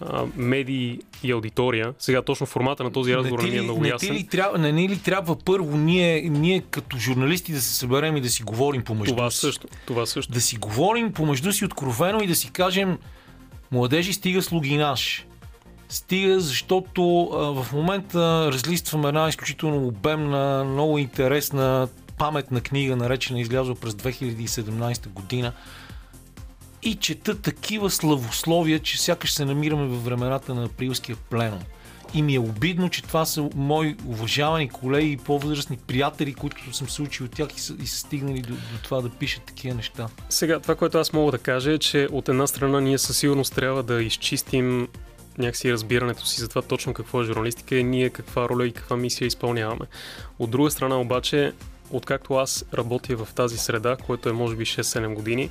а, 0.00 0.24
медии 0.36 0.98
и 1.22 1.32
аудитория. 1.32 1.94
Сега 1.98 2.22
точно 2.22 2.46
формата 2.46 2.84
на 2.84 2.92
този 2.92 3.16
разговор 3.16 3.42
не, 3.42 3.50
не 3.50 3.56
е 3.56 3.62
много 3.62 3.82
не 3.82 3.88
ясен. 3.88 4.14
Ли 4.14 4.26
трябва, 4.26 4.58
не, 4.58 4.72
не 4.72 4.88
ли 4.88 4.98
трябва 4.98 5.36
първо 5.44 5.76
ние, 5.76 6.22
ние 6.22 6.60
като 6.70 6.98
журналисти 6.98 7.52
да 7.52 7.60
се 7.60 7.74
съберем 7.74 8.16
и 8.16 8.20
да 8.20 8.28
си 8.28 8.42
говорим 8.42 8.82
помежду 8.82 9.14
това 9.14 9.30
си? 9.30 9.38
Също, 9.38 9.66
това 9.86 10.06
също. 10.06 10.32
Да 10.32 10.40
си 10.40 10.56
говорим 10.56 11.12
помежду 11.12 11.52
си 11.52 11.64
откровено 11.64 12.20
и 12.22 12.26
да 12.26 12.34
си 12.34 12.50
кажем 12.50 12.98
младежи 13.72 14.12
стига 14.12 14.42
слугинаш. 14.42 15.26
Стига, 15.88 16.40
защото 16.40 17.22
а, 17.22 17.62
в 17.62 17.72
момента 17.72 18.52
разлистваме 18.52 19.08
една 19.08 19.28
изключително 19.28 19.86
обемна, 19.86 20.64
много 20.64 20.98
интересна 20.98 21.88
паметна 22.18 22.60
книга, 22.60 22.96
наречена 22.96 23.40
излязла 23.40 23.74
през 23.74 23.92
2017 23.92 25.08
година 25.08 25.52
и 26.82 26.94
чета 26.94 27.42
такива 27.42 27.90
славословия, 27.90 28.78
че 28.78 29.00
сякаш 29.00 29.32
се 29.32 29.44
намираме 29.44 29.86
във 29.86 30.04
времената 30.04 30.54
на 30.54 30.64
априлския 30.64 31.16
пленум. 31.30 31.60
И 32.14 32.22
ми 32.22 32.34
е 32.34 32.38
обидно, 32.38 32.90
че 32.90 33.02
това 33.02 33.24
са 33.24 33.48
мои 33.54 33.96
уважавани 34.06 34.68
колеги 34.68 35.12
и 35.12 35.16
по-възрастни 35.16 35.76
приятели, 35.86 36.34
които 36.34 36.76
съм 36.76 36.88
се 36.88 37.02
учил 37.02 37.26
от 37.26 37.32
тях 37.32 37.48
и 37.56 37.60
са, 37.60 37.74
и 37.82 37.86
са 37.86 37.98
стигнали 37.98 38.40
до, 38.40 38.52
до 38.52 38.78
това 38.82 39.00
да 39.00 39.10
пишат 39.10 39.42
такива 39.42 39.74
неща. 39.74 40.08
Сега, 40.28 40.60
това, 40.60 40.74
което 40.74 40.98
аз 40.98 41.12
мога 41.12 41.32
да 41.32 41.38
кажа 41.38 41.72
е, 41.72 41.78
че 41.78 42.08
от 42.12 42.28
една 42.28 42.46
страна 42.46 42.80
ние 42.80 42.98
със 42.98 43.18
сигурност 43.18 43.54
трябва 43.54 43.82
да 43.82 44.02
изчистим 44.02 44.88
някакси 45.38 45.72
разбирането 45.72 46.26
си 46.26 46.40
за 46.40 46.48
това 46.48 46.62
точно 46.62 46.94
какво 46.94 47.20
е 47.20 47.24
журналистика 47.24 47.76
и 47.76 47.84
ние 47.84 48.10
каква 48.10 48.48
роля 48.48 48.66
и 48.66 48.72
каква 48.72 48.96
мисия 48.96 49.26
изпълняваме. 49.26 49.86
От 50.38 50.50
друга 50.50 50.70
страна 50.70 51.00
обаче, 51.00 51.52
откакто 51.90 52.34
аз 52.34 52.64
работя 52.74 53.16
в 53.16 53.28
тази 53.34 53.58
среда, 53.58 53.96
което 54.06 54.28
е 54.28 54.32
може 54.32 54.56
би 54.56 54.64
6-7 54.64 55.14
години, 55.14 55.50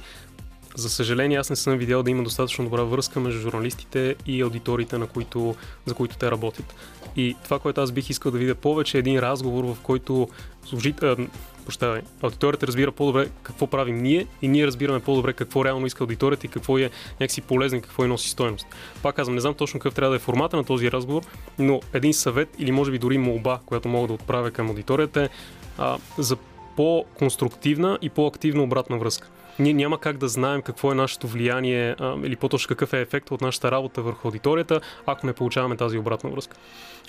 за 0.75 0.89
съжаление, 0.89 1.37
аз 1.37 1.49
не 1.49 1.55
съм 1.55 1.77
видял 1.77 2.03
да 2.03 2.11
има 2.11 2.23
достатъчно 2.23 2.65
добра 2.65 2.83
връзка 2.83 3.19
между 3.19 3.39
журналистите 3.39 4.15
и 4.25 4.41
аудиториите, 4.41 4.97
на 4.97 5.07
които, 5.07 5.55
за 5.85 5.93
които 5.93 6.17
те 6.17 6.31
работят. 6.31 6.75
И 7.15 7.35
това, 7.43 7.59
което 7.59 7.81
аз 7.81 7.91
бих 7.91 8.09
искал 8.09 8.31
да 8.31 8.37
видя 8.37 8.55
повече 8.55 8.97
е 8.97 8.99
един 8.99 9.19
разговор, 9.19 9.63
в 9.63 9.77
който 9.83 10.27
служит, 10.65 11.03
а, 11.03 11.17
прощавай, 11.65 12.01
аудиторията 12.21 12.67
разбира 12.67 12.91
по-добре 12.91 13.29
какво 13.43 13.67
правим 13.67 13.97
ние 13.97 14.27
и 14.41 14.47
ние 14.47 14.67
разбираме 14.67 14.99
по-добре 14.99 15.33
какво 15.33 15.65
реално 15.65 15.85
иска 15.85 16.03
аудиторията 16.03 16.45
и 16.45 16.49
какво 16.49 16.77
е 16.77 16.89
някакси 17.19 17.41
полезно 17.41 17.77
и 17.77 17.81
какво 17.81 18.03
е 18.03 18.07
носи 18.07 18.29
стоеност. 18.29 18.67
Пак 19.03 19.15
казвам, 19.15 19.35
не 19.35 19.41
знам 19.41 19.53
точно 19.53 19.79
какъв 19.79 19.95
трябва 19.95 20.09
да 20.09 20.15
е 20.15 20.19
формата 20.19 20.57
на 20.57 20.63
този 20.63 20.91
разговор, 20.91 21.23
но 21.59 21.81
един 21.93 22.13
съвет 22.13 22.49
или 22.59 22.71
може 22.71 22.91
би 22.91 22.99
дори 22.99 23.17
молба, 23.17 23.59
която 23.65 23.87
мога 23.87 24.07
да 24.07 24.13
отправя 24.13 24.51
към 24.51 24.69
аудиторията 24.69 25.23
е 25.23 25.29
а, 25.77 25.97
за 26.17 26.37
по-конструктивна 26.75 27.97
и 28.01 28.09
по-активна 28.09 28.63
обратна 28.63 28.97
връзка 28.97 29.29
ние 29.59 29.73
няма 29.73 29.99
как 29.99 30.17
да 30.17 30.27
знаем 30.27 30.61
какво 30.61 30.91
е 30.91 30.95
нашето 30.95 31.27
влияние 31.27 31.95
а, 31.99 32.15
или 32.23 32.35
по-точно 32.35 32.67
какъв 32.67 32.93
е 32.93 33.01
ефект 33.01 33.31
от 33.31 33.41
нашата 33.41 33.71
работа 33.71 34.01
върху 34.01 34.27
аудиторията, 34.27 34.81
ако 35.05 35.25
не 35.25 35.33
получаваме 35.33 35.77
тази 35.77 35.97
обратна 35.97 36.29
връзка. 36.29 36.57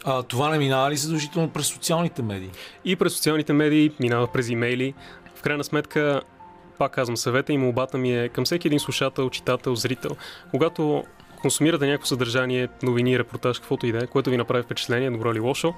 А 0.04 0.22
това 0.22 0.50
не 0.50 0.58
минава 0.58 0.90
ли 0.90 0.96
задължително 0.96 1.50
през 1.50 1.66
социалните 1.66 2.22
медии? 2.22 2.50
И 2.84 2.96
през 2.96 3.14
социалните 3.14 3.52
медии, 3.52 3.92
минава 4.00 4.26
през 4.26 4.48
имейли. 4.48 4.94
В 5.34 5.42
крайна 5.42 5.64
сметка, 5.64 6.20
пак 6.78 6.92
казвам, 6.92 7.16
съвета 7.16 7.52
и 7.52 7.58
молбата 7.58 7.98
ми 7.98 8.18
е 8.18 8.28
към 8.28 8.44
всеки 8.44 8.68
един 8.68 8.80
слушател, 8.80 9.30
читател, 9.30 9.74
зрител. 9.74 10.16
Когато 10.50 11.04
консумирате 11.40 11.86
някакво 11.86 12.06
съдържание, 12.06 12.68
новини, 12.82 13.18
репортаж, 13.18 13.58
каквото 13.58 13.86
и 13.86 13.92
да 13.92 13.98
е, 13.98 14.06
което 14.06 14.30
ви 14.30 14.36
направи 14.36 14.62
впечатление, 14.62 15.10
добро 15.10 15.32
или 15.32 15.40
лошо, 15.40 15.74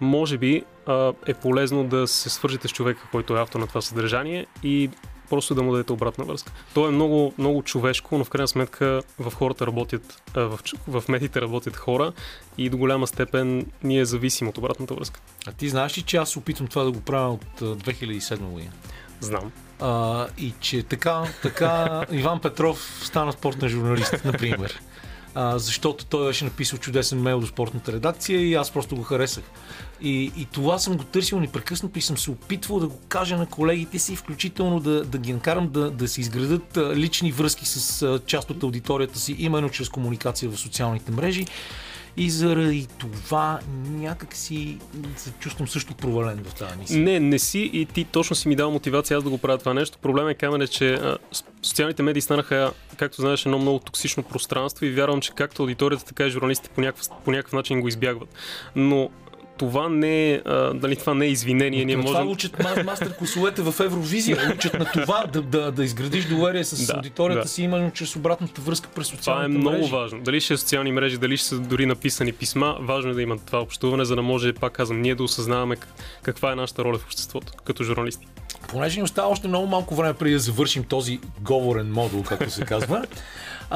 може 0.00 0.38
би 0.38 0.62
а, 0.86 1.12
е 1.26 1.34
полезно 1.34 1.84
да 1.84 2.06
се 2.06 2.30
свържете 2.30 2.68
с 2.68 2.72
човека, 2.72 3.08
който 3.10 3.36
е 3.36 3.40
автор 3.40 3.60
на 3.60 3.66
това 3.66 3.80
съдържание 3.80 4.46
и 4.62 4.90
просто 5.34 5.54
да 5.54 5.62
му 5.62 5.72
дадете 5.72 5.92
обратна 5.92 6.24
връзка. 6.24 6.52
То 6.74 6.88
е 6.88 6.90
много, 6.90 7.32
много 7.38 7.62
човешко, 7.62 8.18
но 8.18 8.24
в 8.24 8.30
крайна 8.30 8.48
сметка 8.48 9.02
в 9.18 9.34
хората 9.34 9.66
работят, 9.66 10.22
в, 10.34 10.58
в 10.88 11.04
медиите 11.08 11.40
работят 11.40 11.76
хора 11.76 12.12
и 12.58 12.70
до 12.70 12.76
голяма 12.76 13.06
степен 13.06 13.66
ние 13.82 14.04
зависим 14.04 14.48
от 14.48 14.58
обратната 14.58 14.94
връзка. 14.94 15.20
А 15.46 15.52
ти 15.52 15.68
знаеш 15.68 15.98
ли, 15.98 16.02
че 16.02 16.16
аз 16.16 16.36
опитвам 16.36 16.68
това 16.68 16.84
да 16.84 16.92
го 16.92 17.00
правя 17.00 17.32
от 17.32 17.60
2007 17.60 18.38
година? 18.38 18.72
Знам. 19.20 19.52
А, 19.80 20.26
и 20.38 20.52
че 20.60 20.82
така, 20.82 21.24
така 21.42 22.04
Иван 22.12 22.40
Петров 22.40 23.00
стана 23.02 23.32
спортен 23.32 23.68
журналист, 23.68 24.24
например. 24.24 24.80
Защото 25.36 26.04
той 26.04 26.26
беше 26.26 26.44
написал 26.44 26.78
чудесен 26.78 27.22
мейл 27.22 27.40
до 27.40 27.46
спортната 27.46 27.92
редакция 27.92 28.40
и 28.40 28.54
аз 28.54 28.70
просто 28.70 28.96
го 28.96 29.02
харесах. 29.02 29.44
И, 30.00 30.32
и 30.36 30.46
това 30.52 30.78
съм 30.78 30.96
го 30.96 31.04
търсил 31.04 31.40
непрекъснато 31.40 31.98
и 31.98 32.02
съм 32.02 32.18
се 32.18 32.30
опитвал 32.30 32.80
да 32.80 32.88
го 32.88 32.98
кажа 33.08 33.36
на 33.36 33.46
колегите 33.46 33.98
си, 33.98 34.16
включително 34.16 34.80
да, 34.80 35.04
да 35.04 35.18
ги 35.18 35.32
накарам 35.32 35.68
да, 35.68 35.90
да 35.90 36.08
се 36.08 36.20
изградат 36.20 36.78
лични 36.96 37.32
връзки 37.32 37.66
с 37.66 38.20
част 38.26 38.50
от 38.50 38.62
аудиторията 38.62 39.18
си, 39.18 39.36
именно 39.38 39.70
чрез 39.70 39.88
комуникация 39.88 40.50
в 40.50 40.56
социалните 40.56 41.12
мрежи. 41.12 41.46
И 42.16 42.30
заради 42.30 42.86
това 42.98 43.60
някак 43.86 44.34
си 44.34 44.78
се 45.16 45.30
чувствам 45.30 45.68
също 45.68 45.94
провален 45.94 46.44
в 46.44 46.54
тази 46.54 46.78
мисия. 46.78 47.00
Не, 47.00 47.20
не 47.20 47.38
си 47.38 47.70
и 47.72 47.86
ти 47.86 48.04
точно 48.04 48.36
си 48.36 48.48
ми 48.48 48.56
дал 48.56 48.70
мотивация 48.70 49.16
аз 49.16 49.24
да 49.24 49.30
го 49.30 49.38
правя 49.38 49.58
това 49.58 49.74
нещо. 49.74 49.98
Проблема 49.98 50.30
е, 50.30 50.34
Камене, 50.34 50.66
че 50.66 50.94
а, 50.94 51.18
социалните 51.62 52.02
медии 52.02 52.22
станаха, 52.22 52.72
както 52.96 53.20
знаеш, 53.20 53.46
едно 53.46 53.58
много 53.58 53.78
токсично 53.78 54.22
пространство 54.22 54.86
и 54.86 54.90
вярвам, 54.90 55.20
че 55.20 55.32
както 55.34 55.62
аудиторията, 55.62 56.04
така 56.04 56.26
и 56.26 56.30
журналистите 56.30 56.70
по 56.74 56.80
някакъв, 56.80 57.08
по 57.24 57.30
някакъв 57.30 57.52
начин 57.52 57.80
го 57.80 57.88
избягват. 57.88 58.28
Но 58.76 59.10
това 59.56 59.88
не 59.88 60.32
е, 60.32 60.40
дали 60.74 60.96
това 60.96 61.14
не 61.14 61.26
е 61.26 61.28
извинение. 61.28 61.84
Ние 61.84 61.96
можем... 61.96 62.12
Това 62.12 62.24
учат 62.24 62.58
мастер 62.84 63.16
класовете 63.16 63.62
в 63.62 63.80
Евровизия. 63.80 64.52
Учат 64.54 64.78
на 64.78 64.84
това 64.84 65.24
да, 65.32 65.42
да, 65.42 65.72
да 65.72 65.84
изградиш 65.84 66.24
доверие 66.24 66.64
с 66.64 66.86
да, 66.86 66.92
аудиторията 66.96 67.42
да. 67.42 67.48
си, 67.48 67.62
именно 67.62 67.90
чрез 67.90 68.16
обратната 68.16 68.60
връзка 68.60 68.88
през 68.94 69.06
социалните 69.06 69.48
мрежи. 69.48 69.60
Това 69.60 69.70
е 69.70 69.76
много 69.76 69.88
мрежи. 69.88 69.92
важно. 69.92 70.20
Дали 70.20 70.40
ще 70.40 70.54
е 70.54 70.56
социални 70.56 70.92
мрежи, 70.92 71.18
дали 71.18 71.36
ще 71.36 71.48
са 71.48 71.58
дори 71.58 71.86
написани 71.86 72.32
писма, 72.32 72.76
важно 72.80 73.10
е 73.10 73.14
да 73.14 73.22
има 73.22 73.38
това 73.38 73.60
общуване, 73.60 74.04
за 74.04 74.16
да 74.16 74.22
може, 74.22 74.52
пак 74.52 74.72
казвам, 74.72 75.00
ние 75.00 75.14
да 75.14 75.22
осъзнаваме 75.22 75.76
каква 76.22 76.52
е 76.52 76.54
нашата 76.54 76.84
роля 76.84 76.98
в 76.98 77.04
обществото, 77.04 77.52
като 77.64 77.84
журналисти. 77.84 78.26
Понеже 78.68 79.00
ни 79.00 79.02
остава 79.02 79.28
още 79.28 79.48
много 79.48 79.66
малко 79.66 79.94
време 79.94 80.14
преди 80.14 80.32
да 80.32 80.38
завършим 80.38 80.84
този 80.84 81.20
говорен 81.40 81.92
модул, 81.92 82.22
както 82.22 82.50
се 82.50 82.64
казва. 82.64 83.04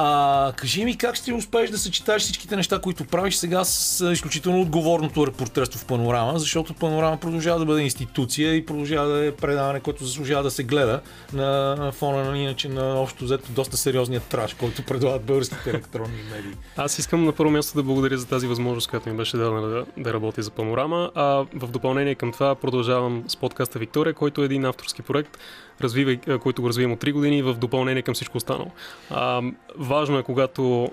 А, 0.01 0.53
кажи 0.55 0.85
ми 0.85 0.97
как 0.97 1.15
ще 1.15 1.33
успееш 1.33 1.69
да 1.69 1.77
съчетаеш 1.77 2.21
всичките 2.21 2.55
неща, 2.55 2.79
които 2.81 3.05
правиш 3.05 3.35
сега 3.35 3.63
с 3.63 4.11
изключително 4.11 4.61
отговорното 4.61 5.27
репортерство 5.27 5.79
в 5.79 5.85
Панорама, 5.85 6.39
защото 6.39 6.73
Панорама 6.73 7.17
продължава 7.17 7.59
да 7.59 7.65
бъде 7.65 7.81
институция 7.81 8.55
и 8.55 8.65
продължава 8.65 9.07
да 9.07 9.25
е 9.25 9.31
предаване, 9.31 9.79
което 9.79 10.05
заслужава 10.05 10.43
да 10.43 10.51
се 10.51 10.63
гледа 10.63 11.01
на 11.33 11.91
фона 11.91 12.31
на 12.31 12.37
иначе 12.37 12.69
на 12.69 13.01
общо 13.01 13.23
взето 13.23 13.51
доста 13.51 13.77
сериозният 13.77 14.23
траш, 14.23 14.53
който 14.53 14.83
предлагат 14.83 15.23
българските 15.23 15.69
електронни 15.69 16.23
медии. 16.35 16.53
Аз 16.77 16.99
искам 16.99 17.25
на 17.25 17.31
първо 17.31 17.51
място 17.51 17.77
да 17.77 17.83
благодаря 17.83 18.17
за 18.17 18.27
тази 18.27 18.47
възможност, 18.47 18.89
която 18.89 19.09
ми 19.09 19.17
беше 19.17 19.37
дадена 19.37 19.61
да, 19.61 19.85
да 19.97 20.13
работя 20.13 20.41
за 20.41 20.51
Панорама, 20.51 21.11
а 21.15 21.45
в 21.53 21.67
допълнение 21.67 22.15
към 22.15 22.31
това 22.31 22.55
продължавам 22.55 23.23
с 23.27 23.37
подкаста 23.37 23.79
Виктория, 23.79 24.13
който 24.13 24.41
е 24.41 24.45
един 24.45 24.65
авторски 24.65 25.01
проект, 25.01 25.37
развивай, 25.81 26.19
който 26.41 26.61
го 26.61 26.69
развивам 26.69 26.91
от 26.91 27.03
3 27.03 27.11
години 27.11 27.41
в 27.41 27.53
допълнение 27.53 28.01
към 28.01 28.13
всичко 28.13 28.37
останало. 28.37 28.71
А, 29.09 29.41
важно 29.77 30.19
е, 30.19 30.23
когато 30.23 30.89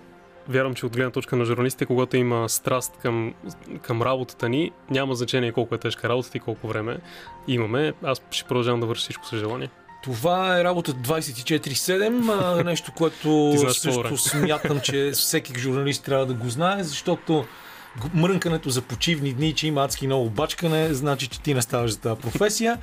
вярвам, 0.49 0.75
че 0.75 0.87
от 0.87 0.97
гледна 0.97 1.11
точка 1.11 1.37
на 1.37 1.45
журналистите, 1.45 1.87
когато 1.87 2.17
има 2.17 2.49
страст 2.49 2.97
към, 3.03 3.35
към 3.83 4.03
работата 4.03 4.49
ни, 4.49 4.71
няма 4.91 5.15
значение 5.15 5.53
колко 5.53 5.75
е 5.75 5.79
тежка 5.79 6.09
работата 6.09 6.37
и 6.37 6.41
колко 6.41 6.69
време 6.69 6.99
имаме. 7.49 7.93
Аз 8.03 8.23
ще 8.31 8.49
продължавам 8.49 8.81
да 8.81 8.87
върша 8.87 9.01
всичко 9.01 9.27
с 9.27 9.37
желание. 9.37 9.71
Това 10.03 10.61
е 10.61 10.65
работа 10.65 10.93
24-7, 10.93 12.63
нещо, 12.65 12.93
което 12.97 13.55
също 13.59 14.17
смятам, 14.17 14.81
че 14.81 15.11
всеки 15.15 15.61
журналист 15.61 16.05
трябва 16.05 16.27
да 16.27 16.35
го 16.35 16.49
знае, 16.49 16.83
защото 16.83 17.45
мрънкането 18.15 18.71
за 18.71 18.83
почивни 18.83 19.33
дни, 19.33 19.55
че 19.55 19.67
има 19.67 19.85
адски 19.85 20.07
много 20.07 20.31
бачкане, 20.31 20.95
значи, 20.95 21.29
че 21.29 21.41
ти 21.41 21.55
не 21.55 21.63
ставаш 21.63 21.91
за 21.91 22.01
тази 22.01 22.21
професия. 22.21 22.79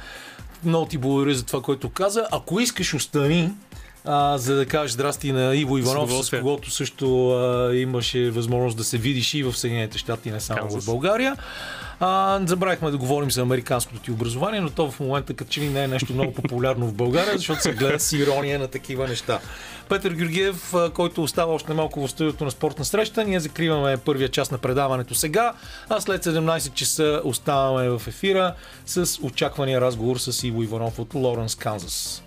Много 0.66 0.86
ти 0.86 0.97
благодаря 0.97 1.36
за 1.36 1.45
това, 1.45 1.61
което 1.61 1.89
каза. 1.89 2.28
Ако 2.32 2.59
искаш, 2.59 2.93
остани, 2.93 3.51
а, 4.06 4.38
за 4.38 4.56
да 4.56 4.66
кажеш 4.66 4.91
здрасти 4.91 5.32
на 5.32 5.56
Иво 5.56 5.78
Иванов, 5.78 6.12
с, 6.12 6.24
с 6.24 6.30
когото 6.30 6.72
също 6.72 7.30
а, 7.30 7.76
имаше 7.76 8.32
възможност 8.32 8.78
да 8.78 8.84
се 8.84 8.97
видиш 8.97 9.34
и 9.34 9.43
в 9.43 9.58
Съединените 9.58 9.97
щати, 9.97 10.32
не 10.32 10.39
само 10.39 10.62
Канзас. 10.62 10.84
в 10.84 10.86
България. 10.86 11.36
А, 11.99 12.39
забравихме 12.45 12.91
да 12.91 12.97
говорим 12.97 13.32
за 13.32 13.41
американското 13.41 13.99
ти 13.99 14.12
образование, 14.12 14.62
но 14.62 14.70
то 14.70 14.91
в 14.91 14.99
момента 14.99 15.34
като 15.34 15.51
че 15.51 15.62
ли 15.62 15.70
не 15.70 15.84
е 15.84 15.88
нещо 15.88 16.14
много 16.14 16.34
популярно 16.34 16.88
в 16.88 16.93
България, 16.93 17.38
защото 17.38 17.62
се 17.62 17.74
гледа 17.74 17.99
с 17.99 18.12
ирония 18.12 18.60
на 18.60 18.68
такива 18.68 19.08
неща. 19.08 19.39
Петър 19.89 20.14
Георгиев, 20.14 20.74
който 20.93 21.24
остава 21.24 21.54
още 21.54 21.74
малко 21.74 22.08
в 22.08 22.12
студиото 22.12 22.45
на 22.45 22.51
спортна 22.51 22.86
среща. 22.86 23.24
Ние 23.24 23.39
закриваме 23.39 23.97
първия 23.97 24.30
част 24.30 24.51
на 24.51 24.58
предаването 24.58 25.16
сега, 25.16 25.54
а 25.89 26.01
след 26.01 26.26
17 26.26 26.74
часа 26.74 27.22
оставаме 27.24 27.89
в 27.89 28.01
ефира 28.08 28.54
с 28.86 29.20
очаквания 29.22 29.82
разговор 29.82 30.18
с 30.18 30.47
Иво 30.47 30.64
Иванов 30.64 30.99
от 30.99 31.14
Лоренс, 31.14 31.56
Канзас. 31.56 32.24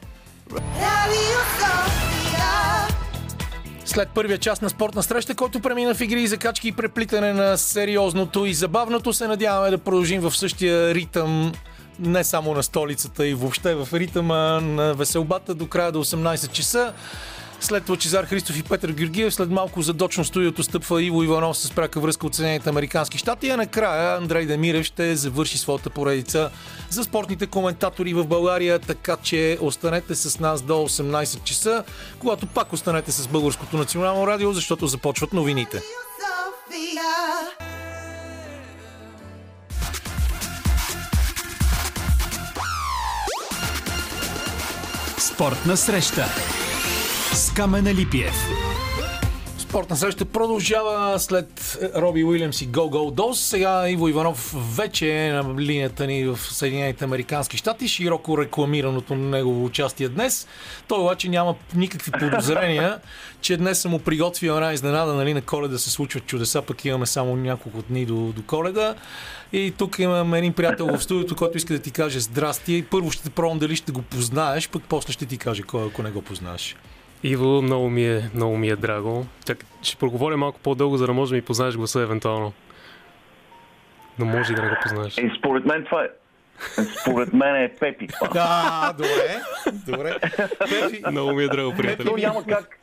След 3.84 4.08
първия 4.08 4.38
част 4.38 4.62
на 4.62 4.70
спортна 4.70 5.02
среща, 5.02 5.34
който 5.34 5.60
премина 5.60 5.94
в 5.94 6.00
игри 6.00 6.22
и 6.22 6.26
закачки 6.26 6.68
и 6.68 6.72
преплитане 6.72 7.32
на 7.32 7.58
сериозното 7.58 8.46
и 8.46 8.54
забавното, 8.54 9.12
се 9.12 9.26
надяваме 9.26 9.70
да 9.70 9.78
продължим 9.78 10.20
в 10.20 10.36
същия 10.36 10.94
ритъм 10.94 11.52
не 11.98 12.24
само 12.24 12.54
на 12.54 12.62
столицата 12.62 13.26
и 13.26 13.34
въобще 13.34 13.74
в 13.74 13.88
ритъма 13.92 14.60
на 14.60 14.94
веселбата 14.94 15.54
до 15.54 15.66
края 15.66 15.92
до 15.92 16.04
18 16.04 16.52
часа. 16.52 16.92
След 17.60 17.88
Лачезар 17.88 18.24
Христов 18.24 18.58
и 18.58 18.62
Петър 18.62 18.92
Георгиев, 18.92 19.34
след 19.34 19.50
малко 19.50 19.82
задочно 19.82 20.24
студиото 20.24 20.62
стъпва 20.62 21.02
Иво 21.02 21.22
Иванов 21.22 21.58
с 21.58 21.70
пряка 21.70 22.00
връзка 22.00 22.26
от 22.26 22.34
Съединените 22.34 22.68
Американски 22.68 23.18
щати, 23.18 23.48
а 23.48 23.56
накрая 23.56 24.16
Андрей 24.16 24.46
Демирев 24.46 24.86
ще 24.86 25.16
завърши 25.16 25.58
своята 25.58 25.90
поредица 25.90 26.50
за 26.90 27.04
спортните 27.04 27.46
коментатори 27.46 28.14
в 28.14 28.26
България, 28.26 28.78
така 28.78 29.16
че 29.22 29.58
останете 29.60 30.14
с 30.14 30.40
нас 30.40 30.62
до 30.62 30.72
18 30.72 31.44
часа, 31.44 31.84
когато 32.18 32.46
пак 32.46 32.72
останете 32.72 33.12
с 33.12 33.28
Българското 33.28 33.76
национално 33.76 34.26
радио, 34.26 34.52
защото 34.52 34.86
започват 34.86 35.32
новините. 35.32 35.82
Спортна 45.18 45.76
среща 45.76 46.26
с 47.36 47.52
Камена 47.54 47.94
Липиев. 47.94 48.48
Спортна 49.58 49.96
среща 49.96 50.24
продължава 50.24 51.18
след 51.18 51.78
Роби 51.96 52.24
Уилямс 52.24 52.62
и 52.62 52.68
Go 52.68 52.90
Go 52.90 53.14
Дос. 53.14 53.40
Сега 53.40 53.88
Иво 53.88 54.08
Иванов 54.08 54.54
вече 54.76 55.26
е 55.26 55.32
на 55.32 55.60
линията 55.60 56.06
ни 56.06 56.24
в 56.26 56.38
Съединените 56.38 57.04
Американски 57.04 57.56
щати. 57.56 57.88
Широко 57.88 58.38
рекламираното 58.38 59.14
негово 59.14 59.64
участие 59.64 60.08
днес. 60.08 60.46
Той 60.88 60.98
обаче 60.98 61.28
няма 61.28 61.54
никакви 61.74 62.10
подозрения, 62.10 62.98
че 63.40 63.56
днес 63.56 63.80
съм 63.80 63.90
му 63.90 63.98
приготвил 63.98 64.52
една 64.52 64.72
изненада, 64.72 65.14
нали, 65.14 65.34
на 65.34 65.42
коледа 65.42 65.78
се 65.78 65.90
случват 65.90 66.26
чудеса, 66.26 66.62
пък 66.62 66.84
имаме 66.84 67.06
само 67.06 67.36
няколко 67.36 67.82
дни 67.82 68.06
до, 68.06 68.14
до 68.14 68.42
коледа. 68.42 68.94
И 69.52 69.74
тук 69.78 69.98
имам 69.98 70.34
един 70.34 70.52
приятел 70.52 70.86
в 70.86 71.02
студиото, 71.02 71.36
който 71.36 71.56
иска 71.56 71.74
да 71.74 71.80
ти 71.80 71.90
каже 71.90 72.20
здрасти. 72.20 72.84
Първо 72.90 73.10
ще 73.10 73.22
те 73.22 73.30
пробвам 73.30 73.58
дали 73.58 73.76
ще 73.76 73.92
го 73.92 74.02
познаеш, 74.02 74.68
пък 74.68 74.82
после 74.88 75.12
ще 75.12 75.26
ти 75.26 75.38
каже 75.38 75.62
кой, 75.62 75.86
ако 75.86 76.02
не 76.02 76.10
го 76.10 76.22
познаеш. 76.22 76.76
Иво, 77.28 77.62
много 77.62 77.90
ми 77.90 78.04
е, 78.04 78.30
много 78.34 78.56
ми 78.56 78.68
е 78.68 78.76
драго. 78.76 79.26
Чак, 79.46 79.64
ще 79.82 79.96
проговоря 79.96 80.36
малко 80.36 80.60
по-дълго, 80.62 80.96
за 80.96 81.06
да 81.06 81.12
може 81.12 81.30
да 81.30 81.36
ми 81.36 81.42
познаеш 81.42 81.76
гласа 81.76 82.00
евентуално. 82.00 82.52
Но 84.18 84.24
може 84.24 84.52
и 84.52 84.56
да 84.56 84.62
не 84.62 84.68
го 84.68 84.76
познаеш. 84.82 85.18
И 85.18 85.30
според 85.38 85.64
мен 85.64 85.84
това 85.84 86.04
е 86.04 86.08
според 87.00 87.32
мен 87.32 87.56
е 87.56 87.68
Пепи 87.70 88.06
това. 88.08 88.28
Да, 88.28 88.92
добре. 88.92 89.40
добре. 89.86 90.16
Пепи, 90.60 91.02
Много 91.10 91.32
ми 91.32 91.44
е 91.44 91.48
драго, 91.48 91.72
приятел. 91.72 92.06
То 92.06 92.16
няма 92.16 92.44
как, 92.44 92.78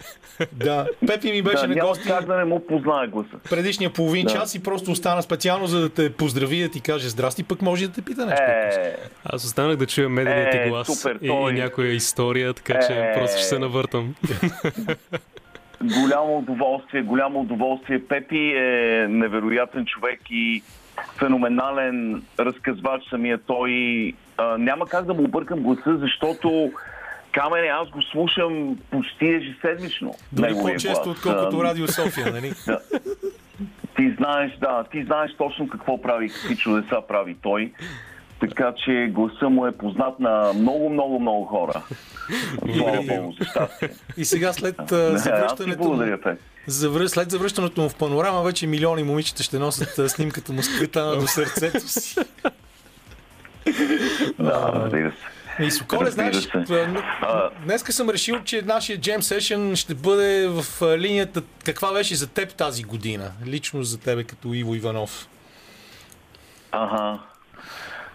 да. 0.54 0.88
Пепи 1.08 1.32
ми 1.32 1.42
беше 1.42 1.58
да, 1.58 1.68
на 1.68 1.76
няма 1.76 1.88
гости 1.90 2.08
как 2.08 2.26
да 2.26 2.36
не 2.36 2.46
му 2.46 2.68
познае 2.68 3.08
гласа. 3.08 3.30
предишния 3.50 3.90
половин 3.92 4.26
Да. 4.26 4.32
час 4.32 4.56
и 4.56 4.64
просто 4.64 4.92
остана 4.92 5.22
специално 5.24 5.68
за 5.68 5.80
да 5.80 5.90
те 5.90 6.14
поздрави, 6.14 6.60
да 6.60 6.70
ти 6.70 6.82
каже 6.82 7.10
здрасти, 7.10 7.44
пък 7.44 7.62
може 7.62 7.88
да 7.88 7.94
те 7.94 8.02
пита 8.02 8.26
нещо. 8.26 8.44
Е, 8.44 8.96
Аз 9.26 9.46
останах 9.46 9.76
да 9.76 9.86
чуя 9.86 10.10
медения 10.10 10.52
ти 10.52 10.58
Е, 10.58 10.70
глас 10.70 10.88
супер, 10.90 11.20
и, 11.22 11.28
той- 11.28 11.52
и 11.52 11.56
някоя 11.56 11.92
история, 11.92 12.54
така 12.54 12.80
че 12.80 12.94
Е. 12.94 13.14
просто 13.14 13.38
ще 13.38 13.46
се 13.46 13.60
навъртам. 13.60 14.16
голямо 15.82 16.38
удоволствие, 16.38 17.02
голямо 17.02 17.40
удоволствие. 17.40 18.00
Пепи 18.00 18.38
е 18.50 18.72
невероятен 19.10 19.86
човек 19.86 20.20
и 20.30 20.64
феноменален 21.20 22.24
разказвач 22.40 23.04
самия 23.10 23.38
той. 23.38 24.14
А, 24.38 24.58
няма 24.58 24.86
как 24.86 25.06
да 25.06 25.14
му 25.14 25.24
объркам 25.24 25.60
гласа, 25.60 25.98
защото 25.98 26.72
Камене, 27.34 27.68
аз 27.68 27.90
го 27.90 28.02
слушам 28.02 28.78
почти 28.92 29.28
ежеседмично. 29.28 30.14
Дори 30.32 30.54
по-често, 30.54 31.10
отколкото 31.10 31.64
Радио 31.64 31.88
София, 31.88 32.32
нали? 32.32 32.54
Ти 33.96 34.16
знаеш, 34.18 34.58
да, 34.62 34.84
ти 34.92 35.04
знаеш 35.04 35.32
точно 35.38 35.70
какво 35.70 36.02
прави, 36.02 36.30
какви 36.30 36.56
чудеса 36.56 37.02
прави 37.08 37.36
той. 37.42 37.74
Така 38.40 38.74
че 38.86 39.10
гласа 39.12 39.50
му 39.50 39.66
е 39.68 39.72
познат 39.72 40.20
на 40.20 40.54
много, 40.54 40.90
много, 40.90 41.20
много 41.20 41.46
хора. 41.46 41.82
Слава 42.78 43.04
Богу, 43.04 43.34
за 43.40 43.46
щастие. 43.46 43.90
И 44.18 44.26
сега 44.26 44.54
след 44.54 44.76
завръщането 44.90 45.78
благодаря, 45.78 46.22
Пеп. 46.22 46.40
Завръ... 46.68 47.10
след 47.10 47.32
завръщането 47.32 47.82
му 47.82 47.90
в 47.90 47.96
панорама, 47.96 48.44
вече 48.44 48.68
милиони 48.68 49.04
момичета 49.04 49.44
ще 49.44 49.60
носят 49.60 50.12
снимката 50.12 50.54
му 50.54 50.64
скрита 50.64 51.16
до 51.20 51.28
сърцето 51.28 51.88
си. 51.88 52.16
Да. 54.40 55.12
И 55.60 55.72
Соколе, 55.72 56.12
знаеш, 56.12 56.48
днеска 57.66 57.94
съм 57.94 58.10
решил, 58.10 58.44
че 58.44 58.62
нашия 58.62 59.00
Jam 59.00 59.18
Session 59.18 59.76
ще 59.76 59.96
бъде 59.96 60.48
в 60.48 60.66
линията 60.98 61.42
каква 61.66 61.94
беше 61.94 62.16
за 62.16 62.28
теб 62.28 62.54
тази 62.54 62.84
година, 62.84 63.32
лично 63.46 63.84
за 63.84 63.98
тебе 63.98 64.24
като 64.24 64.54
Иво 64.54 64.76
Иванов. 64.76 65.28
Ага. 66.72 67.20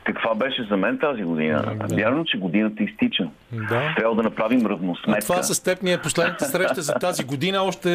Каква 0.08 0.34
беше 0.36 0.62
за 0.62 0.76
мен 0.76 0.98
тази 0.98 1.22
година? 1.22 1.74
Да. 1.78 1.96
Вярно, 1.96 2.24
че 2.24 2.38
годината 2.38 2.82
изтича. 2.82 3.28
Да. 3.52 3.94
Трябва 3.96 4.14
да 4.14 4.22
направим 4.22 4.66
А 4.66 4.68
равносметка. 4.68 5.20
това 5.22 5.42
с 5.42 5.60
теб 5.60 5.82
ни 5.82 5.92
е 5.92 5.98
последната 5.98 6.44
среща 6.44 6.82
за 6.82 6.92
тази 6.94 7.24
година. 7.24 7.62
Още 7.62 7.88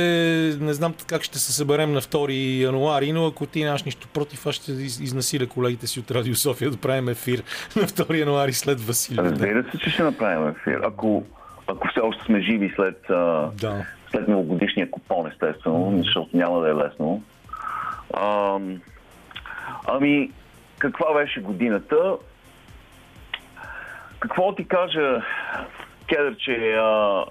не 0.59 0.74
знам 0.74 0.93
как 1.07 1.24
ще 1.24 1.39
се 1.39 1.53
съберем 1.53 1.93
на 1.93 2.01
2 2.01 2.32
януари, 2.59 3.11
но 3.11 3.28
ако 3.28 3.45
ти 3.45 3.64
нямаш 3.64 3.84
нищо 3.84 4.07
против, 4.07 4.45
аз 4.45 4.55
ще 4.55 4.72
из- 4.72 4.99
изнасиля 4.99 5.47
колегите 5.47 5.88
си 5.88 5.99
от 5.99 6.11
Радио 6.11 6.36
София 6.36 6.72
да 6.72 6.78
правим 6.78 7.09
ефир 7.09 7.43
на 7.76 7.84
2 7.84 8.14
януари 8.16 8.53
след 8.53 8.82
Василия. 8.82 9.24
Разбира 9.24 9.64
се, 9.64 9.78
че 9.78 9.89
ще 9.89 10.03
направим 10.03 10.47
ефир. 10.49 10.82
Ако, 10.84 11.24
ако 11.68 11.88
все 11.88 11.99
още 11.99 12.24
сме 12.24 12.41
живи 12.41 12.74
след, 12.76 13.09
а, 13.09 13.49
Да. 13.53 13.86
след 14.11 14.28
новогодишния 14.28 14.91
купон, 14.91 15.28
естествено, 15.28 15.93
защото 15.97 16.30
няма 16.34 16.59
да 16.59 16.70
е 16.70 16.76
лесно. 16.76 17.24
Ам, 18.18 18.82
ами, 19.88 20.32
каква 20.84 21.14
беше 21.14 21.42
годината? 21.42 22.18
Какво 24.20 24.56
ти 24.56 24.68
кажа, 24.68 25.22
Кедър, 26.08 26.36
че 26.38 26.74
а, 26.74 27.24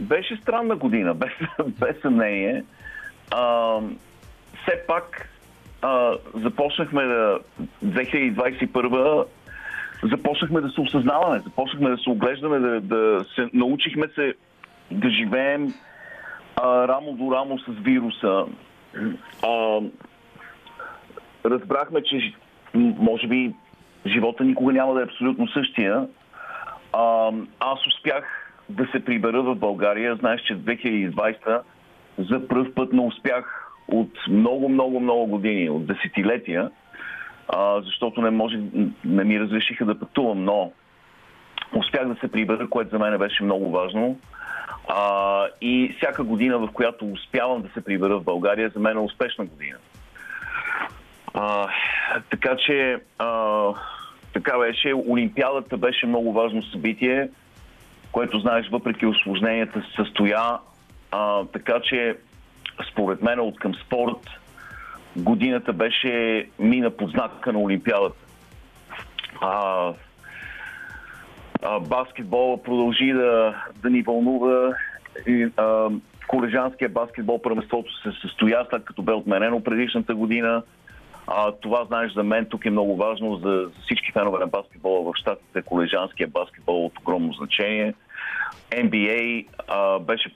беше 0.00 0.36
странна 0.36 0.76
година, 0.76 1.14
без, 1.22 1.30
без 1.58 2.00
съмнение. 2.02 2.64
А, 3.30 3.76
все 4.62 4.86
пак 4.86 5.28
а, 5.82 6.16
започнахме 6.34 7.04
да 7.04 7.38
2021 7.84 9.26
започнахме 10.02 10.60
да 10.60 10.68
се 10.68 10.80
осъзнаваме, 10.80 11.38
започнахме 11.38 11.90
да 11.90 11.98
се 11.98 12.10
оглеждаме, 12.10 12.58
да, 12.58 12.80
да 12.80 13.24
се 13.34 13.48
научихме 13.52 14.08
се 14.14 14.34
да 14.90 15.10
живеем 15.10 15.74
а, 16.62 16.88
рамо 16.88 17.12
до 17.12 17.32
рамо 17.34 17.58
с 17.58 17.64
вируса. 17.68 18.44
А, 19.42 19.80
разбрахме, 21.44 22.02
че 22.02 22.34
може 22.74 23.26
би 23.26 23.54
живота 24.06 24.44
никога 24.44 24.72
няма 24.72 24.94
да 24.94 25.00
е 25.00 25.04
абсолютно 25.04 25.48
същия. 25.48 26.06
А, 26.92 27.32
аз 27.60 27.86
успях 27.86 28.52
да 28.68 28.86
се 28.92 29.04
прибера 29.04 29.42
в 29.42 29.54
България. 29.54 30.16
Знаеш, 30.16 30.40
че 30.40 30.56
2020 30.56 31.62
за 32.18 32.48
първ 32.48 32.74
път 32.74 32.92
не 32.92 33.00
успях 33.00 33.70
от 33.88 34.10
много, 34.28 34.68
много, 34.68 35.00
много 35.00 35.26
години, 35.26 35.70
от 35.70 35.86
десетилетия, 35.86 36.70
а, 37.48 37.80
защото 37.80 38.20
не, 38.20 38.30
може, 38.30 38.60
не 39.04 39.24
ми 39.24 39.40
разрешиха 39.40 39.84
да 39.84 39.98
пътувам, 39.98 40.44
но 40.44 40.72
успях 41.76 42.08
да 42.08 42.16
се 42.20 42.32
прибера, 42.32 42.68
което 42.68 42.90
за 42.90 42.98
мен 42.98 43.18
беше 43.18 43.44
много 43.44 43.70
важно. 43.70 44.18
А, 44.88 45.46
и 45.60 45.94
всяка 45.96 46.24
година, 46.24 46.58
в 46.58 46.68
която 46.72 47.12
успявам 47.12 47.62
да 47.62 47.68
се 47.68 47.84
прибера 47.84 48.18
в 48.18 48.24
България, 48.24 48.70
за 48.74 48.80
мен 48.80 48.96
е 48.96 49.00
успешна 49.00 49.44
година. 49.44 49.76
А, 51.34 51.68
така 52.30 52.56
че, 52.66 52.98
а, 53.18 53.62
така 54.32 54.58
беше. 54.58 54.94
Олимпиадата 54.94 55.76
беше 55.76 56.06
много 56.06 56.32
важно 56.32 56.62
събитие, 56.62 57.28
което, 58.12 58.38
знаеш, 58.38 58.68
въпреки 58.68 59.06
осложненията 59.06 59.80
се 59.80 60.02
състоя. 60.02 60.58
А, 61.10 61.44
така 61.44 61.80
че, 61.84 62.16
според 62.92 63.22
мен, 63.22 63.40
от 63.40 63.58
към 63.58 63.74
спорт, 63.74 64.28
годината 65.16 65.72
беше 65.72 66.46
мина 66.58 66.90
под 66.90 67.10
знака 67.10 67.52
на 67.52 67.58
Олимпиадата. 67.58 68.26
А, 69.40 69.92
а, 71.62 71.80
баскетбола 71.80 72.62
продължи 72.62 73.12
да, 73.12 73.64
да 73.82 73.90
ни 73.90 74.02
вълнува. 74.02 74.72
И, 75.26 75.48
а, 75.56 75.88
колежанския 76.28 76.88
баскетбол 76.88 77.42
първенството 77.42 78.02
се 78.02 78.20
състоя, 78.20 78.66
след 78.70 78.84
като 78.84 79.02
бе 79.02 79.12
отменено 79.12 79.62
предишната 79.62 80.14
година. 80.14 80.62
А, 81.32 81.52
това, 81.52 81.84
знаеш, 81.84 82.12
за 82.12 82.22
мен 82.22 82.46
тук 82.46 82.64
е 82.64 82.70
много 82.70 82.96
важно 82.96 83.36
за, 83.36 83.70
всички 83.84 84.12
фенове 84.12 84.38
на 84.38 84.46
баскетбола 84.46 85.12
в 85.12 85.16
щатите. 85.16 85.62
Колежанския 85.62 86.28
баскетбол 86.28 86.86
от 86.86 86.98
огромно 86.98 87.32
значение. 87.32 87.94
NBA 88.70 89.46
а, 89.68 89.98
беше 89.98 90.34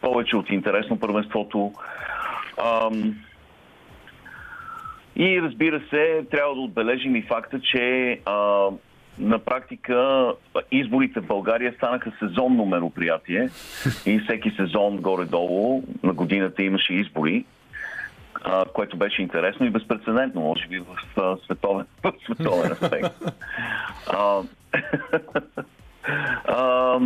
повече 0.00 0.36
от 0.36 0.50
интересно 0.50 1.00
първенството. 1.00 1.72
Ам, 2.64 3.16
и 5.16 5.42
разбира 5.42 5.80
се, 5.90 6.26
трябва 6.30 6.54
да 6.54 6.60
отбележим 6.60 7.16
и 7.16 7.22
факта, 7.22 7.60
че 7.60 8.18
а, 8.24 8.66
на 9.18 9.38
практика 9.38 10.28
изборите 10.70 11.20
в 11.20 11.26
България 11.26 11.74
станаха 11.76 12.12
сезонно 12.18 12.66
мероприятие 12.66 13.48
и 14.06 14.20
всеки 14.20 14.50
сезон 14.50 14.96
горе-долу 14.96 15.82
на 16.02 16.12
годината 16.12 16.62
имаше 16.62 16.94
избори, 16.94 17.44
а, 18.44 18.64
което 18.64 18.96
беше 18.96 19.22
интересно 19.22 19.66
и 19.66 19.70
безпредседентно, 19.70 20.40
може 20.40 20.66
би 20.66 20.78
в, 20.78 21.38
световен, 21.44 21.86
в 22.02 22.12
световен 22.24 22.72
аспект. 22.72 23.22
А, 24.06 24.42
а, 26.44 26.98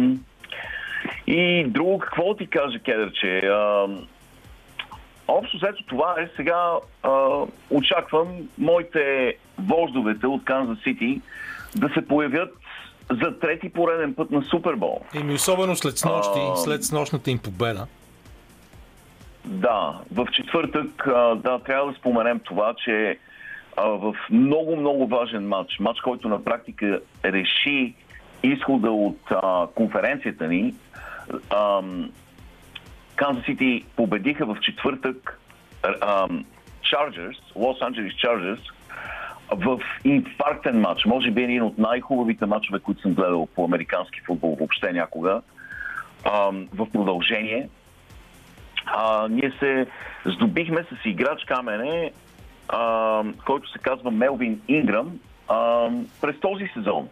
и 1.26 1.64
друго, 1.68 1.98
какво 1.98 2.36
ти 2.36 2.46
каже, 2.46 2.78
Кедърче? 2.78 3.38
А, 3.38 3.86
общо 5.28 5.56
взето 5.56 5.84
това 5.86 6.14
е. 6.18 6.28
Сега 6.36 6.72
а, 7.02 7.10
очаквам 7.70 8.28
моите 8.58 9.34
вождовете 9.58 10.26
от 10.26 10.44
Канзас 10.44 10.78
Сити 10.84 11.20
да 11.76 11.88
се 11.88 12.08
появят 12.08 12.54
за 13.22 13.38
трети 13.38 13.68
пореден 13.68 14.14
път 14.14 14.30
на 14.30 14.42
Супербол. 14.42 15.00
Еми, 15.14 15.34
особено 15.34 15.76
след 15.76 15.98
снощи, 15.98 16.40
А. 16.52 16.56
след 16.56 16.84
снощната 16.84 17.30
им 17.30 17.38
победа. 17.38 17.86
Да, 19.44 20.00
в 20.12 20.26
четвъртък 20.32 21.06
а, 21.06 21.34
да, 21.34 21.58
трябва 21.58 21.92
да 21.92 21.98
споменем 21.98 22.40
това, 22.44 22.74
че 22.84 23.18
а, 23.76 23.88
в 23.88 24.14
много, 24.30 24.76
много 24.76 25.06
важен 25.06 25.48
матч, 25.48 25.78
матч, 25.80 26.00
който 26.00 26.28
на 26.28 26.44
практика 26.44 27.00
реши 27.24 27.94
изхода 28.42 28.90
от 28.90 29.18
а, 29.30 29.66
конференцията 29.74 30.48
ни, 30.48 30.74
Канзас 33.16 33.44
Сити 33.44 33.84
победиха 33.96 34.46
в 34.46 34.56
четвъртък 34.60 35.40
Chargers, 36.82 37.36
Лос 37.56 37.82
Анджелес 37.82 38.12
Chargers, 38.12 38.60
в 39.50 39.80
инфарктен 40.04 40.80
матч. 40.80 41.04
Може 41.04 41.30
би 41.30 41.42
един 41.42 41.62
от 41.62 41.78
най-хубавите 41.78 42.46
матчове, 42.46 42.78
които 42.78 43.00
съм 43.00 43.14
гледал 43.14 43.48
по 43.54 43.64
американски 43.64 44.20
футбол 44.20 44.56
въобще 44.58 44.92
някога. 44.92 45.42
Ам, 46.24 46.68
в 46.74 46.86
продължение. 46.92 47.68
А, 48.86 49.28
ние 49.30 49.52
се 49.58 49.86
здобихме 50.26 50.84
с 50.84 51.04
играч 51.04 51.44
камене, 51.44 52.12
а, 52.68 53.22
който 53.46 53.70
се 53.70 53.78
казва 53.78 54.10
Мелвин 54.10 54.60
Инграм, 54.68 55.20
а, 55.48 55.88
през 56.20 56.40
този 56.40 56.70
сезон. 56.74 57.08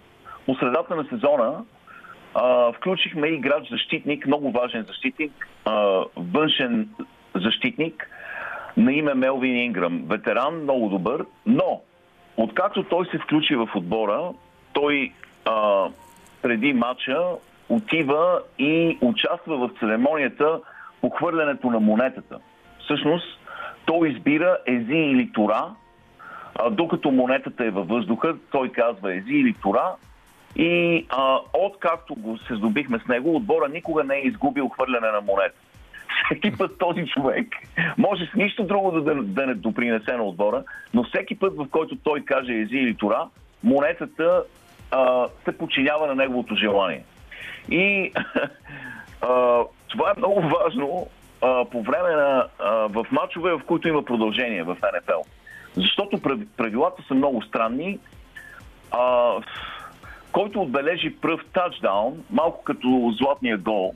По 0.46 0.54
средата 0.54 0.96
на 0.96 1.04
сезона 1.04 1.64
а, 2.34 2.72
включихме 2.72 3.28
играч 3.28 3.68
защитник, 3.70 4.26
много 4.26 4.50
важен 4.50 4.84
защитник, 4.88 5.48
а, 5.64 6.04
външен 6.16 6.88
защитник 7.34 8.10
на 8.76 8.92
име 8.92 9.14
Мелвин 9.14 9.56
Инграм. 9.56 10.02
Ветеран, 10.06 10.62
много 10.62 10.88
добър, 10.88 11.24
но 11.46 11.80
откакто 12.36 12.82
той 12.84 13.06
се 13.06 13.18
включи 13.18 13.56
в 13.56 13.68
отбора, 13.74 14.30
той 14.72 15.12
а, 15.44 15.88
преди 16.42 16.72
матча 16.72 17.18
отива 17.68 18.40
и 18.58 18.98
участва 19.00 19.56
в 19.56 19.70
церемонията 19.80 20.60
по 21.02 21.10
хвърлянето 21.10 21.70
на 21.70 21.80
монетата. 21.80 22.38
Всъщност, 22.84 23.38
той 23.84 24.08
избира 24.08 24.58
ези 24.66 24.94
или 24.94 25.32
тора, 25.32 25.74
а, 26.54 26.70
докато 26.70 27.10
монетата 27.10 27.64
е 27.64 27.70
във 27.70 27.88
въздуха, 27.88 28.36
той 28.50 28.72
казва 28.72 29.14
ези 29.14 29.32
или 29.32 29.54
тора, 29.62 29.94
и 30.56 31.06
а, 31.08 31.38
откакто 31.52 32.14
го 32.14 32.38
се 32.38 32.54
здобихме 32.54 32.98
с 33.04 33.08
него, 33.08 33.36
отбора 33.36 33.68
никога 33.68 34.04
не 34.04 34.14
е 34.14 34.20
изгубил 34.20 34.68
хвърляне 34.68 35.10
на 35.10 35.20
монета. 35.20 35.58
Всеки 36.24 36.58
път 36.58 36.78
този 36.78 37.06
човек 37.06 37.46
може 37.98 38.26
с 38.26 38.34
нищо 38.34 38.64
друго 38.64 38.90
да, 38.90 39.00
да, 39.00 39.22
да 39.22 39.46
не 39.46 39.54
допринесе 39.54 40.16
на 40.16 40.22
отбора, 40.22 40.62
но 40.94 41.04
всеки 41.04 41.38
път, 41.38 41.56
в 41.56 41.66
който 41.70 41.96
той 41.96 42.20
каже 42.24 42.52
ези 42.52 42.76
или 42.76 42.94
тора, 42.94 43.28
монетата 43.64 44.42
а, 44.90 45.26
се 45.44 45.58
подчинява 45.58 46.06
на 46.06 46.14
неговото 46.14 46.54
желание. 46.56 47.04
И 47.70 48.12
а, 49.20 49.62
това 49.92 50.10
е 50.10 50.18
много 50.18 50.40
важно 50.40 51.06
а, 51.42 51.64
по 51.64 51.82
време 51.82 52.10
на 52.10 52.46
а, 52.58 52.70
в 52.70 53.06
матчове, 53.10 53.52
в 53.52 53.60
които 53.66 53.88
има 53.88 54.02
продължение 54.04 54.62
в 54.62 54.76
НФЛ. 54.82 55.20
Защото 55.76 56.18
прав- 56.18 56.46
правилата 56.56 57.02
са 57.08 57.14
много 57.14 57.42
странни. 57.42 57.98
А, 58.90 59.32
който 60.32 60.60
отбележи 60.60 61.16
пръв 61.20 61.40
тачдаун, 61.52 62.24
малко 62.30 62.64
като 62.64 63.14
златния 63.18 63.58
гол, 63.58 63.94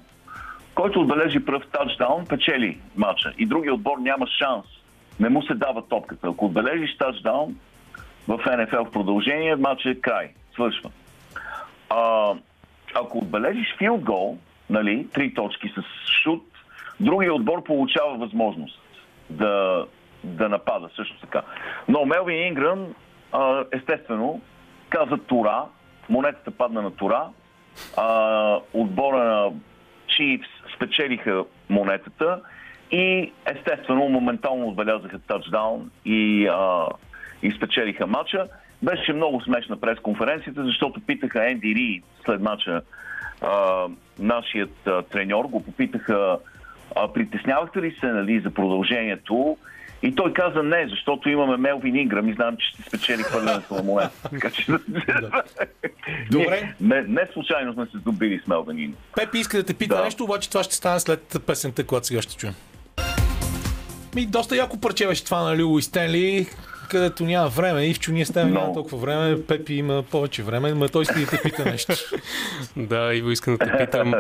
който 0.75 1.01
отбележи 1.01 1.45
пръв 1.45 1.63
тачдаун, 1.73 2.27
печели 2.27 2.79
матча. 2.97 3.33
И 3.39 3.47
другия 3.47 3.75
отбор 3.75 3.99
няма 3.99 4.27
шанс. 4.27 4.67
Не 5.21 5.29
му 5.29 5.43
се 5.43 5.55
дава 5.55 5.89
топката. 5.89 6.29
Ако 6.29 6.45
отбележиш 6.47 6.97
тачдаун 6.97 7.57
в 8.29 8.39
НФЛ 8.59 8.85
в 8.85 8.91
продължение, 8.91 9.57
матчът 9.57 9.97
е 9.97 10.01
край. 10.01 10.31
Свършва. 10.53 10.91
А, 11.91 12.33
ако 12.95 13.19
отбележиш 13.19 13.77
филд 13.79 14.01
гол, 14.01 14.39
нали, 14.71 15.07
три 15.14 15.35
точки 15.35 15.69
с 15.69 15.83
шут, 16.23 16.45
другия 17.01 17.35
отбор 17.35 17.64
получава 17.64 18.19
възможност 18.19 18.81
да, 19.31 19.87
да 20.25 20.49
напада 20.49 20.89
също 20.97 21.21
така. 21.21 21.43
Но 21.89 22.05
Мелвин 22.05 22.47
Инграм, 22.47 22.95
естествено, 23.73 24.41
каза 24.89 25.19
Тура, 25.19 25.64
монетата 26.09 26.51
падна 26.51 26.83
на 26.83 26.91
Тура, 26.91 27.29
а, 27.97 28.61
отбора 28.73 29.25
на 29.25 29.53
Chiefs 30.07 30.75
спечелиха 30.77 31.45
монетата 31.69 32.41
и 32.91 33.33
естествено 33.47 34.09
моментално 34.09 34.69
отбелязаха 34.69 35.19
тачдаун 35.19 35.91
и, 36.05 36.47
а, 36.47 36.87
и 37.43 37.53
спечелиха 37.53 38.07
матча. 38.07 38.49
Беше 38.83 39.12
много 39.12 39.41
смешна 39.41 39.77
пресконференцията, 39.81 40.64
защото 40.64 41.01
питаха 41.01 41.51
Енди 41.51 41.75
Ри 41.75 42.03
след 42.25 42.41
матча 42.41 42.83
а, 43.43 43.87
нашият 44.19 44.87
а, 44.87 45.03
треньор, 45.03 45.45
го 45.45 45.64
попитаха 45.64 46.39
а, 46.97 47.12
притеснявахте 47.12 47.83
ли 47.83 47.97
се 48.01 48.07
нали, 48.07 48.41
за 48.41 48.51
продължението 48.51 49.57
и 50.03 50.14
той 50.14 50.33
каза 50.33 50.62
не, 50.62 50.89
защото 50.89 51.29
имаме 51.29 51.57
Мелвин 51.57 51.97
Инграм 51.97 52.29
и 52.29 52.35
знам, 52.35 52.57
че 52.57 52.67
ще 52.69 52.83
спечели 52.83 53.23
хвърлянето 53.23 53.75
на 53.75 53.83
монета. 53.83 54.11
Така 54.31 54.51
че... 54.51 54.67
Добре. 56.31 56.75
Не, 56.81 57.03
не 57.03 57.27
случайно 57.33 57.73
сме 57.73 57.87
се 57.87 57.99
здобили 57.99 58.41
с 58.45 58.47
Мелвин 58.47 58.79
Инграм. 58.79 59.01
Пепи 59.17 59.39
иска 59.39 59.57
да 59.57 59.62
те 59.64 59.75
пита 59.75 59.97
Да. 59.97 60.05
нещо, 60.05 60.25
обаче 60.25 60.51
това 60.51 60.62
ще 60.62 60.75
стане 60.75 61.01
след 61.01 61.37
песента, 61.47 61.85
която 61.85 62.07
сега 62.07 62.23
ще 62.23 62.37
чуем. 62.37 62.55
Ми, 64.14 64.27
доста 64.27 64.57
яко 64.57 64.81
парче 64.81 65.07
беше 65.07 65.25
това 65.25 65.43
на 65.43 65.57
Лило 65.57 65.79
и 65.79 65.83
Стенли, 65.83 66.47
където 66.89 67.24
няма 67.24 67.49
време. 67.49 67.87
Ивчо, 67.87 68.12
ние 68.12 68.26
с 68.26 68.32
теб 68.32 68.49
няма 68.49 68.72
толкова 68.72 68.99
време. 68.99 69.43
Пепи 69.43 69.74
има 69.74 70.03
повече 70.03 70.43
време, 70.43 70.74
но 70.74 70.89
той 70.89 71.03
иска 71.03 71.20
да 71.20 71.26
те 71.26 71.41
пита 71.43 71.64
нещо. 71.64 71.93
Да, 72.76 73.14
Иво, 73.14 73.30
искам 73.30 73.57
да 73.57 73.66
те 73.66 73.84
питам. 73.84 74.14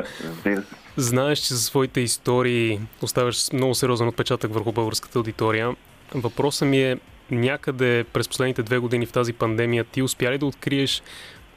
Знаеш, 0.96 1.38
че 1.38 1.54
за 1.54 1.60
своите 1.60 2.00
истории 2.00 2.80
оставяш 3.02 3.52
много 3.52 3.74
сериозен 3.74 4.08
отпечатък 4.08 4.54
върху 4.54 4.72
българската 4.72 5.18
аудитория. 5.18 5.76
Въпросът 6.14 6.68
ми 6.68 6.82
е 6.82 6.98
някъде 7.30 8.04
през 8.12 8.28
последните 8.28 8.62
две 8.62 8.78
години 8.78 9.06
в 9.06 9.12
тази 9.12 9.32
пандемия 9.32 9.84
ти 9.84 10.02
успя 10.02 10.30
ли 10.30 10.38
да 10.38 10.46
откриеш 10.46 11.02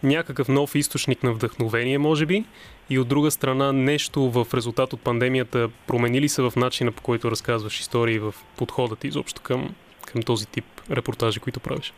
някакъв 0.03 0.47
нов 0.47 0.75
източник 0.75 1.23
на 1.23 1.33
вдъхновение, 1.33 1.97
може 1.97 2.25
би, 2.25 2.45
и 2.89 2.99
от 2.99 3.07
друга 3.07 3.31
страна 3.31 3.71
нещо 3.71 4.31
в 4.31 4.47
резултат 4.53 4.93
от 4.93 5.01
пандемията 5.01 5.69
промени 5.87 6.21
ли 6.21 6.29
се 6.29 6.41
в 6.41 6.53
начина 6.55 6.91
по 6.91 7.01
който 7.01 7.31
разказваш 7.31 7.79
истории 7.79 8.19
в 8.19 8.35
подхода 8.57 8.95
ти 8.95 9.07
изобщо 9.07 9.41
към, 9.41 9.75
към 10.11 10.21
този 10.21 10.47
тип 10.47 10.65
репортажи, 10.91 11.39
които 11.39 11.59
правиш? 11.59 11.93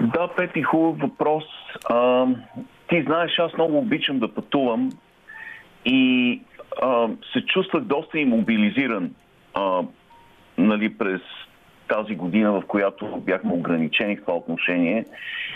Да, 0.00 0.28
Пепи, 0.36 0.62
хубав 0.62 0.98
въпрос. 0.98 1.44
А, 1.90 2.26
ти 2.88 3.02
знаеш, 3.02 3.38
аз 3.38 3.52
много 3.52 3.78
обичам 3.78 4.18
да 4.18 4.34
пътувам 4.34 4.90
и 5.84 6.40
а, 6.82 7.08
се 7.32 7.46
чувствах 7.46 7.82
доста 7.82 8.18
иммобилизиран 8.18 9.14
а, 9.54 9.82
нали, 10.58 10.98
през 10.98 11.20
тази 11.88 12.14
година, 12.14 12.52
в 12.52 12.62
която 12.66 13.16
бяхме 13.16 13.52
ограничени 13.52 14.16
в 14.16 14.20
това 14.20 14.34
отношение. 14.34 15.04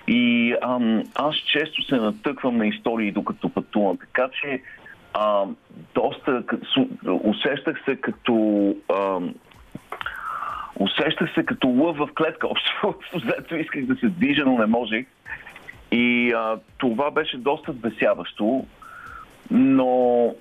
И 0.08 0.54
ам, 0.62 1.02
аз 1.14 1.36
често 1.36 1.82
се 1.82 1.96
натъквам 1.96 2.56
на 2.56 2.66
истории, 2.66 3.12
докато 3.12 3.48
пътувам. 3.48 3.96
Така 3.96 4.28
че 4.40 4.62
а, 5.12 5.44
доста 5.94 6.42
усещах 7.06 7.84
се 7.84 7.96
като 7.96 8.34
ам, 8.96 9.34
усещах 10.76 11.34
се 11.34 11.44
като 11.44 11.68
лъв 11.68 11.96
в 11.96 12.08
клетка. 12.18 12.46
Общо 12.82 13.18
взето 13.18 13.56
исках 13.56 13.86
да 13.86 13.96
се 13.96 14.08
движа, 14.08 14.44
но 14.44 14.58
не 14.58 14.66
можех. 14.66 15.06
И 15.92 16.32
а, 16.32 16.58
това 16.78 17.10
беше 17.10 17.38
доста 17.38 17.72
вбесяващо, 17.72 18.66
но 19.50 20.34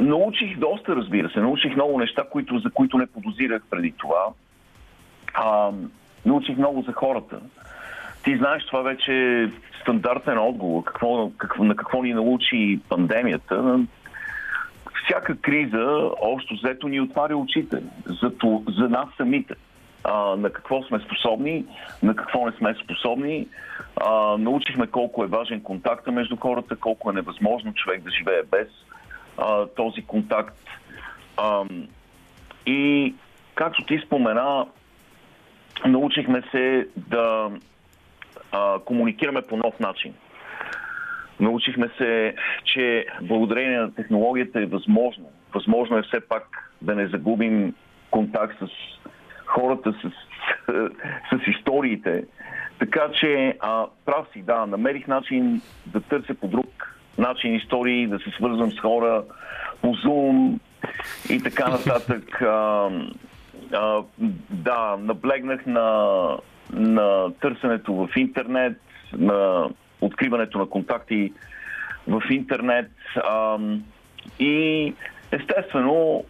научих 0.00 0.58
доста, 0.58 0.96
разбира 0.96 1.30
се. 1.30 1.40
Научих 1.40 1.74
много 1.74 1.98
неща, 1.98 2.24
които, 2.30 2.58
за 2.58 2.70
които 2.70 2.98
не 2.98 3.06
подозирах 3.06 3.62
преди 3.70 3.92
това. 3.92 4.26
А, 5.34 5.70
научих 6.26 6.56
много 6.56 6.82
за 6.82 6.92
хората. 6.92 7.40
Ти 8.24 8.36
знаеш, 8.36 8.66
това 8.66 8.82
вече 8.82 9.12
е 9.12 9.48
стандартен 9.80 10.38
отговор. 10.38 10.84
Какво, 10.84 11.30
какво, 11.38 11.64
на 11.64 11.76
какво 11.76 12.02
ни 12.02 12.14
научи 12.14 12.80
пандемията? 12.88 13.80
Всяка 15.06 15.36
криза, 15.36 16.10
общо 16.20 16.54
взето, 16.54 16.88
ни 16.88 17.00
отваря 17.00 17.36
очите 17.36 17.82
за, 18.06 18.32
за 18.68 18.88
нас 18.88 19.08
самите. 19.16 19.54
А, 20.04 20.36
на 20.36 20.50
какво 20.50 20.82
сме 20.82 21.00
способни, 21.00 21.64
на 22.02 22.16
какво 22.16 22.46
не 22.46 22.52
сме 22.52 22.74
способни. 22.84 23.48
А, 23.96 24.36
научихме 24.38 24.86
колко 24.86 25.24
е 25.24 25.26
важен 25.26 25.60
контакта 25.60 26.12
между 26.12 26.36
хората, 26.36 26.76
колко 26.76 27.10
е 27.10 27.12
невъзможно 27.12 27.74
човек 27.74 28.02
да 28.02 28.10
живее 28.10 28.42
без 28.50 28.68
а, 29.38 29.66
този 29.66 30.02
контакт. 30.02 30.58
А, 31.36 31.64
и 32.66 33.14
както 33.54 33.84
ти 33.84 33.98
спомена, 34.06 34.66
научихме 35.86 36.42
се 36.50 36.88
да 36.96 37.50
а, 38.52 38.78
комуникираме 38.78 39.42
по 39.42 39.56
нов 39.56 39.80
начин. 39.80 40.14
Научихме 41.40 41.88
се, 41.98 42.34
че 42.64 43.06
благодарение 43.22 43.78
на 43.78 43.94
технологията 43.94 44.60
е 44.60 44.66
възможно. 44.66 45.30
Възможно 45.54 45.98
е 45.98 46.02
все 46.02 46.20
пак 46.20 46.72
да 46.82 46.94
не 46.94 47.06
загубим 47.06 47.74
контакт 48.10 48.58
с 48.58 48.68
хората, 49.46 49.92
с, 49.92 50.10
с 51.30 51.48
историите. 51.48 52.24
Така 52.78 53.10
че, 53.20 53.56
а, 53.60 53.86
прав 54.04 54.26
си, 54.32 54.42
да, 54.42 54.66
намерих 54.66 55.06
начин 55.06 55.62
да 55.86 56.00
търся 56.00 56.34
по 56.34 56.48
друг 56.48 56.96
начин 57.18 57.54
истории, 57.54 58.06
да 58.06 58.18
се 58.18 58.30
свързвам 58.30 58.72
с 58.72 58.80
хора 58.80 59.24
по 59.80 59.88
Zoom 59.88 60.58
и 61.30 61.42
така 61.42 61.68
нататък. 61.68 62.42
А, 62.42 62.90
а, 63.72 64.02
да, 64.50 64.96
наблегнах 65.00 65.66
на, 65.66 66.28
на 66.72 67.32
търсенето 67.40 67.94
в 67.94 68.08
интернет, 68.16 68.80
на 69.12 69.68
откриването 70.00 70.58
на 70.58 70.66
контакти 70.66 71.32
в 72.08 72.22
интернет. 72.30 72.90
А, 73.16 73.58
и 74.38 74.94
естествено 75.32 76.24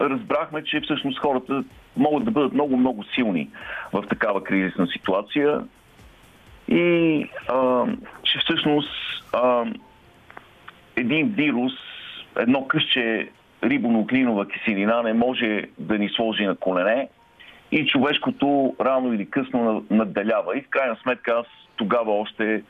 разбрахме, 0.00 0.64
че 0.64 0.80
всъщност 0.80 1.18
хората 1.18 1.64
могат 1.96 2.24
да 2.24 2.30
бъдат 2.30 2.52
много-много 2.52 3.04
силни 3.04 3.50
в 3.92 4.04
такава 4.08 4.44
кризисна 4.44 4.86
ситуация 4.86 5.60
и 6.68 7.26
а, 7.48 7.84
че 8.22 8.38
всъщност 8.38 8.90
а, 9.32 9.64
един 10.96 11.28
вирус, 11.28 11.72
едно 12.36 12.66
къще 12.68 13.30
рибонуклинова 13.64 14.48
киселина 14.48 15.02
не 15.02 15.12
може 15.12 15.64
да 15.78 15.98
ни 15.98 16.08
сложи 16.08 16.46
на 16.46 16.56
колене 16.56 17.08
и 17.72 17.86
човешкото 17.86 18.74
рано 18.80 19.12
или 19.12 19.30
късно 19.30 19.84
надделява. 19.90 20.58
И 20.58 20.62
в 20.62 20.68
крайна 20.68 20.96
сметка 21.02 21.32
аз 21.40 21.46
тогава 21.76 22.12
още 22.12 22.62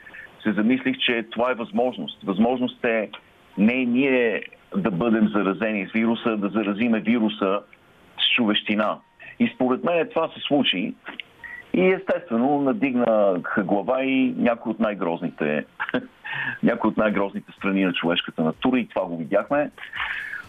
се 0.42 0.52
замислих, 0.52 0.98
че 0.98 1.26
това 1.30 1.50
е 1.50 1.54
възможност. 1.54 2.22
Възможност 2.24 2.84
е 2.84 3.10
не 3.58 3.84
ние 3.84 4.42
да 4.76 4.90
бъдем 4.90 5.28
заразени 5.28 5.86
с 5.88 5.92
вируса, 5.92 6.36
да 6.36 6.48
заразиме 6.48 7.00
вируса 7.00 7.60
с 8.18 8.34
човещина. 8.36 8.98
И 9.38 9.52
според 9.54 9.84
мен 9.84 10.08
това 10.08 10.28
се 10.28 10.40
случи. 10.40 10.94
И 11.74 11.86
естествено 11.86 12.60
надигна 12.60 13.40
глава 13.58 14.02
и 14.02 14.34
някои 14.36 14.70
от 14.70 14.80
най-грозните, 14.80 15.64
някои 16.62 16.88
от 16.88 16.96
най-грозните 16.96 17.52
страни 17.52 17.84
на 17.84 17.92
човешката 17.92 18.42
натура 18.42 18.78
и 18.78 18.88
това 18.88 19.04
го 19.04 19.16
видяхме. 19.16 19.70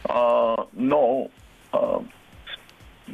А, 0.10 0.56
но, 0.76 1.30
а, 1.74 1.80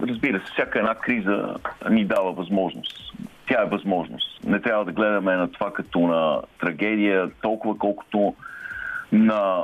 разбира 0.02 0.40
се, 0.40 0.54
всяка 0.54 0.80
една 0.80 0.96
криза 0.96 1.56
ни 1.90 2.06
дава 2.06 2.32
възможност. 2.32 3.14
Тя 3.48 3.62
е 3.62 3.70
възможност. 3.70 4.44
Не 4.44 4.62
трябва 4.62 4.86
да 4.86 4.92
гледаме 4.92 5.36
на 5.36 5.52
това 5.52 5.74
като 5.74 6.00
на 6.00 6.42
трагедия, 6.60 7.32
толкова 7.42 7.78
колкото 7.78 8.36
на 9.12 9.64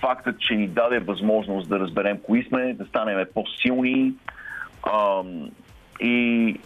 фактът, 0.00 0.40
че 0.40 0.54
ни 0.54 0.68
даде 0.68 0.98
възможност 0.98 1.68
да 1.68 1.78
разберем 1.78 2.18
кои 2.22 2.44
сме, 2.44 2.74
да 2.74 2.84
станем 2.84 3.26
по-силни 3.34 4.12
а, 4.82 5.22
и 6.00 6.56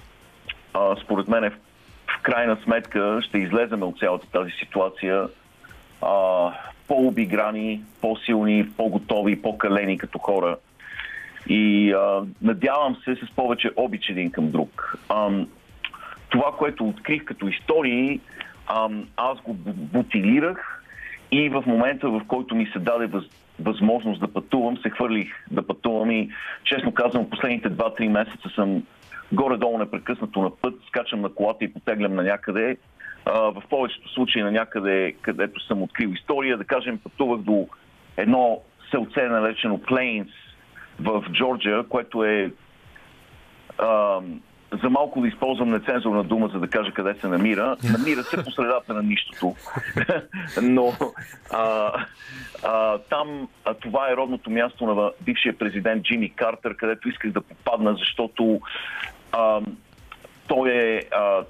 а, 0.74 0.96
според 1.04 1.28
мен 1.28 1.50
в, 1.50 1.52
в 2.18 2.22
крайна 2.22 2.56
сметка 2.64 3.20
ще 3.22 3.38
излезем 3.38 3.82
от 3.82 3.98
цялата 3.98 4.26
тази 4.30 4.50
ситуация 4.50 5.28
а, 6.02 6.50
по-обиграни, 6.88 7.82
по-силни, 8.00 8.68
по-готови, 8.76 9.42
по-калени 9.42 9.98
като 9.98 10.18
хора. 10.18 10.56
И 11.48 11.92
а, 11.92 12.22
надявам 12.42 12.96
се 13.04 13.16
с 13.16 13.36
повече 13.36 13.70
обич 13.76 14.08
един 14.08 14.30
към 14.30 14.50
друг. 14.50 14.98
А, 15.08 15.30
това, 16.34 16.52
което 16.58 16.88
открих 16.88 17.24
като 17.24 17.48
истории, 17.48 18.20
аз 19.16 19.40
го 19.40 19.54
бутилирах 19.54 20.82
и 21.30 21.48
в 21.48 21.64
момента, 21.66 22.08
в 22.08 22.20
който 22.28 22.54
ми 22.54 22.66
се 22.66 22.78
даде 22.78 23.06
въз, 23.06 23.24
възможност 23.60 24.20
да 24.20 24.32
пътувам, 24.32 24.76
се 24.76 24.90
хвърлих 24.90 25.28
да 25.50 25.66
пътувам 25.66 26.10
и 26.10 26.30
честно 26.64 26.94
казвам, 26.94 27.30
последните 27.30 27.70
2-3 27.70 28.08
месеца 28.08 28.48
съм 28.54 28.82
горе-долу 29.32 29.78
непрекъснато 29.78 30.42
на 30.42 30.56
път, 30.56 30.74
скачам 30.88 31.20
на 31.20 31.28
колата 31.28 31.64
и 31.64 31.72
потеглям 31.72 32.14
на 32.14 32.22
някъде 32.22 32.76
в 33.26 33.62
повечето 33.70 34.12
случаи 34.12 34.42
на 34.42 34.50
някъде, 34.50 35.14
където 35.22 35.66
съм 35.66 35.82
открил 35.82 36.08
история, 36.08 36.58
да 36.58 36.64
кажем, 36.64 36.98
пътувах 36.98 37.40
до 37.40 37.68
едно 38.16 38.60
селце, 38.90 39.22
наречено 39.22 39.78
Плейнс 39.78 40.30
в 41.00 41.24
Джорджия, 41.32 41.82
което 41.82 42.24
е 42.24 42.50
за 44.82 44.90
малко 44.90 45.20
да 45.20 45.28
използвам 45.28 45.70
нецензурна 45.70 46.24
дума, 46.24 46.48
за 46.48 46.60
да 46.60 46.68
кажа 46.68 46.92
къде 46.92 47.14
се 47.20 47.28
намира. 47.28 47.76
Намира 47.98 48.22
се 48.22 48.44
по 48.44 48.50
средата 48.50 48.94
на 48.94 49.02
нищото. 49.02 49.54
Но 50.62 50.92
а, 51.52 51.92
а, 52.64 52.98
там 52.98 53.48
а, 53.64 53.74
това 53.74 54.10
е 54.10 54.16
родното 54.16 54.50
място 54.50 54.86
на 54.86 55.10
бившия 55.20 55.58
президент 55.58 56.02
Джимми 56.04 56.30
Картер, 56.30 56.76
където 56.76 57.08
исках 57.08 57.30
да 57.30 57.40
попадна, 57.40 57.96
защото 57.98 58.60
а, 59.32 59.60
той 60.46 60.70
е, 60.70 61.02
а, 61.12 61.44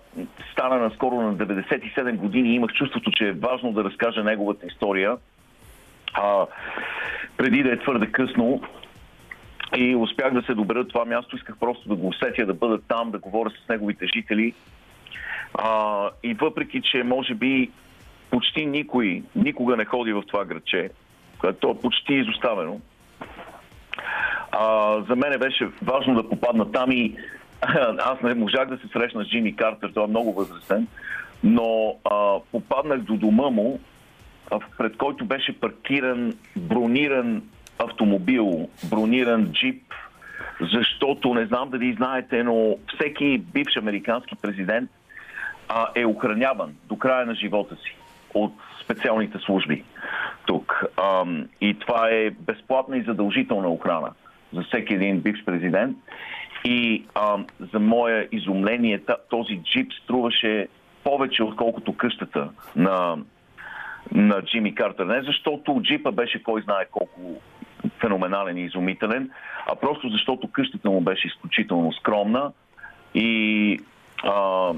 стана 0.52 0.76
наскоро 0.76 1.14
на 1.14 1.36
97 1.36 2.16
години 2.16 2.48
и 2.48 2.54
имах 2.54 2.72
чувството, 2.72 3.10
че 3.10 3.28
е 3.28 3.32
важно 3.32 3.72
да 3.72 3.84
разкажа 3.84 4.24
неговата 4.24 4.66
история. 4.66 5.16
А, 6.14 6.46
преди 7.36 7.62
да 7.62 7.72
е 7.72 7.78
твърде 7.78 8.06
късно, 8.06 8.62
и 9.76 9.96
успях 9.96 10.34
да 10.34 10.42
се 10.42 10.54
добера 10.54 10.88
това 10.88 11.04
място. 11.04 11.36
Исках 11.36 11.56
просто 11.60 11.88
да 11.88 11.94
го 11.94 12.08
усетя, 12.08 12.46
да 12.46 12.54
бъда 12.54 12.78
там, 12.88 13.10
да 13.10 13.18
говоря 13.18 13.50
с 13.50 13.68
неговите 13.68 14.06
жители. 14.06 14.54
А, 15.54 16.10
и 16.22 16.34
въпреки, 16.34 16.82
че 16.82 17.02
може 17.02 17.34
би 17.34 17.70
почти 18.30 18.66
никой 18.66 19.22
никога 19.36 19.76
не 19.76 19.84
ходи 19.84 20.12
в 20.12 20.22
това 20.26 20.44
градче, 20.44 20.90
което 21.38 21.70
е 21.70 21.80
почти 21.80 22.14
изоставено, 22.14 22.80
а, 24.52 25.00
за 25.08 25.16
мен 25.16 25.38
беше 25.38 25.68
важно 25.82 26.14
да 26.14 26.28
попадна 26.28 26.72
там 26.72 26.92
и 26.92 27.16
аз 27.98 28.20
не 28.22 28.34
можах 28.34 28.68
да 28.68 28.76
се 28.78 28.88
срещна 28.92 29.24
с 29.24 29.28
Джимми 29.28 29.56
Картер, 29.56 29.90
той 29.94 30.04
е 30.04 30.06
много 30.06 30.32
възрастен, 30.32 30.86
но 31.44 31.96
а, 32.04 32.38
попаднах 32.52 33.00
до 33.00 33.16
дома 33.16 33.50
му, 33.50 33.80
пред 34.78 34.96
който 34.96 35.24
беше 35.24 35.60
паркиран 35.60 36.34
брониран 36.56 37.42
автомобил, 37.78 38.68
брониран 38.90 39.52
джип, 39.52 39.82
защото 40.60 41.34
не 41.34 41.46
знам 41.46 41.70
дали 41.70 41.94
знаете, 41.94 42.42
но 42.42 42.76
всеки 42.94 43.38
бивш 43.38 43.76
американски 43.76 44.36
президент 44.42 44.90
а, 45.68 45.86
е 45.94 46.04
охраняван 46.04 46.74
до 46.84 46.96
края 46.96 47.26
на 47.26 47.34
живота 47.34 47.76
си 47.76 47.96
от 48.34 48.52
специалните 48.84 49.38
служби 49.38 49.84
тук. 50.46 50.84
А, 50.96 51.24
и 51.60 51.78
това 51.78 52.08
е 52.10 52.30
безплатна 52.30 52.98
и 52.98 53.02
задължителна 53.02 53.68
охрана 53.68 54.10
за 54.52 54.62
всеки 54.62 54.94
един 54.94 55.20
бивш 55.20 55.44
президент. 55.44 55.96
И 56.64 57.04
а, 57.14 57.38
за 57.72 57.78
мое 57.78 58.28
изумление 58.32 59.00
този 59.30 59.60
джип 59.62 59.92
струваше 60.02 60.68
повече 61.04 61.42
отколкото 61.42 61.96
къщата 61.96 62.48
на, 62.76 63.16
на 64.12 64.42
Джимми 64.42 64.74
Картер. 64.74 65.04
Не 65.04 65.22
защото 65.22 65.80
джипа 65.82 66.12
беше 66.12 66.42
кой 66.42 66.62
знае 66.62 66.84
колко 66.90 67.40
феноменален 68.00 68.56
и 68.56 68.64
изумителен, 68.64 69.30
а 69.66 69.74
просто 69.74 70.08
защото 70.08 70.50
къщата 70.52 70.90
му 70.90 71.00
беше 71.00 71.26
изключително 71.26 71.92
скромна 71.92 72.52
и 73.14 73.78
а, 74.22 74.70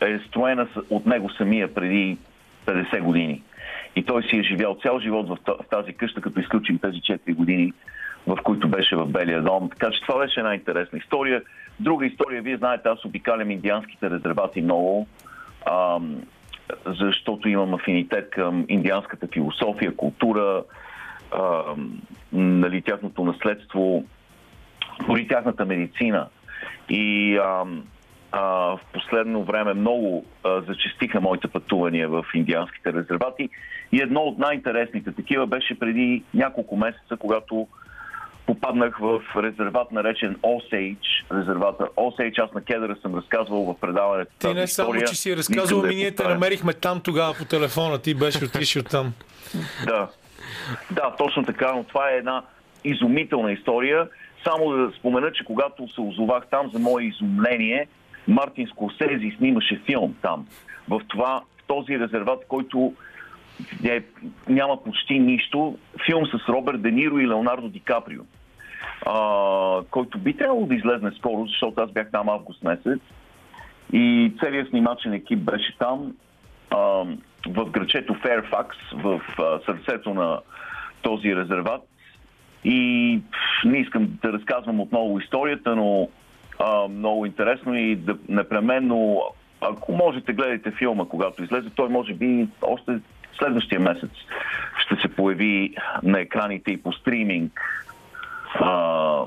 е 0.00 0.18
строена 0.18 0.68
от 0.90 1.06
него 1.06 1.30
самия 1.30 1.74
преди 1.74 2.18
50 2.66 3.00
години. 3.00 3.42
И 3.96 4.02
той 4.02 4.22
си 4.22 4.36
е 4.36 4.42
живял 4.42 4.76
цял 4.82 5.00
живот 5.00 5.28
в 5.28 5.58
тази 5.70 5.92
къща, 5.92 6.20
като 6.20 6.40
изключим 6.40 6.78
тези 6.78 6.98
4 6.98 7.34
години 7.34 7.72
в 8.26 8.38
които 8.42 8.68
беше 8.68 8.96
в 8.96 9.06
Белия 9.06 9.42
дом. 9.42 9.70
Така 9.70 9.90
че 9.90 10.00
това 10.00 10.18
беше 10.18 10.40
една 10.40 10.54
интересна 10.54 10.98
история. 10.98 11.42
Друга 11.80 12.06
история, 12.06 12.42
вие 12.42 12.56
знаете, 12.56 12.88
аз 12.88 13.04
обикалям 13.04 13.50
индианските 13.50 14.10
резервати 14.10 14.60
много, 14.60 15.06
ам, 15.70 16.22
защото 16.86 17.48
имам 17.48 17.74
афинитет 17.74 18.30
към 18.30 18.66
индианската 18.68 19.26
философия, 19.26 19.96
култура, 19.96 20.62
ам, 21.32 22.02
нали, 22.32 22.82
тяхното 22.82 23.24
наследство, 23.24 24.04
дори 25.08 25.28
тяхната 25.28 25.64
медицина. 25.64 26.28
и 26.88 27.36
а, 27.36 27.64
а, 28.32 28.42
в 28.42 28.80
последно 28.92 29.44
време 29.44 29.74
много 29.74 30.24
а, 30.44 30.62
зачастиха 30.68 31.20
моите 31.20 31.48
пътувания 31.48 32.08
в 32.08 32.24
индианските 32.34 32.92
резервати. 32.92 33.48
И 33.92 34.00
едно 34.00 34.20
от 34.20 34.38
най-интересните 34.38 35.12
такива 35.12 35.46
беше 35.46 35.78
преди 35.78 36.22
няколко 36.34 36.76
месеца, 36.76 37.16
когато 37.18 37.68
попаднах 38.46 38.98
в 38.98 39.20
резерват 39.36 39.92
наречен 39.92 40.36
Осейдж. 40.42 41.06
Резервата 41.32 41.88
Осейдж, 41.96 42.38
аз 42.38 42.52
на 42.52 42.60
Кедъра 42.60 42.96
съм 43.02 43.14
разказвал 43.14 43.64
в 43.64 43.80
предаването. 43.80 44.32
Ти 44.38 44.54
не 44.54 44.66
само, 44.66 44.94
че 44.94 45.14
си 45.14 45.36
разказвал, 45.36 45.82
ми 45.82 45.94
ние 45.94 46.14
те 46.14 46.24
намерихме 46.24 46.72
там 46.72 47.00
тогава 47.00 47.34
по 47.34 47.44
телефона, 47.44 47.98
ти 47.98 48.14
беше 48.14 48.44
отишъл 48.44 48.82
там. 48.82 49.12
Да. 49.86 50.08
Да, 50.90 51.14
точно 51.18 51.44
така, 51.44 51.72
но 51.72 51.84
това 51.84 52.10
е 52.10 52.16
една 52.16 52.42
изумителна 52.84 53.52
история. 53.52 54.08
Само 54.44 54.70
да 54.70 54.92
спомена, 54.98 55.32
че 55.32 55.44
когато 55.44 55.88
се 55.88 56.00
озовах 56.00 56.46
там, 56.50 56.70
за 56.72 56.78
мое 56.78 57.04
изумление, 57.04 57.88
Мартин 58.28 58.66
Скорсези 58.66 59.34
снимаше 59.38 59.82
филм 59.86 60.14
там. 60.22 60.46
В, 60.88 61.00
това, 61.08 61.42
в 61.58 61.66
този 61.66 61.98
резерват, 61.98 62.44
който 62.48 62.92
е, 63.84 64.02
няма 64.48 64.82
почти 64.84 65.18
нищо. 65.18 65.78
Филм 66.06 66.26
с 66.26 66.48
Роберт 66.48 66.82
Де 66.82 66.90
Ниро 66.90 67.18
и 67.18 67.28
Леонардо 67.28 67.68
Ди 67.68 67.80
Каприо, 67.80 68.22
а, 69.06 69.82
който 69.90 70.18
би 70.18 70.36
трябвало 70.36 70.66
да 70.66 70.74
излезне 70.74 71.10
скоро, 71.18 71.46
защото 71.46 71.80
аз 71.80 71.90
бях 71.90 72.10
там 72.10 72.28
август 72.28 72.62
месец. 72.62 73.00
И 73.92 74.32
целият 74.40 74.68
снимачен 74.68 75.12
екип 75.12 75.38
беше 75.38 75.78
там, 75.78 76.12
а, 76.70 77.04
в 77.48 77.70
грачето 77.70 78.14
Ферфакс, 78.14 78.76
в 78.92 79.20
а, 79.38 79.60
сърцето 79.66 80.14
на 80.14 80.40
този 81.02 81.36
резерват. 81.36 81.82
И 82.64 83.20
не 83.64 83.78
искам 83.78 84.08
да 84.22 84.32
разказвам 84.32 84.80
отново 84.80 85.18
историята, 85.18 85.76
но 85.76 86.08
а, 86.58 86.88
много 86.88 87.26
интересно 87.26 87.74
и 87.74 87.96
да, 87.96 88.16
непременно, 88.28 89.22
ако 89.60 89.92
можете, 89.92 90.32
гледайте 90.32 90.70
филма, 90.70 91.04
когато 91.04 91.44
излезе. 91.44 91.70
Той 91.70 91.88
може 91.88 92.14
би 92.14 92.48
още 92.62 92.98
следващия 93.38 93.80
месец 93.80 94.10
ще 94.78 94.96
се 94.96 95.08
появи 95.08 95.74
на 96.02 96.20
екраните 96.20 96.72
и 96.72 96.82
по 96.82 96.92
стриминг. 96.92 97.60
А, 98.54 99.24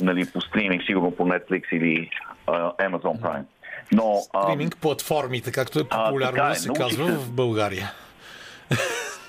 нали, 0.00 0.24
по 0.32 0.40
стриминг, 0.40 0.82
сигурно 0.82 1.10
по 1.10 1.26
Netflix 1.26 1.62
или 1.72 2.10
а, 2.46 2.72
Amazon 2.72 3.20
Prime. 3.20 3.44
Но, 3.92 4.14
стриминг 4.44 4.76
платформите, 4.76 5.52
както 5.52 5.78
е 5.78 5.84
популярно 5.84 6.42
а, 6.42 6.46
е, 6.46 6.48
да 6.48 6.54
се 6.54 6.68
казва 6.68 7.06
в 7.06 7.30
България. 7.30 7.92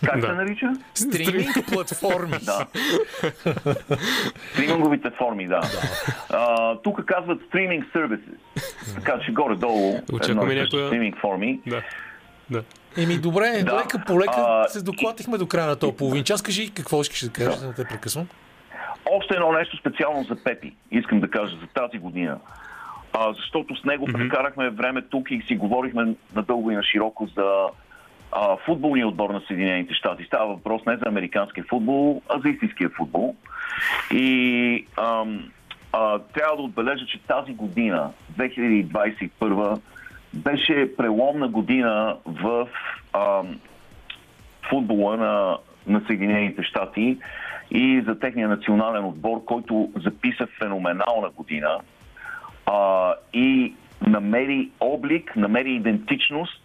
Как 0.05 0.19
да. 0.19 0.27
се 0.27 0.33
нарича? 0.33 0.67
Стриминг 0.93 1.57
платформи. 1.73 2.37
да. 2.41 2.65
Стриминговите 4.53 5.09
форми, 5.17 5.47
да. 5.47 5.61
А, 6.29 6.75
тук 6.75 7.05
казват 7.05 7.39
стриминг 7.47 7.85
services. 7.95 8.35
Така 8.95 9.19
че 9.25 9.31
горе-долу 9.31 9.99
Очакваме 10.13 10.55
някоя... 10.55 10.87
стриминг 10.87 11.15
форми. 11.21 11.59
Да. 11.67 11.83
Да. 12.49 12.63
Еми 12.97 13.17
добре, 13.17 13.63
да. 13.63 13.77
лека 13.77 14.03
по 14.07 14.19
лека 14.19 14.35
а, 14.37 14.67
се 14.67 14.83
доклатихме 14.83 15.37
до 15.37 15.47
края 15.47 15.67
на 15.67 15.75
този 15.75 15.93
половин 15.93 16.23
час. 16.23 16.41
Кажи 16.41 16.71
какво 16.73 17.01
искаш 17.01 17.23
да 17.23 17.29
кажеш, 17.29 17.59
да 17.59 17.67
не 17.67 17.73
те 17.73 17.83
прекъсвам. 17.83 18.27
Още 19.11 19.33
едно 19.33 19.51
нещо 19.51 19.77
специално 19.77 20.23
за 20.23 20.43
Пепи, 20.43 20.75
искам 20.91 21.19
да 21.19 21.29
кажа, 21.29 21.57
за 21.61 21.67
тази 21.67 21.97
година. 21.97 22.39
А, 23.13 23.33
защото 23.33 23.75
с 23.75 23.83
него 23.83 24.07
mm-hmm. 24.07 24.13
прекарахме 24.13 24.69
време 24.69 25.01
тук 25.01 25.31
и 25.31 25.41
си 25.47 25.55
говорихме 25.55 26.13
надълго 26.35 26.71
и 26.71 26.75
на 26.75 26.83
широко 26.83 27.27
за 27.27 27.67
а, 28.31 28.57
футболния 28.65 29.07
отбор 29.07 29.29
на 29.29 29.41
Съединените 29.47 29.93
щати. 29.93 30.23
Става 30.23 30.53
въпрос 30.53 30.85
не 30.85 30.97
за 30.97 31.03
американския 31.07 31.63
футбол, 31.69 32.21
а 32.29 32.39
за 32.39 32.49
истинския 32.49 32.89
футбол. 32.89 33.35
И 34.13 34.85
ам, 34.97 35.51
а, 35.93 36.19
трябва 36.19 36.55
да 36.55 36.61
отбележа, 36.61 37.05
че 37.05 37.19
тази 37.19 37.53
година, 37.53 38.11
2021, 38.37 39.79
беше 40.33 40.95
преломна 40.97 41.47
година 41.47 42.17
в 42.25 42.67
ам, 43.13 43.59
футбола 44.69 45.17
на, 45.17 45.57
на 45.87 46.01
Съединените 46.07 46.63
щати 46.63 47.17
и 47.71 48.01
за 48.07 48.19
техния 48.19 48.47
национален 48.47 49.05
отбор, 49.05 49.45
който 49.45 49.89
записа 49.95 50.47
феноменална 50.59 51.29
година 51.29 51.79
а, 52.69 53.13
и 53.33 53.73
намери 54.07 54.69
облик, 54.79 55.35
намери 55.35 55.71
идентичност 55.71 56.61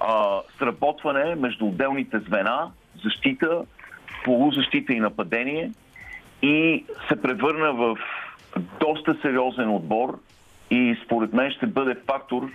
а, 0.00 0.40
сработване 0.58 1.34
между 1.34 1.66
отделните 1.66 2.18
звена, 2.18 2.70
защита, 3.04 3.62
полузащита 4.24 4.92
и 4.92 5.00
нападение 5.00 5.70
и 6.42 6.84
се 7.08 7.22
превърна 7.22 7.72
в 7.72 7.96
доста 8.80 9.16
сериозен 9.22 9.70
отбор 9.70 10.20
и 10.70 10.96
според 11.04 11.32
мен 11.32 11.50
ще 11.50 11.66
бъде 11.66 11.96
фактор 12.06 12.50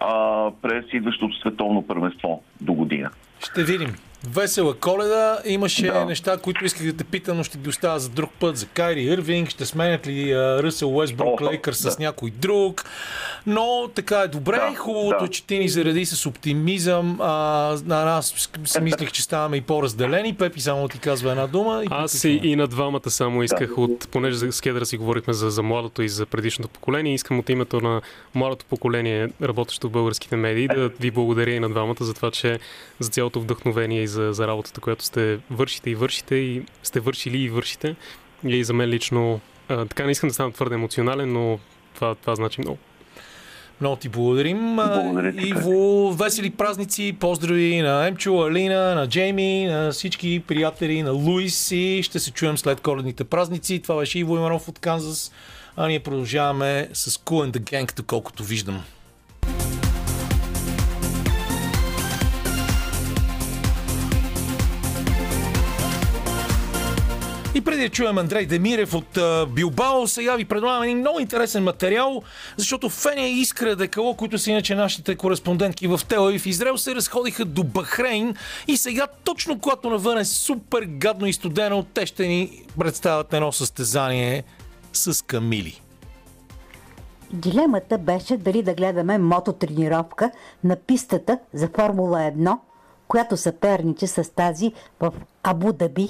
а, 0.00 0.50
през 0.62 0.84
идващото 0.92 1.36
световно 1.40 1.86
първенство 1.86 2.42
до 2.60 2.72
година. 2.72 3.10
Ще 3.40 3.64
видим. 3.64 3.94
Весела 4.28 4.74
коледа. 4.74 5.38
Имаше 5.44 5.86
да. 5.86 6.04
неща, 6.04 6.36
които 6.36 6.64
исках 6.64 6.86
да 6.86 6.92
те 6.92 7.04
питам, 7.04 7.36
но 7.36 7.44
ще 7.44 7.58
ги 7.58 7.68
оставя 7.68 8.00
за 8.00 8.08
друг 8.08 8.30
път. 8.40 8.56
За 8.56 8.66
Кайри 8.66 9.02
Ирвинг. 9.02 9.48
Ще 9.48 9.66
сменят 9.66 10.06
ли 10.06 10.36
Ръсел 10.36 10.96
Уестбрук 10.96 11.40
Лейкър 11.40 11.72
да. 11.72 11.90
с 11.90 11.98
някой 11.98 12.30
друг. 12.30 12.84
Но 13.46 13.88
така 13.94 14.20
е 14.20 14.28
добре. 14.28 14.56
Да, 14.56 14.76
Хубавото, 14.76 15.24
да. 15.24 15.30
че 15.30 15.46
ти 15.46 15.58
ни 15.58 15.68
заради 15.68 16.06
с 16.06 16.26
оптимизъм. 16.26 17.18
А, 17.20 17.78
аз 17.90 18.48
си 18.64 18.80
мислех, 18.80 19.12
че 19.12 19.22
ставаме 19.22 19.56
и 19.56 19.60
по-разделени. 19.60 20.34
Пепи 20.34 20.60
само 20.60 20.88
ти 20.88 20.98
казва 20.98 21.30
една 21.30 21.46
дума. 21.46 21.82
И 21.84 21.88
аз 21.90 22.24
и, 22.24 22.40
и 22.42 22.56
на 22.56 22.66
двамата 22.66 23.10
само 23.10 23.42
исках, 23.42 23.74
да. 23.74 23.80
от, 23.80 24.08
понеже 24.08 24.52
с 24.52 24.60
Кедра 24.60 24.86
си 24.86 24.96
говорихме 24.96 25.32
за, 25.32 25.50
за 25.50 25.62
младото 25.62 26.02
и 26.02 26.08
за 26.08 26.26
предишното 26.26 26.68
поколение, 26.68 27.14
искам 27.14 27.38
от 27.38 27.48
името 27.48 27.80
на 27.80 28.00
младото 28.34 28.64
поколение, 28.64 29.28
работещо 29.42 29.88
в 29.88 29.90
българските 29.90 30.36
медии, 30.36 30.68
да 30.68 30.88
ви 31.00 31.10
благодаря 31.10 31.50
и 31.50 31.60
на 31.60 31.68
двамата 31.68 31.96
за 32.00 32.14
това, 32.14 32.30
че 32.30 32.58
за 32.98 33.10
цялото 33.10 33.40
вдъхновение 33.40 34.02
и 34.02 34.06
за, 34.14 34.32
за 34.32 34.46
работата, 34.46 34.80
която 34.80 35.04
сте 35.04 35.38
вършите 35.50 35.90
и 35.90 35.94
вършите 35.94 36.34
и 36.34 36.62
сте 36.82 37.00
вършили 37.00 37.38
и 37.38 37.48
вършите. 37.48 37.96
И 38.44 38.64
за 38.64 38.72
мен 38.72 38.88
лично, 38.88 39.40
а, 39.68 39.86
така 39.86 40.04
не 40.04 40.12
искам 40.12 40.28
да 40.28 40.34
стана 40.34 40.52
твърде 40.52 40.74
емоционален, 40.74 41.32
но 41.32 41.58
това, 41.94 42.14
това 42.14 42.34
значи 42.34 42.60
много. 42.60 42.78
Много 43.80 43.96
ти 43.96 44.08
благодарим. 44.08 44.76
Благодаря 44.76 45.32
Иво, 45.36 46.12
весели 46.12 46.50
празници, 46.50 47.16
поздрави 47.20 47.82
на 47.82 48.06
Емчо, 48.06 48.42
Алина, 48.42 48.94
на 48.94 49.08
Джейми, 49.08 49.66
на 49.66 49.92
всички 49.92 50.42
приятели, 50.46 51.02
на 51.02 51.12
Луис 51.12 51.70
и 51.70 52.00
ще 52.02 52.18
се 52.18 52.30
чуем 52.30 52.58
след 52.58 52.80
коледните 52.80 53.24
празници. 53.24 53.82
Това 53.82 53.96
беше 53.96 54.18
Иво 54.18 54.36
Иманов 54.36 54.68
от 54.68 54.78
Канзас, 54.78 55.32
а 55.76 55.88
ние 55.88 56.00
продължаваме 56.00 56.88
с 56.92 57.10
Cool 57.10 57.50
and 57.50 57.58
the 57.58 57.60
Gang, 57.60 58.02
колкото 58.02 58.44
виждам. 58.44 58.84
Преди 67.64 67.82
да 67.82 67.88
чуем 67.88 68.18
Андрей 68.18 68.46
Демирев 68.46 68.94
от 68.94 69.18
Билбао, 69.48 70.08
сега 70.08 70.36
ви 70.36 70.44
предлагам 70.44 70.82
един 70.82 70.98
много 70.98 71.20
интересен 71.20 71.64
материал, 71.64 72.22
защото 72.56 72.88
Феня 72.88 73.26
и 73.26 73.40
Искра 73.40 73.76
Декало, 73.76 74.14
които 74.14 74.38
са 74.38 74.50
иначе 74.50 74.74
нашите 74.74 75.16
кореспондентки 75.16 75.86
в 75.86 76.00
Тела 76.08 76.34
и 76.34 76.38
в 76.38 76.46
Израел, 76.46 76.78
се 76.78 76.94
разходиха 76.94 77.44
до 77.44 77.64
Бахрейн 77.64 78.34
и 78.68 78.76
сега, 78.76 79.06
точно 79.24 79.58
когато 79.58 79.90
навън 79.90 80.18
е 80.18 80.24
супер 80.24 80.82
гадно 80.82 81.26
и 81.26 81.32
студено, 81.32 81.82
те 81.82 82.06
ще 82.06 82.26
ни 82.26 82.62
представят 82.78 83.32
едно 83.32 83.52
състезание 83.52 84.44
с 84.92 85.24
камили. 85.24 85.80
Дилемата 87.32 87.98
беше 87.98 88.36
дали 88.36 88.62
да 88.62 88.74
гледаме 88.74 89.18
мототренировка 89.18 90.30
на 90.64 90.76
пистата 90.76 91.38
за 91.54 91.68
Формула 91.68 92.18
1, 92.18 92.58
която 93.08 93.36
съперничи 93.36 94.06
с 94.06 94.34
тази 94.34 94.72
в 95.00 95.12
Абу 95.42 95.72
Даби 95.72 96.08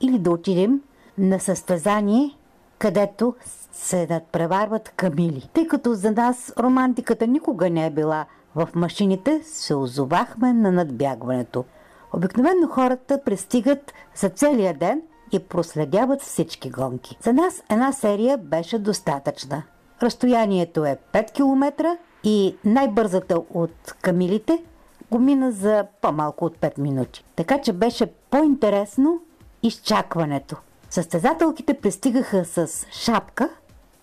или 0.00 0.18
да 0.18 0.30
отидем 0.30 0.80
на 1.18 1.40
състезание, 1.40 2.36
където 2.78 3.34
се 3.72 4.06
надпреварват 4.10 4.88
камили. 4.88 5.48
Тъй 5.52 5.66
като 5.66 5.94
за 5.94 6.12
нас 6.12 6.52
романтиката 6.58 7.26
никога 7.26 7.70
не 7.70 7.86
е 7.86 7.90
била 7.90 8.26
в 8.54 8.68
машините, 8.74 9.40
се 9.44 9.74
озовахме 9.74 10.52
на 10.52 10.72
надбягването. 10.72 11.64
Обикновено 12.12 12.68
хората 12.68 13.24
пристигат 13.24 13.92
за 14.14 14.28
целия 14.28 14.74
ден 14.74 15.02
и 15.32 15.38
проследяват 15.38 16.22
всички 16.22 16.70
гонки. 16.70 17.18
За 17.22 17.32
нас 17.32 17.62
една 17.70 17.92
серия 17.92 18.38
беше 18.38 18.78
достатъчна. 18.78 19.62
Разстоянието 20.02 20.84
е 20.84 20.98
5 21.12 21.32
км 21.32 21.96
и 22.24 22.56
най-бързата 22.64 23.38
от 23.54 23.94
камилите 24.02 24.62
го 25.10 25.18
мина 25.18 25.52
за 25.52 25.86
по-малко 26.00 26.44
от 26.44 26.58
5 26.58 26.78
минути. 26.78 27.24
Така 27.36 27.60
че 27.60 27.72
беше 27.72 28.06
по-интересно 28.06 29.20
изчакването. 29.62 30.56
Състезателките 30.92 31.74
пристигаха 31.74 32.44
с 32.44 32.86
шапка, 32.90 33.48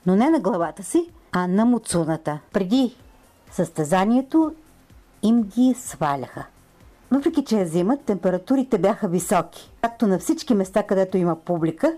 но 0.06 0.16
не 0.16 0.30
на 0.30 0.40
главата 0.40 0.84
си, 0.84 1.10
а 1.32 1.48
на 1.48 1.66
муцуната. 1.66 2.40
Преди 2.54 2.96
състезанието 3.52 4.54
им 5.24 5.44
ги 5.44 5.76
сваляха. 5.80 6.46
Въпреки, 7.12 7.46
че 7.46 7.62
е 7.62 7.66
зима, 7.66 7.98
температурите 7.98 8.78
бяха 8.78 9.08
високи. 9.08 9.72
Както 9.82 10.08
на 10.08 10.20
всички 10.20 10.54
места, 10.54 10.84
където 10.84 11.18
има 11.18 11.36
публика, 11.36 11.98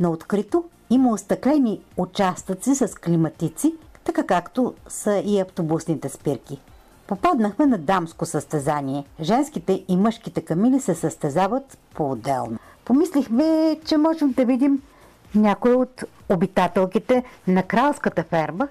на 0.00 0.10
открито 0.10 0.64
Има 0.90 1.12
остъклени 1.12 1.80
участъци 1.96 2.74
с 2.74 2.94
климатици, 2.94 3.74
така 4.04 4.22
както 4.22 4.74
са 4.88 5.22
и 5.24 5.40
автобусните 5.40 6.08
спирки. 6.08 6.60
Попаднахме 7.06 7.66
на 7.66 7.78
дамско 7.78 8.26
състезание. 8.26 9.04
Женските 9.20 9.84
и 9.88 9.96
мъжките 9.96 10.40
камили 10.40 10.80
се 10.80 10.94
състезават 10.94 11.78
по-отделно. 11.94 12.58
Помислихме, 12.88 13.76
че 13.84 13.96
можем 13.96 14.32
да 14.32 14.44
видим 14.44 14.82
някои 15.34 15.72
от 15.72 16.04
обитателките 16.28 17.24
на 17.48 17.62
кралската 17.62 18.22
ферма, 18.22 18.68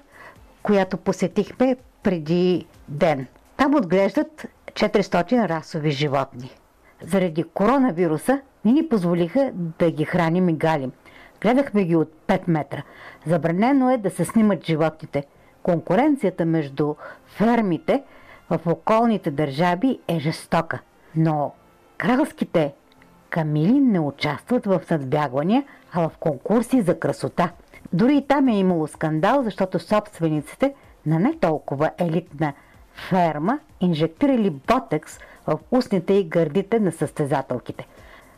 която 0.62 0.96
посетихме 0.96 1.76
преди 2.02 2.66
ден. 2.88 3.26
Там 3.56 3.74
отглеждат 3.74 4.46
400 4.72 5.48
расови 5.48 5.90
животни. 5.90 6.50
Заради 7.02 7.44
коронавируса 7.44 8.40
не 8.64 8.72
ни 8.72 8.88
позволиха 8.88 9.50
да 9.54 9.90
ги 9.90 10.04
храним 10.04 10.48
и 10.48 10.52
галим. 10.52 10.92
Гледахме 11.40 11.84
ги 11.84 11.96
от 11.96 12.12
5 12.26 12.40
метра. 12.46 12.82
Забранено 13.26 13.90
е 13.90 13.98
да 13.98 14.10
се 14.10 14.24
снимат 14.24 14.64
животните. 14.64 15.24
Конкуренцията 15.62 16.44
между 16.44 16.94
фермите 17.26 18.02
в 18.50 18.60
околните 18.66 19.30
държави 19.30 19.98
е 20.08 20.18
жестока. 20.18 20.78
Но 21.16 21.52
кралските 21.98 22.72
камили 23.30 23.80
не 23.80 24.00
участват 24.00 24.66
в 24.66 24.80
надбягвания, 24.90 25.64
а 25.92 26.08
в 26.08 26.16
конкурси 26.18 26.82
за 26.82 26.98
красота. 26.98 27.50
Дори 27.92 28.16
и 28.16 28.26
там 28.26 28.48
е 28.48 28.58
имало 28.58 28.86
скандал, 28.86 29.42
защото 29.42 29.78
собствениците 29.78 30.74
на 31.06 31.18
не 31.18 31.38
толкова 31.38 31.90
елитна 31.98 32.52
ферма 33.08 33.58
инжектирали 33.80 34.50
ботекс 34.50 35.18
в 35.46 35.58
устните 35.70 36.14
и 36.14 36.24
гърдите 36.24 36.80
на 36.80 36.92
състезателките. 36.92 37.86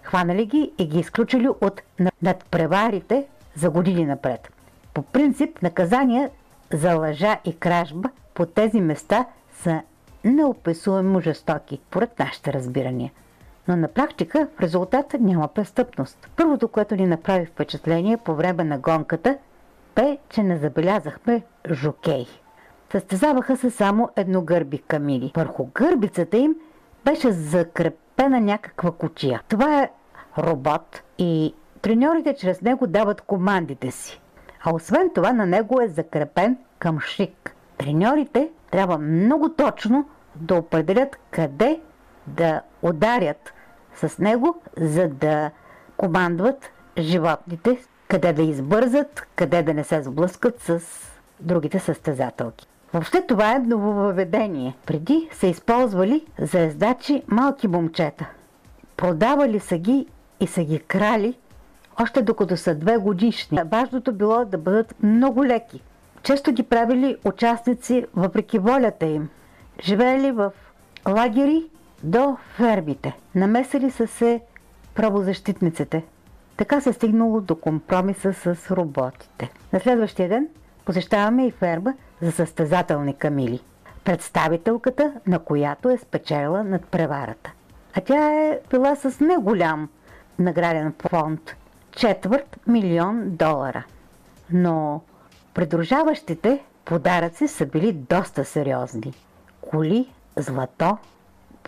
Хванали 0.03 0.47
ги 0.47 0.73
и 0.79 0.87
ги 0.87 0.99
изключили 0.99 1.49
от 1.49 1.83
надпреварите 2.23 3.27
за 3.55 3.71
години 3.71 4.05
напред. 4.05 4.53
По 4.95 5.03
принцип, 5.03 5.63
наказания 5.63 6.31
за 6.73 6.95
лъжа 6.95 7.39
и 7.45 7.57
кражба 7.57 8.11
по 8.35 8.47
тези 8.47 8.81
места 8.81 9.27
са 9.63 9.81
неописуемо 10.25 11.21
жестоки, 11.21 11.81
поред 11.91 12.19
нашите 12.19 12.53
разбирания. 12.53 13.13
Но 13.69 13.77
на 13.77 13.89
практика 13.89 14.49
в 14.57 14.61
резултата 14.61 15.19
няма 15.19 15.49
престъпност. 15.49 16.31
Първото, 16.37 16.69
което 16.69 16.97
ни 16.97 17.07
направи 17.07 17.47
впечатление 17.47 18.17
по 18.17 18.35
време 18.35 18.65
на 18.65 18.79
гонката, 18.79 19.39
бе, 19.97 20.19
че 20.29 20.43
не 20.43 20.57
забелязахме 20.57 21.43
жокей. 21.71 22.27
Състезаваха 22.93 23.57
се 23.57 23.71
само 23.71 24.09
едногърби 24.17 24.79
камили. 24.79 25.33
Върху 25.37 25.67
гърбицата 25.75 26.37
им 26.37 26.55
беше 27.05 27.33
закрепена 27.33 28.41
някаква 28.41 28.91
кучия. 28.91 29.43
Това 29.49 29.83
е 29.83 29.91
робот 30.39 31.03
и 31.19 31.55
треньорите 31.83 32.35
чрез 32.35 32.63
него 32.63 32.87
дават 32.87 33.21
командите 33.21 33.91
си. 33.91 34.21
А 34.65 34.75
освен 34.75 35.11
това 35.15 35.33
на 35.33 35.47
него 35.47 35.81
е 35.81 35.89
закрепен 35.89 36.57
към 36.79 37.01
шик. 37.01 37.57
Треньорите 37.79 38.51
трябва 38.71 38.99
много 38.99 39.49
точно 39.49 40.09
да 40.37 40.55
определят 40.55 41.17
къде 41.31 41.81
да 42.37 42.63
ударят 42.83 43.53
с 43.95 44.19
него, 44.19 44.63
за 44.77 45.09
да 45.09 45.51
командват 45.97 46.71
животните, 46.99 47.79
къде 48.09 48.33
да 48.33 48.43
избързат, 48.43 49.27
къде 49.37 49.63
да 49.63 49.75
не 49.75 49.85
се 49.85 50.03
сблъскат 50.03 50.61
с 50.61 50.81
другите 51.41 51.79
състезателки. 51.79 52.67
Въобще 52.93 53.27
това 53.27 53.53
е 53.53 53.59
нововъведение. 53.59 54.77
Преди 54.87 55.29
са 55.33 55.47
използвали 55.47 56.27
за 56.39 56.61
ездачи 56.61 57.23
малки 57.27 57.69
момчета. 57.69 58.27
Продавали 58.97 59.61
са 59.61 59.79
ги 59.79 60.07
и 60.41 60.47
са 60.47 60.65
ги 60.65 60.79
крали 60.79 61.35
още 62.03 62.23
докато 62.23 62.57
са 62.57 62.75
две 62.75 62.97
годишни. 62.97 63.59
Важното 63.67 64.13
било 64.13 64.45
да 64.45 64.59
бъдат 64.59 64.95
много 65.03 65.45
леки. 65.45 65.83
Често 66.23 66.53
ги 66.53 66.63
правили 66.63 67.17
участници 67.25 68.07
въпреки 68.15 68.59
волята 68.59 69.07
им. 69.07 69.29
Живеели 69.83 70.33
в 70.33 70.53
лагери 71.09 71.65
до 72.03 72.37
фермите. 72.57 73.17
Намесили 73.35 73.91
са 73.91 74.07
се 74.07 74.41
правозащитниците. 74.95 76.05
Така 76.57 76.81
се 76.81 76.93
стигнало 76.93 77.41
до 77.41 77.57
компромиса 77.57 78.35
с 78.35 78.71
роботите. 78.71 79.51
На 79.73 79.81
следващия 79.81 80.29
ден 80.29 80.49
посещаваме 80.85 81.47
и 81.47 81.51
ферма 81.51 81.95
за 82.23 82.33
състезателни 82.33 83.15
камили. 83.15 83.61
Представителката 84.05 85.13
на 85.27 85.39
която 85.39 85.91
е 85.91 85.99
спечелила 85.99 86.65
над 86.65 86.85
преварата. 86.85 87.53
А 87.95 88.01
тя 88.01 88.33
е 88.33 88.59
била 88.71 88.97
с 88.97 89.21
неголям 89.21 89.89
награден 90.39 90.95
фонд 91.09 91.57
четвърт 91.91 92.57
милион 92.67 93.23
долара. 93.25 93.85
Но 94.53 95.01
придружаващите 95.55 96.65
подаръци 96.85 97.49
са 97.49 97.67
били 97.67 97.93
доста 97.93 98.45
сериозни. 98.45 99.13
Коли, 99.61 100.13
злато. 100.37 100.99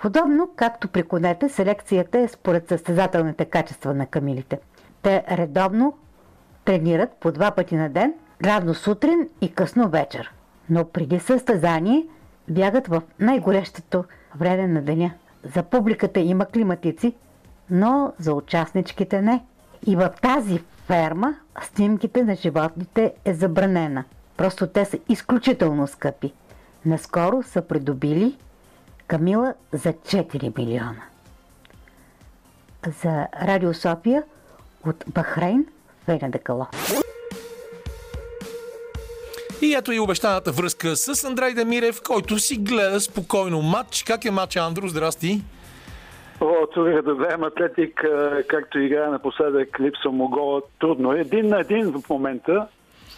Подобно 0.02 0.50
както 0.56 0.88
при 0.88 1.02
конете, 1.02 1.48
селекцията 1.48 2.18
е 2.18 2.28
според 2.28 2.68
състезателните 2.68 3.44
качества 3.44 3.94
на 3.94 4.06
камилите. 4.06 4.58
Те 5.02 5.24
редовно 5.30 5.98
тренират 6.64 7.10
по 7.20 7.32
два 7.32 7.50
пъти 7.50 7.76
на 7.76 7.88
ден, 7.88 8.14
рано 8.44 8.74
сутрин 8.74 9.28
и 9.40 9.52
късно 9.52 9.88
вечер. 9.88 10.32
Но 10.70 10.84
преди 10.84 11.20
състезание 11.20 12.06
бягат 12.48 12.88
в 12.88 13.02
най-горещото 13.20 14.04
време 14.36 14.66
на 14.66 14.82
деня. 14.82 15.10
За 15.54 15.62
публиката 15.62 16.20
има 16.20 16.46
климатици, 16.46 17.14
но 17.70 18.12
за 18.18 18.34
участничките 18.34 19.22
не. 19.22 19.44
И 19.86 19.96
в 19.96 20.10
тази 20.22 20.62
ферма 20.86 21.34
снимките 21.62 22.22
на 22.22 22.34
животните 22.34 23.14
е 23.24 23.34
забранена. 23.34 24.04
Просто 24.36 24.66
те 24.66 24.84
са 24.84 24.98
изключително 25.08 25.86
скъпи. 25.86 26.32
Наскоро 26.86 27.42
са 27.42 27.62
придобили 27.62 28.38
Камила 29.12 29.54
за 29.72 29.92
4 29.92 30.58
милиона. 30.58 31.02
За 33.02 33.26
Радио 33.42 33.74
София 33.74 34.22
от 34.86 35.04
Бахрейн 35.14 35.66
Феня 36.04 36.30
Декало. 36.30 36.66
И 39.62 39.74
ето 39.74 39.92
и 39.92 40.00
обещаната 40.00 40.52
връзка 40.52 40.96
с 40.96 41.24
Андрей 41.24 41.54
Демирев, 41.54 42.02
който 42.06 42.38
си 42.38 42.56
гледа 42.56 43.00
спокойно 43.00 43.62
матч. 43.62 44.02
Как 44.02 44.24
е 44.24 44.30
матч, 44.30 44.56
Андро? 44.56 44.88
Здрасти! 44.88 45.42
О, 46.40 46.66
тук 46.74 46.84
да 46.84 47.14
гледам 47.14 47.44
Атлетик, 47.44 48.04
както 48.48 48.78
играе 48.78 49.08
напоследък, 49.08 49.80
липса 49.80 50.08
му 50.10 50.28
гола. 50.28 50.62
Трудно 50.80 51.12
е. 51.12 51.20
Един 51.20 51.48
на 51.48 51.60
един 51.60 51.92
в 51.92 52.08
момента. 52.10 52.66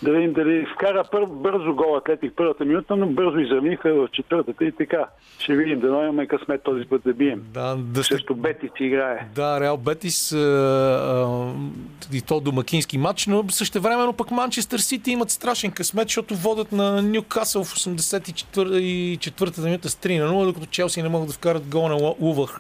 Да 0.05 0.13
видим 0.13 0.33
дали 0.33 0.67
вкара 0.75 1.05
пър, 1.11 1.27
бързо 1.27 1.75
гол 1.75 1.97
Атлетик 1.97 2.33
първата 2.37 2.65
минута, 2.65 2.97
но 2.97 3.07
бързо 3.07 3.39
изравниха 3.39 3.95
в 3.95 4.09
четвъртата 4.13 4.65
и 4.65 4.73
така. 4.73 5.07
Ще 5.39 5.57
видим, 5.57 5.81
да 5.81 5.87
имаме 5.87 6.27
късмет 6.27 6.63
този 6.63 6.85
път 6.85 7.03
да 7.05 7.15
бием. 7.15 7.43
Да, 7.55 7.77
да 7.77 8.05
Също 8.05 8.35
Бетис 8.35 8.71
играе. 8.81 9.27
Да, 9.35 9.61
Реал 9.61 9.77
Бетис 9.77 10.33
а, 10.33 10.37
а, 10.37 12.17
и 12.17 12.23
то 12.23 12.41
домакински 12.41 12.99
матч, 12.99 13.27
но 13.27 13.45
също 13.49 13.81
времено 13.81 14.13
пък 14.13 14.31
Манчестър 14.31 14.79
Сити 14.79 15.11
имат 15.11 15.31
страшен 15.31 15.71
късмет, 15.71 16.09
защото 16.09 16.35
водят 16.35 16.73
на 16.73 17.03
Ньюкасъл 17.03 17.65
в 17.65 17.75
84-та 17.75 19.63
минута 19.63 19.89
с 19.89 19.95
3 19.95 20.25
на 20.25 20.33
0, 20.33 20.45
докато 20.45 20.67
Челси 20.67 21.03
не 21.03 21.09
могат 21.09 21.29
да 21.29 21.35
вкарат 21.35 21.67
гол 21.67 21.89
на 21.89 22.15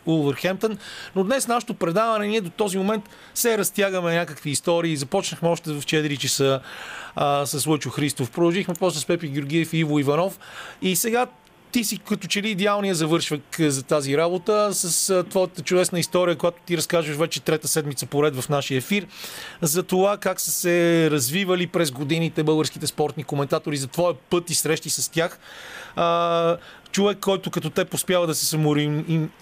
Улвърхемптън. 0.06 0.78
Но 1.16 1.24
днес 1.24 1.48
нашето 1.48 1.74
предаване 1.74 2.26
ние 2.26 2.40
до 2.40 2.50
този 2.50 2.78
момент 2.78 3.04
се 3.34 3.58
разтягаме 3.58 4.14
някакви 4.14 4.50
истории. 4.50 4.96
Започнахме 4.96 5.48
още 5.48 5.72
в 5.72 5.80
4 5.80 6.18
часа 6.18 6.60
а, 7.16 7.46
с 7.46 7.66
Лъчо 7.66 7.90
Христов. 7.90 8.30
Продължихме 8.30 8.74
после 8.74 9.00
с 9.00 9.06
Пепи 9.06 9.28
Георгиев 9.28 9.72
и 9.72 9.78
Иво 9.78 9.98
Иванов. 9.98 10.38
И 10.82 10.96
сега 10.96 11.26
ти 11.72 11.84
си 11.84 11.98
като 11.98 12.26
че 12.26 12.42
ли 12.42 12.50
идеалният 12.50 12.98
завършвак 12.98 13.40
за 13.58 13.82
тази 13.82 14.16
работа 14.16 14.74
с 14.74 15.24
твоята 15.30 15.62
чудесна 15.62 15.98
история, 15.98 16.36
която 16.36 16.58
ти 16.66 16.76
разкажеш 16.76 17.16
вече 17.16 17.40
трета 17.40 17.68
седмица 17.68 18.06
поред 18.06 18.36
в 18.36 18.48
нашия 18.48 18.78
ефир, 18.78 19.06
за 19.62 19.82
това 19.82 20.16
как 20.16 20.40
са 20.40 20.52
се 20.52 21.08
развивали 21.10 21.66
през 21.66 21.90
годините 21.90 22.42
българските 22.42 22.86
спортни 22.86 23.24
коментатори, 23.24 23.76
за 23.76 23.86
твоя 23.86 24.14
път 24.14 24.50
и 24.50 24.54
срещи 24.54 24.90
с 24.90 25.10
тях. 25.10 25.38
А, 25.96 26.56
човек, 26.92 27.18
който 27.20 27.50
като 27.50 27.70
те 27.70 27.84
поспява 27.84 28.26
да 28.26 28.34
се 28.34 28.58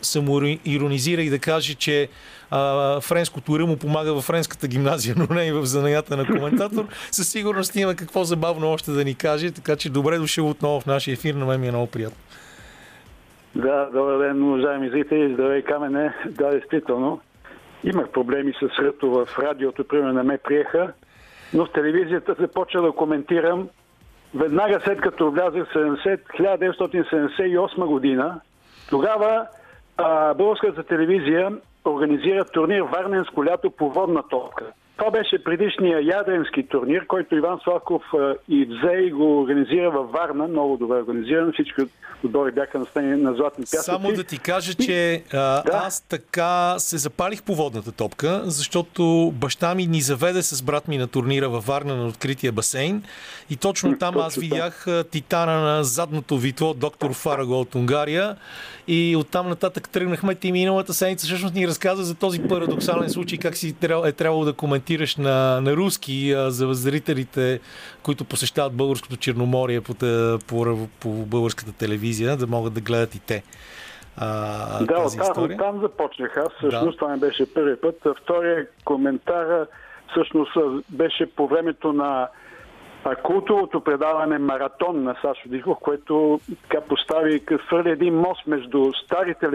самоиронизира 0.03 1.23
и 1.23 1.31
да 1.31 1.39
каже, 1.39 1.75
че 1.75 2.09
а, 2.51 3.01
френското 3.01 3.59
ръ 3.59 3.77
помага 3.77 4.15
в 4.15 4.21
френската 4.21 4.69
гимназия, 4.69 5.15
но 5.19 5.35
не 5.35 5.47
и 5.47 5.53
в 5.53 5.67
занаята 5.67 6.17
на 6.17 6.27
коментатор. 6.27 6.85
Със 7.11 7.29
сигурност 7.29 7.77
има 7.77 7.95
какво 7.95 8.25
забавно 8.25 8.71
още 8.71 8.91
да 8.91 9.05
ни 9.05 9.15
каже, 9.15 9.51
така 9.51 9.77
че 9.77 9.91
добре 9.91 10.19
дошъл 10.19 10.51
отново 10.51 10.81
в 10.81 10.87
нашия 10.87 11.13
ефир, 11.13 11.35
на 11.35 11.47
мен 11.47 11.61
ми 11.61 11.69
е 11.69 11.71
много 11.71 11.87
приятно. 11.87 12.19
Да, 13.55 13.89
добър 13.93 14.19
ден, 14.19 14.43
уважаеми 14.43 14.91
зрители. 14.91 15.35
Здравей, 15.35 15.63
Камене. 15.63 16.15
Да, 16.31 16.51
действително. 16.51 17.21
Имах 17.85 18.09
проблеми 18.09 18.53
с 18.53 18.79
ръто 18.79 19.11
в 19.11 19.29
радиото, 19.39 19.85
примерно 19.85 20.13
не 20.13 20.23
ме 20.23 20.39
приеха, 20.39 20.93
но 21.55 21.67
в 21.67 21.73
телевизията 21.73 22.35
започна 22.41 22.83
да 22.83 22.93
коментирам 22.93 23.69
веднага 24.35 24.81
след 24.85 25.01
като 25.01 25.31
влязах 25.31 25.69
в 25.69 25.75
1978 25.75 27.87
година. 27.87 28.41
Тогава 28.91 29.47
а, 29.97 30.35
българската 30.35 30.83
телевизия 30.83 31.53
организира 31.85 32.45
турнир 32.45 32.81
Варненско 32.81 33.45
лято 33.45 33.71
по 33.71 33.91
водна 33.91 34.23
топка. 34.31 34.65
Това 34.97 35.11
беше 35.11 35.45
предишния 35.45 36.01
ядренски 36.01 36.69
турнир, 36.69 37.07
който 37.07 37.37
Иван 37.37 37.59
Славков 37.65 38.03
и 38.49 38.65
взе 38.65 38.93
и 38.93 39.11
го 39.11 39.41
организира 39.41 39.91
във 39.91 40.11
Варна, 40.11 40.49
много 40.49 40.77
добре 40.77 40.97
организиран. 40.97 41.53
Всички 41.53 41.83
отбори 42.25 42.53
бяха 42.53 42.79
настани 42.79 43.17
на 43.23 43.35
златни 43.35 43.63
пясъци. 43.63 43.85
Само 43.85 44.13
да 44.13 44.25
ти 44.25 44.39
кажа, 44.39 44.75
че 44.75 45.23
а, 45.33 45.37
да. 45.37 45.83
аз 45.87 46.01
така 46.01 46.75
се 46.79 46.99
запалих 46.99 47.43
по 47.43 47.55
водната 47.55 47.93
топка, 47.93 48.43
защото 48.45 49.33
баща 49.35 49.75
ми 49.75 49.87
ни 49.87 50.01
заведе 50.01 50.43
с 50.43 50.63
брат 50.63 50.89
ми 50.89 50.99
на 50.99 51.09
турнира 51.09 51.49
във 51.49 51.67
Варна 51.67 51.97
на 51.97 52.07
открития 52.07 52.53
басейн 52.53 53.03
и 53.51 53.57
точно 53.57 53.99
там 53.99 54.15
точно 54.15 54.27
аз 54.27 54.35
видях 54.35 54.87
титана 55.11 55.61
на 55.61 55.85
задното 55.85 56.39
витло, 56.39 56.75
доктор 56.75 57.15
Фараго 57.15 57.61
от 57.61 57.75
Унгария 57.75 58.37
и 58.89 59.17
оттам 59.17 59.49
нататък 59.49 59.89
тръгнахме. 59.89 60.35
Ти 60.35 60.53
миналата 60.53 60.95
седмица 60.95 61.27
всъщност 61.27 61.55
ни 61.55 61.69
разказа 61.69 62.05
за 62.05 62.15
този 62.15 62.43
парадоксален 62.43 63.11
случай, 63.11 63.39
как 63.39 63.57
си 63.57 63.75
е 64.05 64.13
трябвало 64.13 64.45
да 64.45 64.53
коментираш 64.83 65.17
на, 65.17 65.61
на 65.61 65.77
руски 65.77 66.33
а, 66.33 66.51
за 66.51 66.75
зрителите, 66.75 67.61
които 68.03 68.25
посещават 68.25 68.73
българското 68.73 69.17
Черноморие 69.17 69.81
по, 69.81 69.95
по, 70.49 70.89
по 71.01 71.09
българската 71.09 71.73
телевизия, 71.73 72.37
да 72.37 72.47
могат 72.47 72.75
да 72.75 72.81
гледат 72.81 73.15
и 73.15 73.21
те. 73.21 73.43
А, 74.17 74.85
да, 74.85 74.95
тази 74.95 75.21
оттам, 75.21 75.45
оттам 75.45 75.81
започнах 75.81 76.37
аз. 76.37 76.49
Всъщност 76.59 76.91
да. 76.91 76.97
това 76.97 77.11
не 77.11 77.17
беше 77.17 77.55
първи 77.55 77.77
път. 77.77 77.97
Втория 78.23 78.67
коментар 78.85 79.67
всъщност 80.11 80.53
беше 80.91 81.27
по 81.27 81.47
времето 81.49 81.93
на 81.93 82.29
култовото 83.23 83.81
предаване 83.81 84.39
Маратон 84.39 85.03
на 85.03 85.17
Сашо 85.23 85.49
Дихов, 85.49 85.79
което 85.81 86.41
така 86.63 86.85
постави, 86.89 87.43
свърли 87.67 87.91
един 87.91 88.15
мост 88.15 88.47
между 88.47 88.93
старите, 89.05 89.47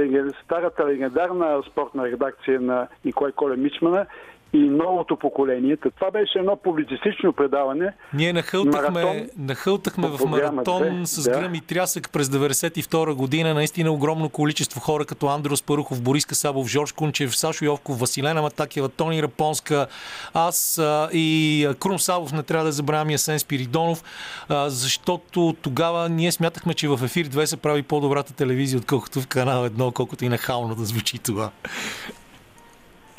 старата 0.45 0.87
легендарна 0.87 1.63
спортна 1.71 2.05
редакция 2.05 2.61
на 2.61 2.87
Николай 3.05 3.31
Коле 3.31 3.55
Мичмана 3.55 4.05
и 4.53 4.57
новото 4.57 5.15
поколение. 5.15 5.77
Това 5.77 6.11
беше 6.11 6.39
едно 6.39 6.55
публицистично 6.55 7.33
предаване. 7.33 7.93
Ние 8.13 8.33
нахълтахме, 8.33 9.03
маратон, 9.03 9.27
нахълтахме 9.37 10.07
в 10.07 10.25
маратон 10.25 10.83
2, 10.83 11.03
с 11.03 11.23
да. 11.23 11.31
гръм 11.31 11.55
и 11.55 11.61
трясък 11.61 12.09
през 12.11 12.27
92 12.27 13.13
година. 13.13 13.53
Наистина 13.53 13.91
огромно 13.91 14.29
количество 14.29 14.79
хора, 14.79 15.05
като 15.05 15.27
Андрос 15.27 15.63
Парухов, 15.63 16.01
Борис 16.01 16.25
Касабов, 16.25 16.67
Жорж 16.67 16.91
Кунчев, 16.91 17.37
Сашо 17.37 17.65
Йовков, 17.65 17.99
Василена 17.99 18.41
Матакева, 18.41 18.89
Тони 18.89 19.23
Рапонска, 19.23 19.87
аз 20.33 20.77
а, 20.77 21.09
и 21.13 21.67
Крум 21.79 21.99
Савов, 21.99 22.33
не 22.33 22.43
трябва 22.43 22.65
да 22.65 22.71
забравяме 22.71 23.11
Ясен 23.11 23.39
Спиридонов, 23.39 24.03
а, 24.49 24.69
защото 24.69 25.55
тогава 25.61 26.09
ние 26.09 26.31
смятахме, 26.31 26.73
че 26.73 26.87
в 26.87 26.99
ефир 27.03 27.27
2 27.27 27.45
се 27.45 27.57
прави 27.57 27.83
по-добрата 27.83 28.33
телевизия, 28.33 28.79
отколкото 28.79 29.21
в 29.21 29.27
канал 29.27 29.69
1, 29.69 29.93
колкото 29.93 30.25
и 30.25 30.29
нахално 30.29 30.75
да 30.75 30.85
звучи 30.85 31.19
това. 31.19 31.51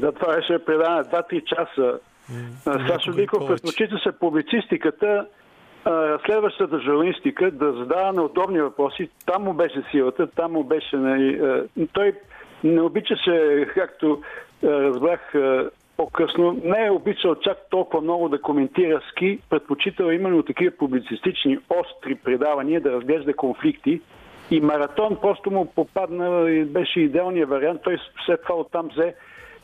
Да, 0.00 0.12
това 0.12 0.34
беше 0.34 0.64
предаване 0.64 1.04
2-3 1.04 1.44
часа. 1.44 1.98
Mm, 2.32 2.88
Сашо 2.88 3.12
Диков 3.12 3.46
предпочита 3.46 3.98
се 3.98 4.18
публицистиката, 4.18 5.26
следващата 6.26 6.80
журналистика, 6.80 7.50
да 7.50 7.72
задава 7.72 8.12
неудобни 8.12 8.60
въпроси. 8.60 9.10
Там 9.26 9.42
му 9.42 9.52
беше 9.52 9.82
силата, 9.90 10.26
там 10.26 10.52
му 10.52 10.64
беше... 10.64 10.96
Нали, 10.96 11.40
той 11.92 12.12
не 12.64 12.80
обичаше, 12.80 13.66
както 13.74 14.22
разбрах 14.64 15.20
по-късно, 15.96 16.60
не 16.64 16.86
е 16.86 16.90
обичал 16.90 17.34
чак 17.34 17.58
толкова 17.70 18.02
много 18.02 18.28
да 18.28 18.40
коментира 18.40 19.00
ски, 19.10 19.38
предпочитал 19.50 20.10
именно 20.10 20.42
такива 20.42 20.76
публицистични, 20.76 21.58
остри 21.70 22.14
предавания, 22.14 22.80
да 22.80 22.92
разглежда 22.92 23.34
конфликти. 23.34 24.00
И 24.50 24.60
маратон 24.60 25.16
просто 25.22 25.50
му 25.50 25.66
попадна 25.66 26.50
и 26.50 26.64
беше 26.64 27.00
идеалният 27.00 27.50
вариант. 27.50 27.80
Той 27.84 27.98
след 28.26 28.42
това 28.42 28.54
оттам 28.54 28.88
взе 28.92 29.14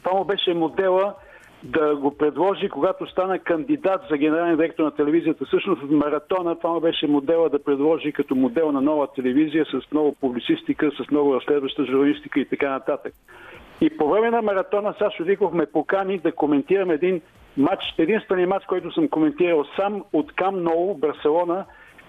това 0.05 0.19
му 0.19 0.25
беше 0.25 0.55
модела 0.55 1.15
да 1.63 1.97
го 1.97 2.17
предложи, 2.17 2.69
когато 2.69 3.07
стана 3.07 3.39
кандидат 3.39 4.01
за 4.11 4.17
генерален 4.17 4.57
директор 4.57 4.85
на 4.85 4.91
телевизията. 4.91 5.45
Всъщност 5.45 5.83
маратона 5.83 6.59
това 6.59 6.71
му 6.71 6.81
беше 6.81 7.07
модела 7.07 7.49
да 7.49 7.65
предложи 7.65 8.13
като 8.13 8.35
модел 8.35 8.73
на 8.73 8.81
нова 8.81 9.13
телевизия 9.13 9.65
с 9.65 9.93
много 9.93 10.15
публицистика, 10.21 10.91
с 10.91 11.11
много 11.11 11.35
разследваща 11.35 11.85
журналистика 11.85 12.41
и 12.41 12.49
така 12.49 12.71
нататък. 12.71 13.15
И 13.81 13.97
по 13.97 14.09
време 14.09 14.31
на 14.31 14.43
маратона 14.43 14.95
Сашо 14.99 15.25
Виков 15.25 15.53
ме 15.53 15.67
покани 15.67 16.19
да 16.19 16.33
коментирам 16.33 16.91
един 16.91 17.21
матч, 17.57 17.83
единствения 17.99 18.49
матч, 18.49 18.67
който 18.67 18.93
съм 18.93 19.09
коментирал 19.09 19.65
сам 19.77 20.05
от 20.13 20.33
Кам 20.33 20.63
Ноу, 20.63 20.95
Барселона, 20.95 21.65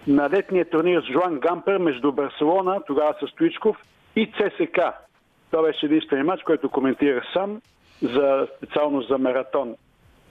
на 0.07 0.29
летния 0.29 0.69
турнир 0.69 1.01
с 1.01 1.11
Жуан 1.11 1.39
Гампер 1.39 1.77
между 1.77 2.11
Барселона, 2.11 2.81
тогава 2.87 3.15
с 3.21 3.31
Стоичков, 3.31 3.77
и 4.15 4.31
ЦСК. 4.31 4.79
Това 5.51 5.63
беше 5.63 5.85
единствения 5.85 6.25
матч, 6.25 6.43
който 6.43 6.69
коментирах 6.69 7.23
сам 7.33 7.61
за, 8.01 8.47
специално 8.57 9.01
за 9.01 9.17
маратон. 9.17 9.75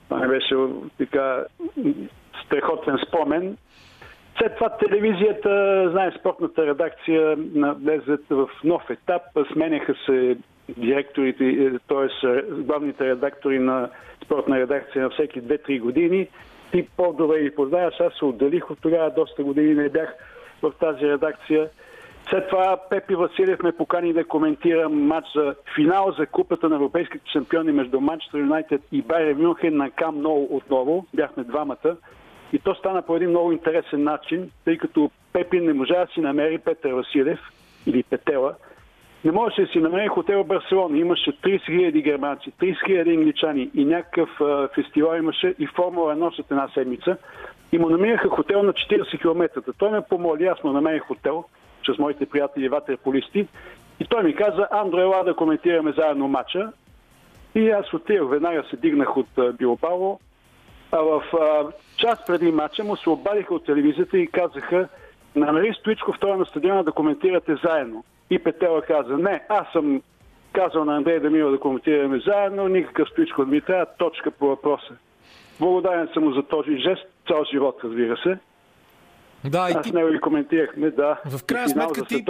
Това 0.07 0.19
не 0.19 0.27
беше 0.27 0.55
така 0.97 1.43
страхотен 2.45 2.97
спомен. 3.07 3.57
След 4.37 4.55
това 4.55 4.69
телевизията, 4.69 5.83
знае, 5.91 6.11
спортната 6.19 6.65
редакция 6.65 7.35
влезе 7.55 8.17
в 8.29 8.49
нов 8.63 8.89
етап. 8.89 9.21
Сменяха 9.53 9.95
се 10.05 10.37
директорите, 10.77 11.71
т.е. 11.87 12.27
главните 12.51 13.05
редактори 13.05 13.59
на 13.59 13.89
спортна 14.25 14.59
редакция 14.59 15.03
на 15.03 15.09
всеки 15.09 15.41
2-3 15.41 15.79
години. 15.79 16.27
Ти 16.71 16.87
по-добре 16.97 17.43
ги 17.43 17.55
познаваш. 17.55 17.99
Аз 17.99 18.13
се 18.13 18.25
отделих 18.25 18.71
от 18.71 18.79
тогава, 18.81 19.11
доста 19.11 19.43
години 19.43 19.73
не 19.73 19.89
бях 19.89 20.13
в 20.61 20.71
тази 20.79 21.07
редакция. 21.07 21.69
След 22.29 22.49
това 22.49 22.77
Пепи 22.89 23.15
Василев 23.15 23.63
ме 23.63 23.71
покани 23.71 24.13
да 24.13 24.27
коментирам 24.27 25.07
матч 25.07 25.27
за 25.35 25.55
финал 25.75 26.11
за 26.17 26.25
купата 26.25 26.69
на 26.69 26.75
европейските 26.75 27.31
шампиони 27.31 27.71
между 27.71 28.01
Манчестър 28.01 28.39
Юнайтед 28.39 28.81
и 28.91 29.01
Байер 29.01 29.33
Мюнхен 29.33 29.77
на 29.77 29.91
Кам 29.91 30.21
Ноу 30.21 30.47
отново. 30.51 31.05
Бяхме 31.13 31.43
двамата. 31.43 31.97
И 32.53 32.59
то 32.59 32.75
стана 32.75 33.01
по 33.01 33.15
един 33.15 33.29
много 33.29 33.51
интересен 33.51 34.03
начин, 34.03 34.51
тъй 34.65 34.77
като 34.77 35.11
Пепи 35.33 35.59
не 35.59 35.73
можа 35.73 36.05
да 36.05 36.11
си 36.13 36.21
намери 36.21 36.57
Петър 36.57 36.93
Василев 36.93 37.39
или 37.87 38.03
Петела. 38.03 38.53
Не 39.25 39.31
можеше 39.31 39.61
да 39.61 39.67
си 39.67 39.79
намери 39.79 40.07
хотел 40.07 40.43
в 40.43 40.47
Барселона. 40.47 40.97
Имаше 40.97 41.31
30 41.31 41.69
000 41.69 42.03
германци, 42.03 42.51
30 42.51 42.75
000 42.87 43.17
англичани 43.17 43.69
и 43.73 43.85
някакъв 43.85 44.29
а, 44.41 44.69
фестивал 44.75 45.17
имаше 45.17 45.55
и 45.59 45.67
Формула 45.67 46.15
1 46.15 46.35
след 46.35 46.51
една 46.51 46.67
седмица. 46.73 47.17
И 47.71 47.77
му 47.77 47.89
намираха 47.89 48.29
хотел 48.29 48.63
на 48.63 48.73
40 48.73 49.21
км. 49.21 49.73
Той 49.77 49.91
ме 49.91 50.01
помоли, 50.09 50.45
аз 50.45 50.63
му 50.63 50.71
намерих 50.71 51.03
хотел 51.03 51.45
с 51.93 51.97
моите 51.97 52.25
приятели 52.25 52.69
ватерполисти. 52.69 53.47
И 53.99 54.05
той 54.05 54.23
ми 54.23 54.35
каза, 54.35 54.67
Андро, 54.71 54.99
ела 54.99 55.23
да 55.23 55.35
коментираме 55.35 55.93
заедно 55.97 56.27
матча. 56.27 56.71
И 57.55 57.69
аз 57.69 57.93
отидох, 57.93 58.29
веднага 58.29 58.63
се 58.69 58.77
дигнах 58.77 59.17
от 59.17 59.27
Билбао. 59.57 60.19
А 60.91 61.01
в 61.01 61.23
а, 61.33 61.65
час 61.97 62.25
преди 62.27 62.51
матча 62.51 62.83
му 62.83 62.95
се 62.95 63.09
обадиха 63.09 63.55
от 63.55 63.65
телевизията 63.65 64.17
и 64.17 64.27
казаха, 64.27 64.87
намери 65.35 65.73
Стоичков 65.79 66.15
това 66.19 66.37
на 66.37 66.45
стадиона 66.45 66.83
да 66.83 66.91
коментирате 66.91 67.55
заедно. 67.63 68.03
И 68.29 68.39
Петела 68.39 68.81
каза, 68.81 69.17
не, 69.17 69.43
аз 69.49 69.67
съм 69.71 70.01
казал 70.53 70.85
на 70.85 70.95
Андрей 70.95 71.19
Дамиров 71.19 71.51
да 71.51 71.59
коментираме 71.59 72.19
заедно, 72.19 72.67
никакъв 72.67 73.09
Стоичков 73.09 73.47
ми 73.47 73.61
трябва, 73.61 73.85
точка 73.97 74.31
по 74.31 74.47
въпроса. 74.47 74.93
Благодарен 75.59 76.09
съм 76.13 76.23
му 76.23 76.31
за 76.31 76.43
този 76.43 76.77
жест, 76.77 77.05
цял 77.27 77.43
живот, 77.51 77.79
разбира 77.83 78.17
се. 78.17 78.37
Да, 79.49 79.69
и 79.69 79.73
Аз 79.77 79.83
ти... 79.83 79.91
него 79.91 80.09
и 80.09 80.19
коментирахме, 80.19 80.91
да. 80.91 81.19
В 81.25 81.43
крайна 81.43 81.69
сметка 81.69 82.05
ти, 82.05 82.25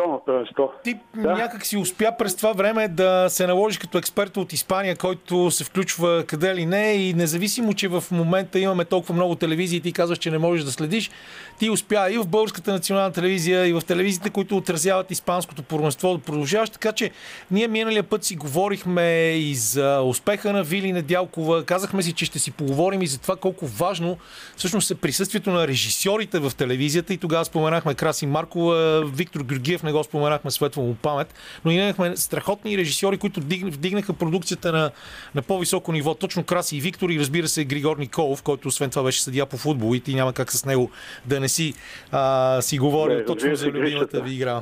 ти 0.84 1.00
да? 1.16 1.34
някак 1.34 1.66
си 1.66 1.78
успя 1.78 2.12
през 2.18 2.36
това 2.36 2.54
време 2.54 2.88
да 2.88 3.26
се 3.30 3.48
наложи 3.48 3.80
като 3.80 3.98
експерт 3.98 4.38
от 4.38 4.54
Испания, 4.54 4.96
който 4.96 5.52
се 5.52 5.64
включва 5.64 6.24
къде 6.28 6.56
ли 6.56 6.66
не 6.66 6.94
и 6.94 7.14
независимо, 7.14 7.74
че 7.74 7.88
в 7.88 8.04
момента 8.12 8.60
имаме 8.60 8.86
толкова 8.86 9.16
много 9.16 9.36
телевизии 9.36 9.78
и 9.78 9.82
ти 9.82 9.94
казваш, 9.94 10.18
че 10.18 10.32
не 10.32 10.38
можеш 10.38 10.66
да 10.66 10.72
следиш, 10.72 11.12
ти 11.60 11.70
успя 11.70 12.08
и 12.12 12.18
в 12.18 12.28
Българската 12.28 12.72
национална 12.72 13.12
телевизия, 13.12 13.68
и 13.68 13.74
в 13.74 13.82
телевизиите, 13.88 14.30
които 14.30 14.58
отразяват 14.58 15.12
испанското 15.12 15.64
първенство 15.64 16.18
да 16.18 16.24
продължаваш. 16.24 16.70
Така 16.70 16.92
че 16.92 17.12
ние 17.52 17.68
миналия 17.68 18.04
път 18.04 18.24
си 18.24 18.36
говорихме 18.36 19.32
и 19.32 19.56
за 19.56 20.02
успеха 20.02 20.54
на 20.54 20.64
Вили 20.64 20.92
Недялкова. 20.92 21.66
Казахме 21.66 22.04
си, 22.04 22.14
че 22.14 22.26
ще 22.26 22.40
си 22.40 22.52
поговорим 22.52 23.02
и 23.02 23.08
за 23.08 23.22
това 23.22 23.36
колко 23.36 23.68
важно 23.68 24.18
всъщност 24.58 24.92
е 24.92 24.96
присъствието 24.96 25.52
на 25.52 25.68
режисьорите 25.68 26.40
в 26.40 26.52
телевизията. 26.58 27.05
И 27.10 27.18
тогава 27.18 27.46
споменахме 27.46 27.96
Краси 27.96 28.28
Маркова, 28.28 29.06
Виктор 29.16 29.42
Георгиев, 29.44 29.84
не 29.84 29.92
го 29.92 30.04
споменахме 30.04 30.52
светла 30.52 30.84
му 30.84 30.96
памет. 30.96 31.34
Но 31.66 31.72
и 31.72 31.76
имахме 31.76 32.18
страхотни 32.18 32.78
режисьори, 32.78 33.18
които 33.18 33.40
вдигнаха 33.40 34.14
продукцията 34.14 34.72
на, 34.72 34.92
на 35.36 35.42
по-високо 35.42 35.92
ниво. 35.92 36.16
Точно 36.16 36.44
Краси 36.44 36.78
и 36.78 36.82
Виктор 36.82 37.10
и 37.10 37.20
разбира 37.20 37.48
се 37.48 37.66
Григор 37.66 37.98
Николов, 37.98 38.44
който 38.44 38.68
освен 38.68 38.90
това 38.90 39.04
беше 39.04 39.24
съдия 39.24 39.46
по 39.46 39.58
футбол 39.58 39.96
и 39.96 40.00
ти 40.00 40.16
няма 40.16 40.34
как 40.34 40.52
с 40.52 40.66
него 40.66 40.92
да 41.26 41.40
не 41.40 41.48
си, 41.48 41.74
а, 42.12 42.62
си 42.62 42.78
говорил 42.78 43.18
не, 43.18 43.26
точно 43.26 43.56
за 43.56 43.68
любимата 43.68 44.22
ви 44.22 44.34
игра. 44.34 44.62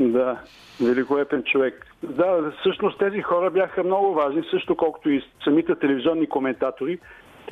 Да, 0.00 0.40
великолепен 0.80 1.42
човек. 1.42 1.86
Да, 2.02 2.52
всъщност 2.60 2.98
тези 2.98 3.22
хора 3.22 3.50
бяха 3.50 3.84
много 3.84 4.14
важни, 4.14 4.42
също 4.50 4.76
колкото 4.76 5.10
и 5.10 5.24
самите 5.44 5.74
телевизионни 5.74 6.28
коментатори. 6.28 6.98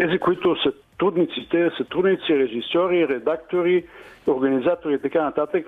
Тези, 0.01 0.19
които 0.19 0.57
са 0.63 0.73
трудниците, 0.99 1.71
сътрудници, 1.79 2.39
режисьори, 2.39 3.09
редактори, 3.09 3.85
организатори 4.27 4.95
и 4.95 4.99
така 4.99 5.23
нататък. 5.23 5.67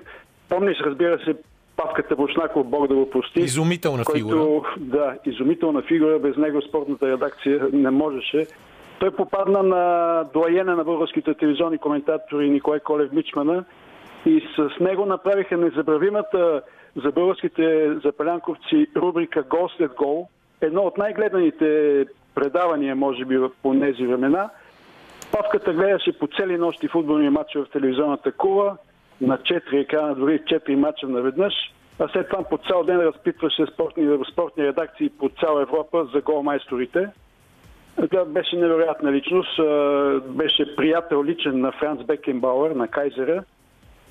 Помниш, 0.49 0.77
разбира 0.81 1.19
се, 1.19 1.35
Павката 1.75 2.15
Бушнаков, 2.15 2.67
Бог 2.67 2.87
да 2.87 2.95
го 2.95 3.09
прости. 3.09 3.39
Изумителна 3.39 4.03
който, 4.03 4.17
фигура. 4.17 4.75
Да, 4.77 5.17
изумителна 5.25 5.81
фигура. 5.81 6.19
Без 6.19 6.37
него 6.37 6.61
спортната 6.61 7.11
редакция 7.11 7.67
не 7.73 7.89
можеше. 7.89 8.47
Той 8.99 9.11
попадна 9.11 9.63
на 9.63 10.23
доаена 10.33 10.75
на 10.75 10.83
българските 10.83 11.33
телевизионни 11.33 11.77
коментатори 11.77 12.49
Николай 12.49 12.79
Колев 12.79 13.11
Мичмана 13.11 13.63
и 14.25 14.41
с 14.55 14.79
него 14.79 15.05
направиха 15.05 15.57
незабравимата 15.57 16.61
за 17.03 17.11
българските 17.11 17.95
запалянковци 18.03 18.87
рубрика 18.95 19.43
Гол 19.43 19.69
след 19.77 19.93
гол. 19.93 20.27
Едно 20.61 20.81
от 20.81 20.97
най-гледаните 20.97 22.05
предавания, 22.35 22.95
може 22.95 23.25
би, 23.25 23.39
по 23.63 23.79
тези 23.79 24.07
времена. 24.07 24.49
Павката 25.31 25.73
гледаше 25.73 26.19
по 26.19 26.27
цели 26.27 26.57
нощи 26.57 26.87
футболни 26.87 27.29
матчи 27.29 27.57
в 27.57 27.65
телевизионната 27.73 28.31
кула, 28.31 28.77
на 29.21 29.37
4 29.37 29.81
екрана, 29.81 30.15
дори 30.15 30.39
4 30.39 30.75
мача 30.75 31.07
наведнъж, 31.07 31.53
а 31.99 32.07
след 32.07 32.29
това 32.29 32.43
по 32.43 32.57
цял 32.57 32.83
ден 32.83 32.99
разпитваше 32.99 33.65
спортни, 33.73 34.17
спортни 34.31 34.67
редакции 34.67 35.09
по 35.09 35.29
цяла 35.29 35.61
Европа 35.61 36.05
за 36.13 36.21
голмайсторите. 36.21 37.09
Тя 38.11 38.25
беше 38.25 38.55
невероятна 38.55 39.11
личност, 39.11 39.59
беше 40.25 40.75
приятел 40.75 41.23
личен 41.23 41.59
на 41.59 41.71
Франц 41.71 42.03
Бекенбауер, 42.03 42.71
на 42.71 42.87
Кайзера, 42.87 43.43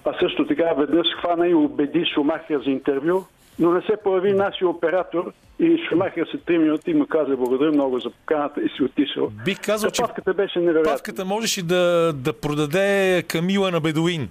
а 0.04 0.12
също 0.20 0.46
така 0.46 0.72
веднъж 0.78 1.06
хвана 1.20 1.48
и 1.48 1.54
убеди 1.54 2.04
Шумахер 2.14 2.60
за 2.64 2.70
интервю, 2.70 3.24
но 3.58 3.72
не 3.72 3.80
се 3.80 3.96
появи 4.04 4.32
нашия 4.32 4.68
оператор 4.68 5.32
и 5.58 5.78
Шумахер 5.88 6.26
се 6.26 6.38
3 6.38 6.58
минути 6.58 6.90
и 6.90 6.94
му 6.94 7.06
каза 7.06 7.36
благодаря 7.36 7.72
много 7.72 7.98
за 7.98 8.10
поканата 8.10 8.60
и 8.60 8.68
си 8.68 8.82
отишъл. 8.82 9.30
Бих 9.44 9.60
казал, 9.60 9.90
че 9.90 10.02
Павката 10.02 10.34
беше 10.34 10.58
невероятна. 10.58 10.92
Павката 10.92 11.24
можеше 11.24 11.62
да, 11.62 12.12
да 12.12 12.32
продаде 12.32 13.22
Камила 13.28 13.70
на 13.70 13.80
Бедуин. 13.80 14.28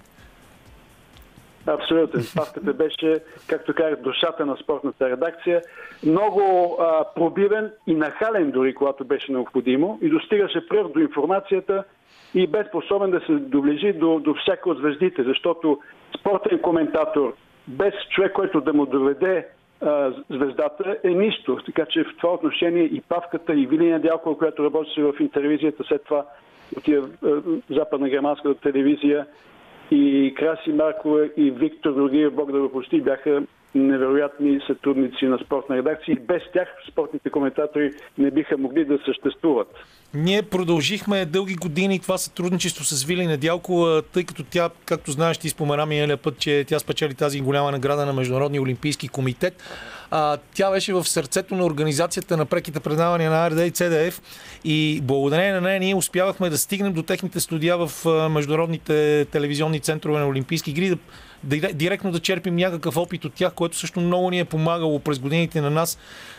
Абсолютно. 1.66 2.20
Павката 2.36 2.72
беше, 2.72 3.20
както 3.46 3.74
казах, 3.74 4.00
душата 4.00 4.46
на 4.46 4.56
спортната 4.56 5.10
редакция. 5.10 5.62
Много 6.06 6.76
а, 6.80 7.04
пробивен 7.14 7.70
и 7.86 7.94
нахален 7.94 8.50
дори, 8.50 8.74
когато 8.74 9.04
беше 9.04 9.32
необходимо. 9.32 9.98
И 10.02 10.08
достигаше 10.08 10.68
пръв 10.68 10.92
до 10.92 11.00
информацията 11.00 11.84
и 12.34 12.46
бе 12.46 12.64
способен 12.68 13.10
да 13.10 13.20
се 13.20 13.32
доближи 13.32 13.92
до, 13.92 14.18
до 14.18 14.34
всяка 14.34 14.70
от 14.70 14.78
звездите, 14.78 15.22
защото 15.22 15.78
спортен 16.20 16.58
коментатор 16.58 17.34
без 17.68 17.94
човек, 18.10 18.32
който 18.32 18.60
да 18.60 18.72
му 18.72 18.86
доведе 18.86 19.46
а, 19.80 20.12
звездата 20.30 20.96
е 21.04 21.08
нищо. 21.08 21.58
Така 21.66 21.86
че 21.86 22.04
в 22.04 22.16
това 22.20 22.32
отношение 22.32 22.82
и 22.82 23.00
Павката, 23.08 23.54
и 23.54 23.66
Вилина 23.66 23.98
Дялкова, 23.98 24.38
която 24.38 24.64
работеше 24.64 25.02
в 25.02 25.12
телевизията, 25.32 25.84
след 25.84 26.04
това 26.04 26.24
отива 26.76 27.08
в 27.22 27.42
западна 27.70 28.08
германската 28.08 28.54
телевизия, 28.54 29.26
и 29.90 30.34
Краси 30.36 30.72
Маркова 30.72 31.28
и 31.36 31.50
Виктор 31.50 31.92
Георгиев, 31.92 32.34
Бог 32.34 32.52
да 32.52 32.60
го 32.60 32.72
прости, 32.72 33.00
бяха 33.00 33.42
невероятни 33.74 34.60
сътрудници 34.66 35.24
на 35.24 35.38
спортна 35.38 35.76
редакция 35.76 36.12
и 36.12 36.20
без 36.20 36.42
тях 36.52 36.68
спортните 36.90 37.30
коментатори 37.30 37.90
не 38.18 38.30
биха 38.30 38.58
могли 38.58 38.84
да 38.84 38.98
съществуват. 39.04 39.68
Ние 40.14 40.42
продължихме 40.42 41.24
дълги 41.24 41.54
години 41.54 42.00
това 42.00 42.18
сътрудничество 42.18 42.84
с 42.84 43.04
Вили 43.04 43.26
Недялкова, 43.26 44.02
тъй 44.02 44.24
като 44.24 44.44
тя, 44.50 44.70
както 44.84 45.10
знаеш, 45.10 45.38
ти 45.38 45.48
спомена 45.48 45.86
миналия 45.86 46.16
път, 46.16 46.38
че 46.38 46.64
тя 46.68 46.78
спечели 46.78 47.14
тази 47.14 47.40
голяма 47.40 47.70
награда 47.70 48.06
на 48.06 48.12
Международния 48.12 48.62
олимпийски 48.62 49.08
комитет. 49.08 49.62
А, 50.10 50.38
тя 50.54 50.70
беше 50.70 50.92
в 50.92 51.04
сърцето 51.04 51.54
на 51.54 51.64
организацията 51.64 52.36
на 52.36 52.46
преките 52.46 52.80
предавания 52.80 53.30
на 53.30 53.46
АРД 53.46 53.58
и 53.58 53.70
ЦДФ 53.70 54.22
и 54.64 55.00
благодарение 55.02 55.52
на 55.52 55.60
нея 55.60 55.80
ние 55.80 55.94
успявахме 55.94 56.50
да 56.50 56.58
стигнем 56.58 56.92
до 56.92 57.02
техните 57.02 57.40
студия 57.40 57.76
в 57.76 57.90
международните 58.30 59.24
телевизионни 59.24 59.80
центрове 59.80 60.20
на 60.20 60.28
Олимпийски 60.28 60.70
игри, 60.70 60.98
директно 61.74 62.12
да 62.12 62.20
черпим 62.20 62.56
някакъв 62.56 62.96
опит 62.96 63.24
от 63.24 63.34
тях, 63.34 63.54
което 63.54 63.76
също 63.76 64.00
много 64.00 64.30
ни 64.30 64.40
е 64.40 64.44
помагало 64.44 64.98
през 64.98 65.18
годините 65.18 65.60
на 65.60 65.70
нас, 65.70 65.98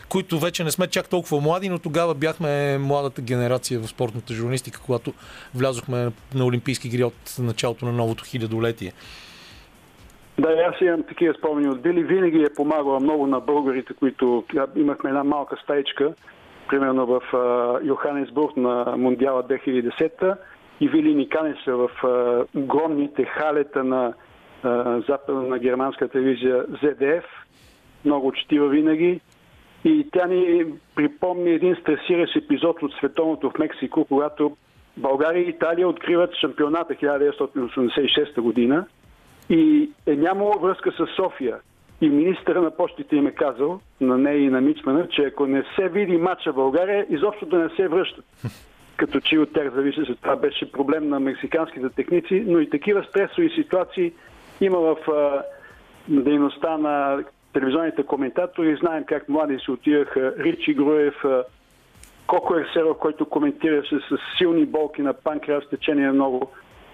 които 0.09 0.39
вече 0.39 0.63
не 0.63 0.71
сме 0.71 0.87
чак 0.87 1.09
толкова 1.09 1.41
млади, 1.41 1.69
но 1.69 1.79
тогава 1.79 2.15
бяхме 2.15 2.77
младата 2.77 3.21
генерация 3.21 3.79
в 3.79 3.87
спортната 3.87 4.33
журналистика, 4.33 4.81
когато 4.85 5.13
влязохме 5.55 6.11
на 6.35 6.45
Олимпийски 6.45 6.87
игри 6.87 7.03
от 7.03 7.35
началото 7.39 7.85
на 7.85 7.91
новото 7.91 8.23
хилядолетие. 8.23 8.91
Да, 10.39 10.49
аз 10.49 10.81
имам 10.81 11.03
такива 11.03 11.33
спомени 11.33 11.69
от 11.69 11.81
Били. 11.81 12.03
Винаги 12.03 12.43
е 12.43 12.53
помагала 12.55 12.99
много 12.99 13.27
на 13.27 13.39
българите, 13.39 13.93
които 13.93 14.43
имахме 14.75 15.09
една 15.09 15.23
малка 15.23 15.57
стаичка, 15.63 16.13
примерно 16.69 17.05
в 17.05 17.21
Йоханесбург 17.83 18.57
на 18.57 18.97
Мондиала 18.97 19.43
2010 19.43 20.37
и 20.79 20.89
Вили 20.89 21.15
ни 21.15 21.29
канеше 21.29 21.71
в 21.71 21.89
огромните 22.55 23.25
халета 23.25 23.83
на 23.83 24.13
западна 25.09 25.59
германска 25.59 26.07
телевизия 26.07 26.65
ZDF. 26.67 27.23
Много 28.05 28.31
четива 28.31 28.67
винаги. 28.67 29.19
И 29.85 30.07
тя 30.11 30.27
ни 30.27 30.65
припомни 30.95 31.51
един 31.51 31.75
стресиращ 31.75 32.35
епизод 32.35 32.83
от 32.83 32.93
световното 32.93 33.49
в 33.49 33.59
Мексико, 33.59 34.05
когато 34.05 34.57
България 34.97 35.45
и 35.45 35.49
Италия 35.49 35.87
откриват 35.87 36.35
шампионата 36.35 36.93
1986 36.93 38.41
година 38.41 38.85
и 39.49 39.89
е 40.07 40.15
нямало 40.15 40.59
връзка 40.59 40.91
с 40.91 41.07
София. 41.15 41.57
И 42.01 42.09
министъра 42.09 42.61
на 42.61 42.71
почтите 42.71 43.15
им 43.15 43.27
е 43.27 43.31
казал, 43.31 43.79
на 44.01 44.17
нея 44.17 44.37
и 44.37 44.49
на 44.49 44.61
Мичмана, 44.61 45.07
че 45.09 45.21
ако 45.21 45.45
не 45.45 45.63
се 45.75 45.89
види 45.89 46.17
матча 46.17 46.53
България, 46.53 47.05
изобщо 47.09 47.45
да 47.45 47.57
не 47.57 47.69
се 47.69 47.87
връщат. 47.87 48.25
Като 48.97 49.19
че 49.19 49.39
от 49.39 49.53
тях 49.53 49.73
зависи, 49.73 50.05
че 50.05 50.15
това 50.15 50.35
беше 50.35 50.71
проблем 50.71 51.09
на 51.09 51.19
мексиканските 51.19 51.89
техници, 51.89 52.43
но 52.47 52.59
и 52.59 52.69
такива 52.69 53.03
стресови 53.03 53.49
ситуации 53.49 54.13
има 54.65 54.79
в 54.79 54.97
дейността 56.07 56.77
на 56.77 57.23
телевизионните 57.53 58.03
коментатори. 58.03 58.77
Знаем 58.79 59.03
как 59.03 59.29
млади 59.29 59.59
се 59.65 59.71
отиваха 59.71 60.33
Ричи 60.39 60.73
Груев, 60.73 61.15
Коко 62.27 62.55
Ерсеров, 62.55 62.97
който 62.97 63.25
коментираше 63.25 63.95
с 63.95 64.17
силни 64.37 64.65
болки 64.65 65.01
на 65.01 65.13
панкреас 65.13 65.63
в 65.63 65.69
течение 65.69 66.05
на 66.05 66.13
много 66.13 66.51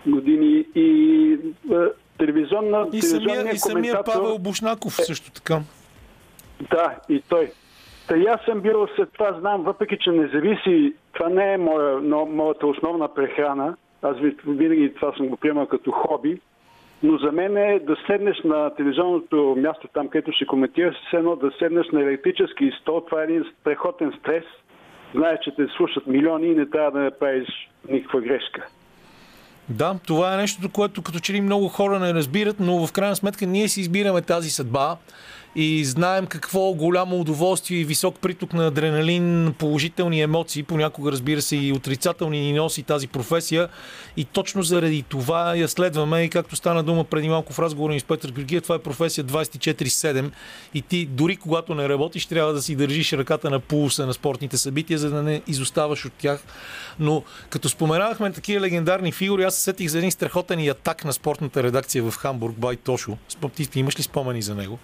години 0.08 0.66
и 0.76 1.38
телевизионна, 2.18 2.88
и 2.94 3.02
самия, 3.02 3.52
и 3.52 3.58
самия 3.58 4.04
Павел 4.04 4.38
Бушнаков 4.38 5.00
е, 5.00 5.04
също 5.04 5.32
така. 5.32 5.62
Да, 6.70 6.96
и 7.10 7.22
той. 7.30 7.52
Та 8.08 8.18
и 8.18 8.26
аз 8.26 8.42
съм 8.46 8.62
бил 8.62 8.88
след 8.96 9.10
това, 9.14 9.38
знам, 9.40 9.64
въпреки 9.64 9.98
че 10.02 10.12
не 10.12 10.28
зависи, 10.28 10.94
това 11.14 11.30
не 11.30 11.54
е 11.54 11.58
моя, 11.58 12.00
но, 12.02 12.26
моята 12.26 12.68
основна 12.68 13.14
прехрана, 13.14 13.76
аз 14.02 14.18
винаги 14.48 14.94
това 14.94 15.14
съм 15.18 15.28
го 15.28 15.38
приемал 15.38 15.66
като 15.66 15.92
хоби, 15.92 16.42
но 17.04 17.18
за 17.18 17.32
мен 17.32 17.58
е 17.58 17.80
да 17.80 17.96
седнеш 18.08 18.38
на 18.44 18.76
телевизионното 18.76 19.56
място, 19.58 19.88
там 19.94 20.08
където 20.08 20.32
ще 20.32 20.46
коментираш, 20.46 20.96
все 21.08 21.18
едно 21.18 21.36
да 21.36 21.52
седнеш 21.60 21.88
на 21.94 22.02
електрически 22.02 22.72
стол, 22.82 23.02
това 23.02 23.22
е 23.22 23.24
един 23.24 23.46
страхотен 23.62 24.14
стрес. 24.20 24.44
Знаеш, 25.16 25.40
че 25.44 25.56
те 25.56 25.68
слушат 25.78 26.08
милиони 26.08 26.48
и 26.48 26.56
не 26.56 26.70
трябва 26.70 26.92
да 26.92 27.00
не 27.00 27.12
правиш 27.12 27.70
никаква 27.90 28.22
грешка. 28.22 28.68
Да, 29.70 29.96
това 30.08 30.34
е 30.34 30.38
нещо, 30.38 30.70
което 30.74 31.02
като 31.02 31.20
че 31.20 31.34
ли 31.34 31.42
много 31.42 31.68
хора 31.68 32.00
не 32.00 32.14
разбират, 32.14 32.56
но 32.60 32.88
в 32.88 32.94
крайна 32.94 33.16
сметка 33.16 33.46
ние 33.46 33.68
си 33.68 33.82
избираме 33.82 34.22
тази 34.22 34.50
съдба 34.50 34.98
и 35.56 35.86
знаем 35.86 36.26
какво 36.26 36.74
голямо 36.74 37.20
удоволствие 37.20 37.80
и 37.80 37.86
висок 37.86 38.20
приток 38.20 38.54
на 38.54 38.68
адреналин, 38.68 39.54
положителни 39.60 40.22
емоции, 40.22 40.64
понякога 40.64 41.12
разбира 41.12 41.42
се 41.42 41.56
и 41.56 41.74
отрицателни 41.74 42.40
ни 42.40 42.54
носи 42.54 42.84
тази 42.84 43.08
професия 43.08 43.70
и 44.18 44.26
точно 44.26 44.64
заради 44.64 45.04
това 45.04 45.56
я 45.56 45.68
следваме 45.68 46.24
и 46.24 46.30
както 46.30 46.56
стана 46.56 46.84
дума 46.84 47.04
преди 47.04 47.30
малко 47.30 47.54
в 47.54 47.60
разговора 47.60 47.94
ни 47.94 48.00
с 48.00 48.04
Петър 48.04 48.32
Георгиев, 48.32 48.64
това 48.64 48.76
е 48.76 48.80
професия 48.80 49.26
24-7 49.26 50.32
и 50.74 50.82
ти 50.82 51.06
дори 51.06 51.36
когато 51.36 51.76
не 51.76 51.90
работиш 51.90 52.26
трябва 52.26 52.54
да 52.54 52.62
си 52.62 52.76
държиш 52.76 53.14
ръката 53.14 53.50
на 53.50 53.60
пулса 53.60 54.06
на 54.06 54.14
спортните 54.14 54.58
събития, 54.58 55.00
за 55.00 55.10
да 55.10 55.24
не 55.24 55.42
изоставаш 55.48 56.06
от 56.06 56.14
тях. 56.14 56.44
Но 57.00 57.24
като 57.50 57.70
споменавахме 57.70 58.32
такива 58.32 58.62
легендарни 58.62 59.12
фигури, 59.12 59.44
аз 59.44 59.56
се 59.56 59.62
сетих 59.62 59.88
за 59.88 59.98
един 59.98 60.12
страхотен 60.12 60.60
и 60.60 60.70
атак 60.70 61.06
на 61.06 61.14
спортната 61.14 61.64
редакция 61.64 62.04
в 62.04 62.18
Хамбург, 62.18 62.56
Бай 62.58 62.76
Тошо. 62.76 63.18
Ти 63.72 63.80
имаш 63.80 64.00
ли 64.00 64.04
спомени 64.04 64.42
за 64.42 64.56
него? 64.56 64.80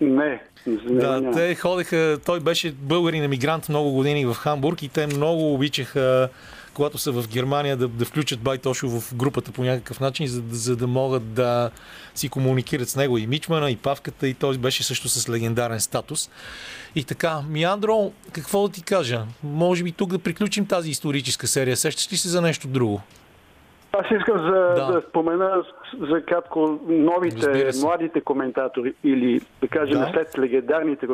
Не. 0.00 0.42
Да, 0.66 1.20
няма. 1.20 1.36
те 1.36 1.54
ходеха, 1.54 2.18
той 2.26 2.40
беше 2.40 2.72
българин 2.72 3.24
емигрант 3.24 3.68
много 3.68 3.92
години 3.92 4.26
в 4.26 4.34
Хамбург 4.34 4.82
и 4.82 4.88
те 4.88 5.06
много 5.06 5.54
обичаха 5.54 6.28
когато 6.74 6.98
са 6.98 7.12
в 7.12 7.28
Германия 7.28 7.76
да, 7.76 7.88
да 7.88 8.04
включат 8.04 8.40
Байтошо 8.40 8.88
в 8.88 9.14
групата 9.14 9.52
по 9.52 9.64
някакъв 9.64 10.00
начин, 10.00 10.26
за, 10.26 10.42
за 10.50 10.76
да 10.76 10.86
могат 10.86 11.34
да 11.34 11.70
си 12.14 12.28
комуникират 12.28 12.88
с 12.88 12.96
него 12.96 13.18
и 13.18 13.26
Мичмана, 13.26 13.70
и 13.70 13.76
Павката, 13.76 14.28
и 14.28 14.34
той 14.34 14.58
беше 14.58 14.84
също 14.84 15.08
с 15.08 15.28
легендарен 15.28 15.80
статус. 15.80 16.30
И 16.94 17.04
така, 17.04 17.40
Миандро, 17.48 18.12
какво 18.32 18.68
да 18.68 18.74
ти 18.74 18.82
кажа? 18.82 19.24
Може 19.42 19.84
би 19.84 19.92
тук 19.92 20.10
да 20.10 20.18
приключим 20.18 20.66
тази 20.66 20.90
историческа 20.90 21.46
серия. 21.46 21.76
Сещаш 21.76 22.12
ли 22.12 22.16
се 22.16 22.28
за 22.28 22.40
нещо 22.40 22.68
друго? 22.68 23.00
Аз 23.92 24.06
искам 24.10 24.38
за, 24.38 24.50
да. 24.50 24.92
да 24.92 25.02
спомена 25.08 25.64
за 26.10 26.22
кратко 26.22 26.80
новите, 26.88 27.70
младите 27.82 28.20
коментатори 28.20 28.94
или 29.04 29.40
да 29.60 29.68
кажем 29.68 30.00
да. 30.00 30.10
след 30.12 30.38
легендарните 30.38 31.06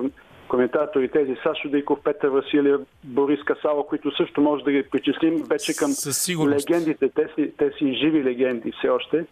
коментатори, 0.49 1.09
тези 1.09 1.37
Сашо 1.43 1.69
Диков, 1.69 1.99
Петър 2.05 2.29
Василия, 2.29 2.79
Борис 3.05 3.41
Касава, 3.45 3.87
които 3.87 4.17
също 4.17 4.41
може 4.41 4.65
да 4.65 4.73
ги 4.73 4.83
причислим 4.91 5.43
вече 5.51 5.77
към 5.77 5.91
легендите. 6.49 7.09
Те 7.09 7.29
си, 7.35 7.53
те 7.59 7.71
си 7.79 7.95
живи 7.95 8.25
легенди 8.25 8.73
все 8.79 8.89
още. 8.89 9.25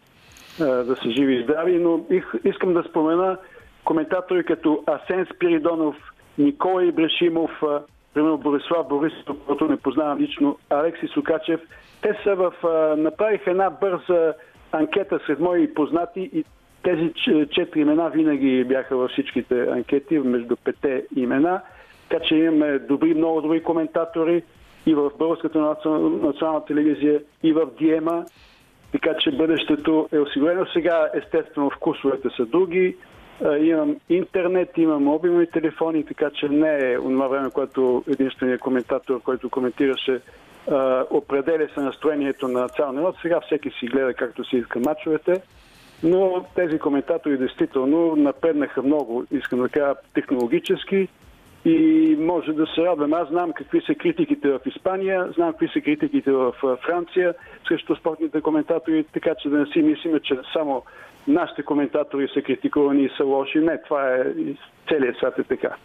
да 0.59 0.97
са 1.03 1.11
живи 1.11 1.35
и 1.35 1.43
здрави, 1.43 1.79
но 1.79 2.05
искам 2.45 2.75
да 2.75 2.83
спомена 2.83 3.37
коментатори 3.85 4.45
като 4.45 4.85
Асен 4.87 5.27
Спиридонов, 5.35 5.97
Никола 6.39 6.85
Ибрашимов, 6.85 7.51
примерно 8.17 8.39
Борислав 8.39 8.89
Борисов, 8.89 9.37
който 9.47 9.69
не 9.69 9.77
познавам 9.77 10.19
лично, 10.19 10.59
Алекси 10.71 11.07
Сукачев. 11.07 11.61
Те 12.03 12.19
са 12.25 12.35
в... 12.35 12.53
направих 12.97 13.47
една 13.47 13.71
бърза 13.71 14.35
анкета 14.73 15.21
сред 15.27 15.41
мои 15.41 15.75
познати 15.75 16.31
и 16.33 16.45
тези 16.83 17.13
четири 17.51 17.81
имена 17.81 18.11
винаги 18.11 18.65
бяха 18.65 18.97
във 18.97 19.11
всичките 19.11 19.69
анкети, 19.69 20.19
между 20.19 20.57
пете 20.57 21.07
имена. 21.17 21.61
Така 22.09 22.25
че 22.25 22.35
имаме 22.35 22.79
добри, 22.79 23.15
много 23.15 23.41
добри 23.41 23.63
коментатори 23.63 24.43
и 24.87 24.95
в 24.95 25.11
Българската 25.19 25.59
национална 26.23 26.65
телевизия, 26.65 27.21
и 27.43 27.53
в 27.53 27.67
Диема. 27.79 28.25
Така 28.93 29.15
че 29.21 29.33
бъдещето 29.33 30.09
е 30.13 30.19
осигурено. 30.19 30.67
Сега, 30.73 31.09
естествено, 31.15 31.71
вкусовете 31.71 32.29
са 32.37 32.47
други. 32.47 32.97
Имам 33.61 33.97
интернет, 34.09 34.71
имам 34.77 35.05
мобилни 35.05 35.47
телефони, 35.47 36.05
така 36.05 36.31
че 36.31 36.49
не 36.49 36.93
е 36.93 36.99
онова 36.99 37.29
време, 37.29 37.51
което 37.51 38.05
единственият 38.09 38.61
коментатор, 38.61 39.23
който 39.23 39.51
коментираше, 39.51 40.21
определя 41.11 41.69
се 41.75 41.81
настроението 41.81 42.49
на 42.49 42.69
цял 42.69 42.93
народ. 42.93 43.17
Сега 43.23 43.41
всеки 43.41 43.71
си 43.71 43.87
гледа 43.87 44.15
както 44.15 44.45
си 44.45 44.57
иска 44.57 44.81
мачовете. 44.81 45.43
Но 46.03 46.45
тези 46.55 46.79
коментатори 46.79 47.39
действително 47.39 48.17
напреднаха 48.17 48.83
много, 48.83 49.25
искам 49.31 49.59
да 49.59 49.69
кажа, 49.69 49.95
технологически 50.15 51.09
и 51.67 52.17
може 52.19 52.53
да 52.53 52.67
се 52.67 52.83
радвам. 52.83 53.15
Аз 53.15 53.29
знам 53.29 53.53
какви 53.53 53.81
са 53.81 53.95
критиките 53.95 54.49
в 54.49 54.61
Испания, 54.67 55.33
знам 55.37 55.53
какви 55.53 55.69
са 55.69 55.81
критиките 55.81 56.33
в 56.33 56.53
Франция 56.87 57.35
срещу 57.69 57.97
спортните 57.97 58.41
коментатори, 58.41 59.05
така 59.13 59.35
че 59.35 59.49
да 59.49 59.59
не 59.59 59.67
си 59.67 59.83
мислиме, 59.83 60.21
че 60.21 60.39
само 60.53 60.83
нашите 61.29 61.63
коментатори 61.63 62.29
са 62.35 62.43
критикувани 62.43 63.05
и 63.05 63.11
са 63.17 63.25
лоши. 63.25 63.59
Не, 63.59 63.83
това 63.83 64.15
е 64.15 64.25
целият 64.89 65.17
свят 65.17 65.39
е 65.39 65.45
така. 65.45 65.77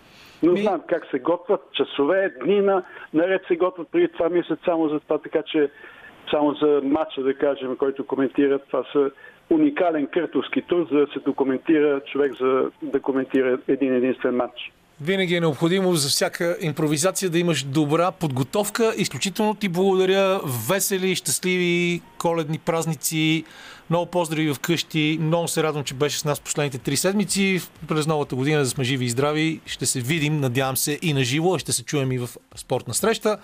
Но 0.44 0.56
знам 0.56 0.82
как 0.88 1.06
се 1.12 1.20
готвят, 1.20 1.62
часове, 1.72 2.34
дни 2.44 2.62
на 2.62 2.84
наред 3.14 3.41
се 3.48 3.56
готвят 3.56 3.88
преди 3.91 4.08
това 4.08 4.30
месец 4.30 4.60
само 4.66 4.90
за 4.90 4.99
това, 4.99 5.18
така 5.18 5.41
че 5.41 5.70
само 6.32 6.53
за 6.53 6.82
матча, 6.84 7.24
да 7.24 7.34
кажем, 7.34 7.76
който 7.76 8.08
коментират, 8.08 8.64
това 8.68 8.84
са 8.91 9.12
уникален 9.49 10.08
къртовски 10.08 10.62
тур, 10.62 10.88
за 10.91 10.98
да 10.99 11.08
се 11.08 11.20
документира 11.20 12.02
човек 12.12 12.34
за 12.40 12.72
да 12.82 12.99
коментира 12.99 13.60
един 13.68 13.94
единствен 13.94 14.36
матч. 14.36 14.72
Винаги 15.03 15.36
е 15.36 15.40
необходимо 15.40 15.95
за 15.95 16.10
всяка 16.10 16.57
импровизация 16.61 17.30
да 17.30 17.40
имаш 17.40 17.64
добра 17.64 18.11
подготовка. 18.11 18.94
Изключително 18.98 19.56
ти 19.56 19.69
благодаря. 19.69 20.41
Весели, 20.69 21.15
щастливи 21.15 22.02
коледни 22.18 22.57
празници. 22.57 23.44
Много 23.91 24.05
поздрави 24.05 24.53
вкъщи. 24.53 25.18
Много 25.22 25.47
се 25.47 25.63
радвам, 25.63 25.84
че 25.84 25.93
беше 25.93 26.19
с 26.19 26.26
нас 26.26 26.39
последните 26.39 26.77
три 26.77 26.97
седмици. 26.97 27.61
През 27.88 28.07
новата 28.07 28.35
година 28.35 28.59
да 28.59 28.69
сме 28.69 28.84
живи 28.84 29.05
и 29.05 29.09
здрави. 29.09 29.59
Ще 29.65 29.85
се 29.85 30.01
видим, 30.01 30.39
надявам 30.39 30.77
се, 30.77 30.99
и 31.01 31.13
на 31.13 31.23
живо. 31.23 31.57
Ще 31.57 31.72
се 31.72 31.84
чуем 31.84 32.11
и 32.11 32.18
в 32.18 32.30
спортна 32.55 32.93
среща. 32.93 33.38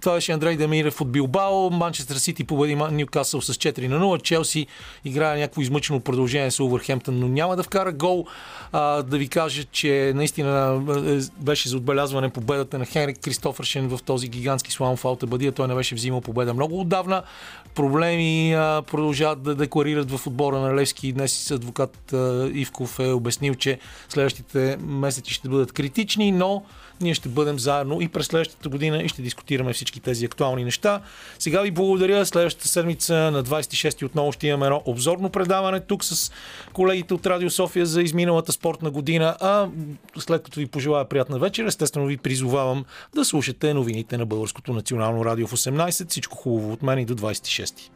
Това 0.00 0.14
беше 0.14 0.32
Андрей 0.32 0.56
Демирев 0.56 1.00
от 1.00 1.12
Билбао. 1.12 1.70
Манчестър 1.70 2.16
Сити 2.16 2.44
победи 2.44 2.74
Ньюкасъл 2.74 3.40
с 3.40 3.54
4 3.54 3.88
на 3.88 4.00
0. 4.00 4.22
Челси 4.22 4.66
играе 5.04 5.38
някакво 5.38 5.62
измъчено 5.62 6.00
продължение 6.00 6.50
с 6.50 6.60
Увърхемптън, 6.60 7.18
но 7.18 7.28
няма 7.28 7.56
да 7.56 7.62
вкара 7.62 7.92
гол. 7.92 8.26
А, 8.72 9.02
да 9.02 9.18
ви 9.18 9.28
кажа, 9.28 9.64
че 9.64 10.12
наистина 10.14 10.82
е, 11.06 11.42
беше 11.42 11.68
за 11.68 11.76
отбелязване 11.76 12.28
победата 12.28 12.78
на 12.78 12.86
Хенрик 12.86 13.20
Кристофършен 13.20 13.88
в 13.88 14.02
този 14.02 14.28
гигантски 14.28 14.72
слам 14.72 14.96
в 14.96 15.04
Алтабадия. 15.04 15.52
Той 15.52 15.68
не 15.68 15.74
беше 15.74 15.94
взимал 15.94 16.20
победа 16.20 16.54
много 16.54 16.80
отдавна. 16.80 17.22
Проблеми 17.74 18.54
а, 18.54 18.82
продължават 18.86 19.42
да 19.42 19.54
декларират 19.54 19.89
в 19.94 20.26
отбора 20.26 20.58
на 20.58 20.74
Левски. 20.74 21.12
Днес 21.12 21.50
адвокат 21.50 22.14
Ивков 22.52 22.98
е 22.98 23.12
обяснил, 23.12 23.54
че 23.54 23.78
следващите 24.08 24.76
месеци 24.80 25.34
ще 25.34 25.48
бъдат 25.48 25.72
критични, 25.72 26.32
но 26.32 26.62
ние 27.00 27.14
ще 27.14 27.28
бъдем 27.28 27.58
заедно 27.58 28.00
и 28.00 28.08
през 28.08 28.26
следващата 28.26 28.68
година 28.68 29.02
и 29.02 29.08
ще 29.08 29.22
дискутираме 29.22 29.72
всички 29.72 30.00
тези 30.00 30.24
актуални 30.24 30.64
неща. 30.64 31.00
Сега 31.38 31.60
ви 31.60 31.70
благодаря. 31.70 32.26
Следващата 32.26 32.68
седмица 32.68 33.14
на 33.14 33.44
26 33.44 34.04
отново 34.04 34.32
ще 34.32 34.46
имаме 34.46 34.66
едно 34.66 34.82
обзорно 34.84 35.30
предаване 35.30 35.80
тук 35.80 36.04
с 36.04 36.32
колегите 36.72 37.14
от 37.14 37.26
Радио 37.26 37.50
София 37.50 37.86
за 37.86 38.02
изминалата 38.02 38.52
спортна 38.52 38.90
година. 38.90 39.36
А 39.40 39.68
след 40.18 40.42
като 40.42 40.60
ви 40.60 40.66
пожелая 40.66 41.08
приятна 41.08 41.38
вечер, 41.38 41.64
естествено 41.64 42.06
ви 42.06 42.16
призовавам 42.16 42.84
да 43.14 43.24
слушате 43.24 43.74
новините 43.74 44.18
на 44.18 44.26
Българското 44.26 44.72
национално 44.72 45.24
радио 45.24 45.46
в 45.46 45.52
18. 45.52 46.10
Всичко 46.10 46.36
хубаво 46.36 46.72
от 46.72 46.82
мен 46.82 46.98
и 46.98 47.04
до 47.04 47.14
26. 47.14 47.90